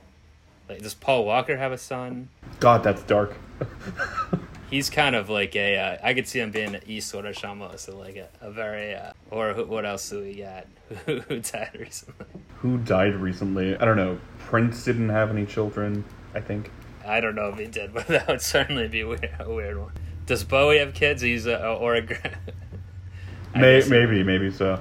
Like, 0.67 0.81
does 0.81 0.93
Paul 0.93 1.25
Walker 1.25 1.55
have 1.57 1.71
a 1.71 1.77
son? 1.77 2.27
God, 2.59 2.83
that's 2.83 3.01
dark. 3.03 3.35
He's 4.69 4.89
kind 4.89 5.15
of 5.15 5.29
like 5.29 5.55
a. 5.55 5.77
Uh, 5.77 5.97
I 6.03 6.13
could 6.13 6.27
see 6.27 6.39
him 6.39 6.51
being 6.51 6.75
an 6.75 6.81
or 6.81 7.33
Shamo, 7.33 7.77
so 7.79 7.97
like 7.97 8.15
a, 8.15 8.29
a 8.41 8.51
very. 8.51 8.93
Uh, 8.93 9.13
or 9.31 9.53
who, 9.53 9.65
what 9.65 9.85
else 9.85 10.09
do 10.09 10.21
we 10.21 10.35
got? 10.35 10.67
Who 11.05 11.39
died 11.39 11.77
recently? 11.79 12.25
Who 12.57 12.77
died 12.79 13.15
recently? 13.15 13.77
I 13.77 13.85
don't 13.85 13.97
know. 13.97 14.19
Prince 14.39 14.83
didn't 14.83 15.09
have 15.09 15.29
any 15.29 15.45
children. 15.45 16.03
I 16.33 16.39
think. 16.39 16.71
I 17.05 17.19
don't 17.19 17.35
know 17.35 17.49
if 17.49 17.57
he 17.57 17.65
did, 17.65 17.93
but 17.93 18.07
that 18.07 18.27
would 18.27 18.41
certainly 18.41 18.87
be 18.87 19.03
weird, 19.03 19.31
a 19.39 19.51
weird 19.51 19.79
one. 19.79 19.91
Does 20.25 20.43
Bowie 20.43 20.77
have 20.77 20.93
kids? 20.93 21.21
He's 21.21 21.45
a 21.47 21.73
or 21.73 21.95
a. 21.95 22.01
May, 23.55 23.83
maybe, 23.87 24.23
maybe 24.23 24.51
so. 24.51 24.79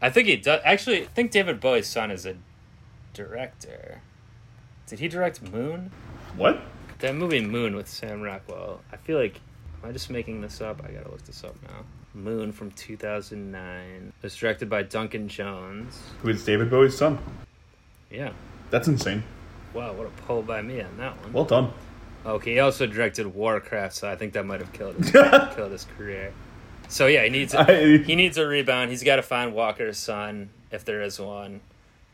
I 0.00 0.08
think 0.08 0.28
he 0.28 0.36
does. 0.36 0.60
Actually, 0.64 1.02
I 1.02 1.06
think 1.06 1.30
David 1.30 1.60
Bowie's 1.60 1.86
son 1.86 2.10
is 2.10 2.24
a 2.24 2.36
director. 3.12 4.00
Did 4.86 5.00
he 5.00 5.08
direct 5.08 5.42
Moon? 5.42 5.90
What? 6.36 6.62
That 7.00 7.14
movie 7.14 7.40
Moon 7.40 7.74
with 7.76 7.88
Sam 7.88 8.20
Rockwell. 8.20 8.80
I 8.92 8.96
feel 8.96 9.18
like 9.18 9.40
am 9.82 9.88
I 9.88 9.92
just 9.92 10.10
making 10.10 10.40
this 10.40 10.60
up? 10.60 10.82
I 10.84 10.90
gotta 10.92 11.10
look 11.10 11.22
this 11.24 11.44
up 11.44 11.54
now. 11.62 11.84
Moon 12.14 12.52
from 12.52 12.70
2009. 12.72 14.12
It 14.18 14.22
was 14.22 14.36
directed 14.36 14.68
by 14.68 14.82
Duncan 14.82 15.28
Jones. 15.28 16.02
Who 16.22 16.28
is 16.28 16.44
David 16.44 16.68
Bowie's 16.70 16.96
son? 16.96 17.18
Yeah. 18.10 18.32
That's 18.70 18.88
insane. 18.88 19.22
Wow, 19.72 19.92
what 19.94 20.06
a 20.06 20.10
pull 20.26 20.42
by 20.42 20.62
me 20.62 20.80
on 20.80 20.96
that 20.98 21.20
one. 21.22 21.32
Well 21.32 21.44
done. 21.44 21.72
Okay, 22.26 22.54
he 22.54 22.58
also 22.60 22.86
directed 22.86 23.26
Warcraft, 23.28 23.94
so 23.94 24.10
I 24.10 24.16
think 24.16 24.34
that 24.34 24.44
might 24.44 24.60
have 24.60 24.72
killed 24.72 24.96
his 24.96 25.10
killed 25.56 25.72
his 25.72 25.86
career. 25.96 26.32
So 26.88 27.06
yeah, 27.06 27.24
he 27.24 27.30
needs 27.30 27.54
I- 27.54 27.96
he 27.98 28.14
needs 28.14 28.36
a 28.36 28.46
rebound. 28.46 28.90
He's 28.90 29.02
got 29.04 29.16
to 29.16 29.22
find 29.22 29.54
Walker's 29.54 29.96
son 29.96 30.50
if 30.70 30.84
there 30.84 31.00
is 31.02 31.18
one. 31.18 31.60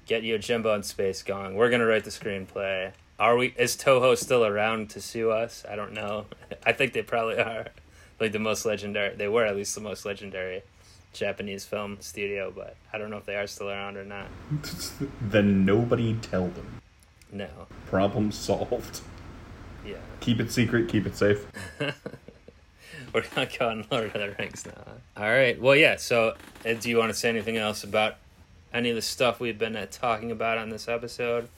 Get 0.07 0.23
Yojimbo 0.23 0.77
in 0.77 0.83
space 0.85 1.23
going. 1.25 1.57
We're 1.57 1.71
gonna 1.71 1.87
write 1.87 2.05
the 2.05 2.11
screenplay. 2.11 2.93
Are 3.19 3.37
we? 3.37 3.55
Is 3.57 3.77
Toho 3.77 4.17
still 4.17 4.45
around 4.45 4.91
to 4.91 5.01
sue 5.01 5.31
us? 5.31 5.65
I 5.69 5.77
don't 5.77 5.93
know. 5.93 6.27
I 6.67 6.73
think 6.73 6.93
they 6.93 7.03
probably 7.03 7.39
are. 7.39 7.67
Like 8.19 8.33
the 8.33 8.39
most 8.39 8.65
legendary, 8.65 9.15
they 9.15 9.29
were 9.29 9.45
at 9.45 9.57
least 9.57 9.75
the 9.75 9.81
most 9.83 10.07
legendary 10.07 10.63
Japanese 11.13 11.65
film 11.65 11.99
studio, 12.01 12.51
but 12.55 12.77
I 12.93 12.99
don't 12.99 13.11
know 13.11 13.19
if 13.19 13.27
they 13.27 13.37
are 13.37 13.47
still 13.47 13.69
around 13.69 13.97
or 13.97 14.05
not. 14.05 14.27
then 15.21 15.65
nobody 15.65 16.15
tell 16.15 16.49
them. 16.49 16.81
No. 17.33 17.49
Problem 17.91 18.33
solved. 18.33 19.01
Yeah. 19.85 19.97
Keep 20.21 20.41
it 20.41 20.53
secret. 20.53 20.89
Keep 20.89 21.07
it 21.07 21.17
safe. 21.17 21.47
We're 23.13 23.25
not 23.37 23.59
going 23.59 23.87
Lord 23.91 24.07
of 24.07 24.13
the 24.13 24.35
Rings 24.39 24.67
now. 24.67 24.83
All 25.17 25.29
right. 25.31 25.61
Well, 25.61 25.77
yeah. 25.77 25.97
So, 25.97 26.35
do 26.65 26.89
you 26.89 26.99
want 26.99 27.11
to 27.11 27.19
say 27.19 27.29
anything 27.29 27.57
else 27.57 27.85
about 27.85 28.17
any 28.75 28.91
of 28.91 28.97
the 28.97 29.03
stuff 29.03 29.41
we've 29.41 29.59
been 29.59 29.77
uh, 29.77 29.87
talking 29.91 30.31
about 30.31 30.59
on 30.59 30.71
this 30.71 30.89
episode? 30.89 31.49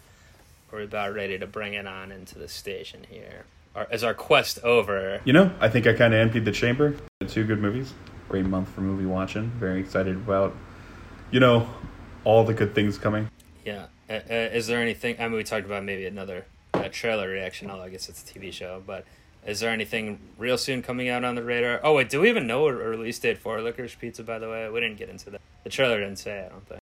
Are 0.71 0.81
about 0.83 1.15
ready 1.15 1.39
to 1.39 1.47
bring 1.47 1.73
it 1.73 1.87
on 1.87 2.13
into 2.13 2.39
the 2.39 2.47
station 2.47 3.07
here? 3.09 3.47
Or 3.75 3.87
is 3.91 4.05
our 4.05 4.13
quest 4.13 4.63
over? 4.63 5.21
You 5.25 5.33
know, 5.33 5.51
I 5.61 5.71
think 5.71 5.87
I 5.87 5.95
kind 5.95 6.13
of 6.13 6.21
emptied 6.21 6.45
the 6.45 6.53
chamber. 6.53 6.95
Two 7.27 7.45
good 7.45 7.59
movies. 7.59 7.95
Great 8.29 8.45
month 8.45 8.69
for 8.69 8.83
movie 8.83 9.07
watching. 9.07 9.51
Very 9.53 9.81
excited 9.81 10.17
about, 10.17 10.55
you 11.31 11.41
know, 11.41 11.67
all 12.25 12.45
the 12.45 12.53
good 12.53 12.75
things 12.75 12.99
coming. 12.99 13.31
Yeah. 13.65 13.87
Uh, 14.11 14.21
uh, 14.29 14.35
is 14.35 14.67
there 14.67 14.81
anything? 14.81 15.17
I 15.19 15.23
mean, 15.25 15.39
we 15.39 15.45
talked 15.45 15.65
about 15.65 15.85
maybe 15.85 16.05
another 16.05 16.45
uh, 16.75 16.89
trailer 16.93 17.29
reaction. 17.29 17.71
Although 17.71 17.85
I 17.85 17.89
guess 17.89 18.09
it's 18.09 18.23
a 18.31 18.35
TV 18.35 18.53
show, 18.53 18.83
but. 18.87 19.05
Is 19.47 19.61
there 19.61 19.71
anything 19.71 20.19
real 20.37 20.59
soon 20.59 20.83
coming 20.83 21.09
out 21.09 21.25
on 21.25 21.37
the 21.37 21.43
radar? 21.43 21.81
Oh 21.83 21.95
wait, 21.95 22.11
do 22.11 22.21
we 22.21 22.29
even 22.29 22.47
know 22.47 22.67
a 22.67 22.73
release 22.73 23.19
date 23.19 23.39
for 23.39 23.59
Licorice 23.61 23.97
Pizza? 23.99 24.23
By 24.23 24.39
the 24.39 24.49
way, 24.51 24.69
we 24.69 24.81
didn't 24.81 24.99
get 24.99 25.09
into 25.09 25.31
that. 25.31 25.41
The 25.65 25.71
trailer 25.71 26.01
didn't 26.01 26.19
say. 26.19 26.45
I 26.45 26.49
don't 26.51 26.67
think. 26.67 26.81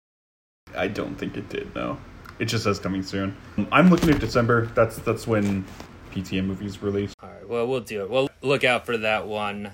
I 0.74 0.88
don't 0.88 1.14
think 1.14 1.36
it 1.36 1.48
did. 1.50 1.72
No, 1.76 1.98
it 2.38 2.46
just 2.46 2.64
says 2.64 2.78
coming 2.78 3.02
soon. 3.02 3.36
I'm 3.72 3.90
looking 3.90 4.10
at 4.10 4.20
December. 4.20 4.66
That's 4.74 4.98
that's 4.98 5.26
when 5.26 5.64
PTM 6.12 6.46
movies 6.46 6.82
release. 6.82 7.14
All 7.22 7.28
right. 7.28 7.48
Well, 7.48 7.66
we'll 7.66 7.80
do 7.80 8.02
it. 8.02 8.10
Well, 8.10 8.30
look 8.42 8.64
out 8.64 8.86
for 8.86 8.96
that 8.98 9.26
one. 9.26 9.70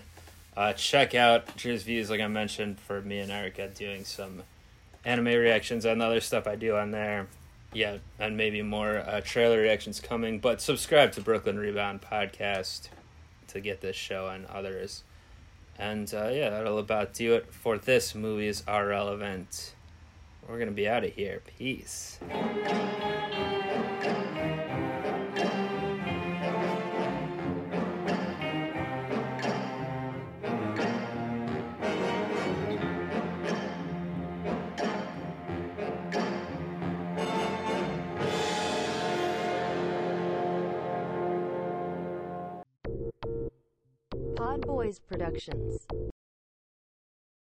Uh, 0.57 0.73
check 0.73 1.15
out 1.15 1.57
Drew's 1.57 1.83
Views, 1.83 2.11
like 2.11 2.21
I 2.21 2.29
mentioned, 2.29 2.79
for 2.79 3.01
me 3.01 3.19
and 3.19 3.31
Erica 3.33 3.69
doing 3.69 4.05
some 4.05 4.43
anime 5.05 5.27
reactions 5.27 5.85
and 5.85 6.01
other 6.01 6.21
stuff 6.21 6.47
I 6.47 6.55
do 6.55 6.77
on 6.77 6.93
there. 6.93 7.27
Yeah, 7.73 7.99
and 8.21 8.37
maybe 8.37 8.63
more 8.63 8.99
uh, 8.99 9.21
trailer 9.21 9.59
reactions 9.59 9.99
coming. 9.99 10.39
But 10.39 10.61
subscribe 10.61 11.13
to 11.13 11.21
Brooklyn 11.21 11.59
Rebound 11.59 12.03
Podcast 12.03 12.89
to 13.49 13.61
get 13.61 13.81
this 13.81 13.97
show 13.97 14.29
and 14.29 14.47
others. 14.47 15.03
And 15.77 16.13
uh, 16.15 16.29
yeah, 16.29 16.51
that'll 16.51 16.79
about 16.79 17.15
do 17.15 17.35
it 17.35 17.53
for 17.53 17.79
this 17.79 18.15
Movies 18.15 18.63
Are 18.69 18.87
Relevant. 18.87 19.75
We're 20.49 20.59
going 20.59 20.69
to 20.69 20.75
be 20.75 20.89
out 20.89 21.05
of 21.05 21.13
here. 21.13 21.43
Peace. 21.59 22.19
Pod 44.37 44.61
Boys 44.67 45.01
Productions. 45.01 45.87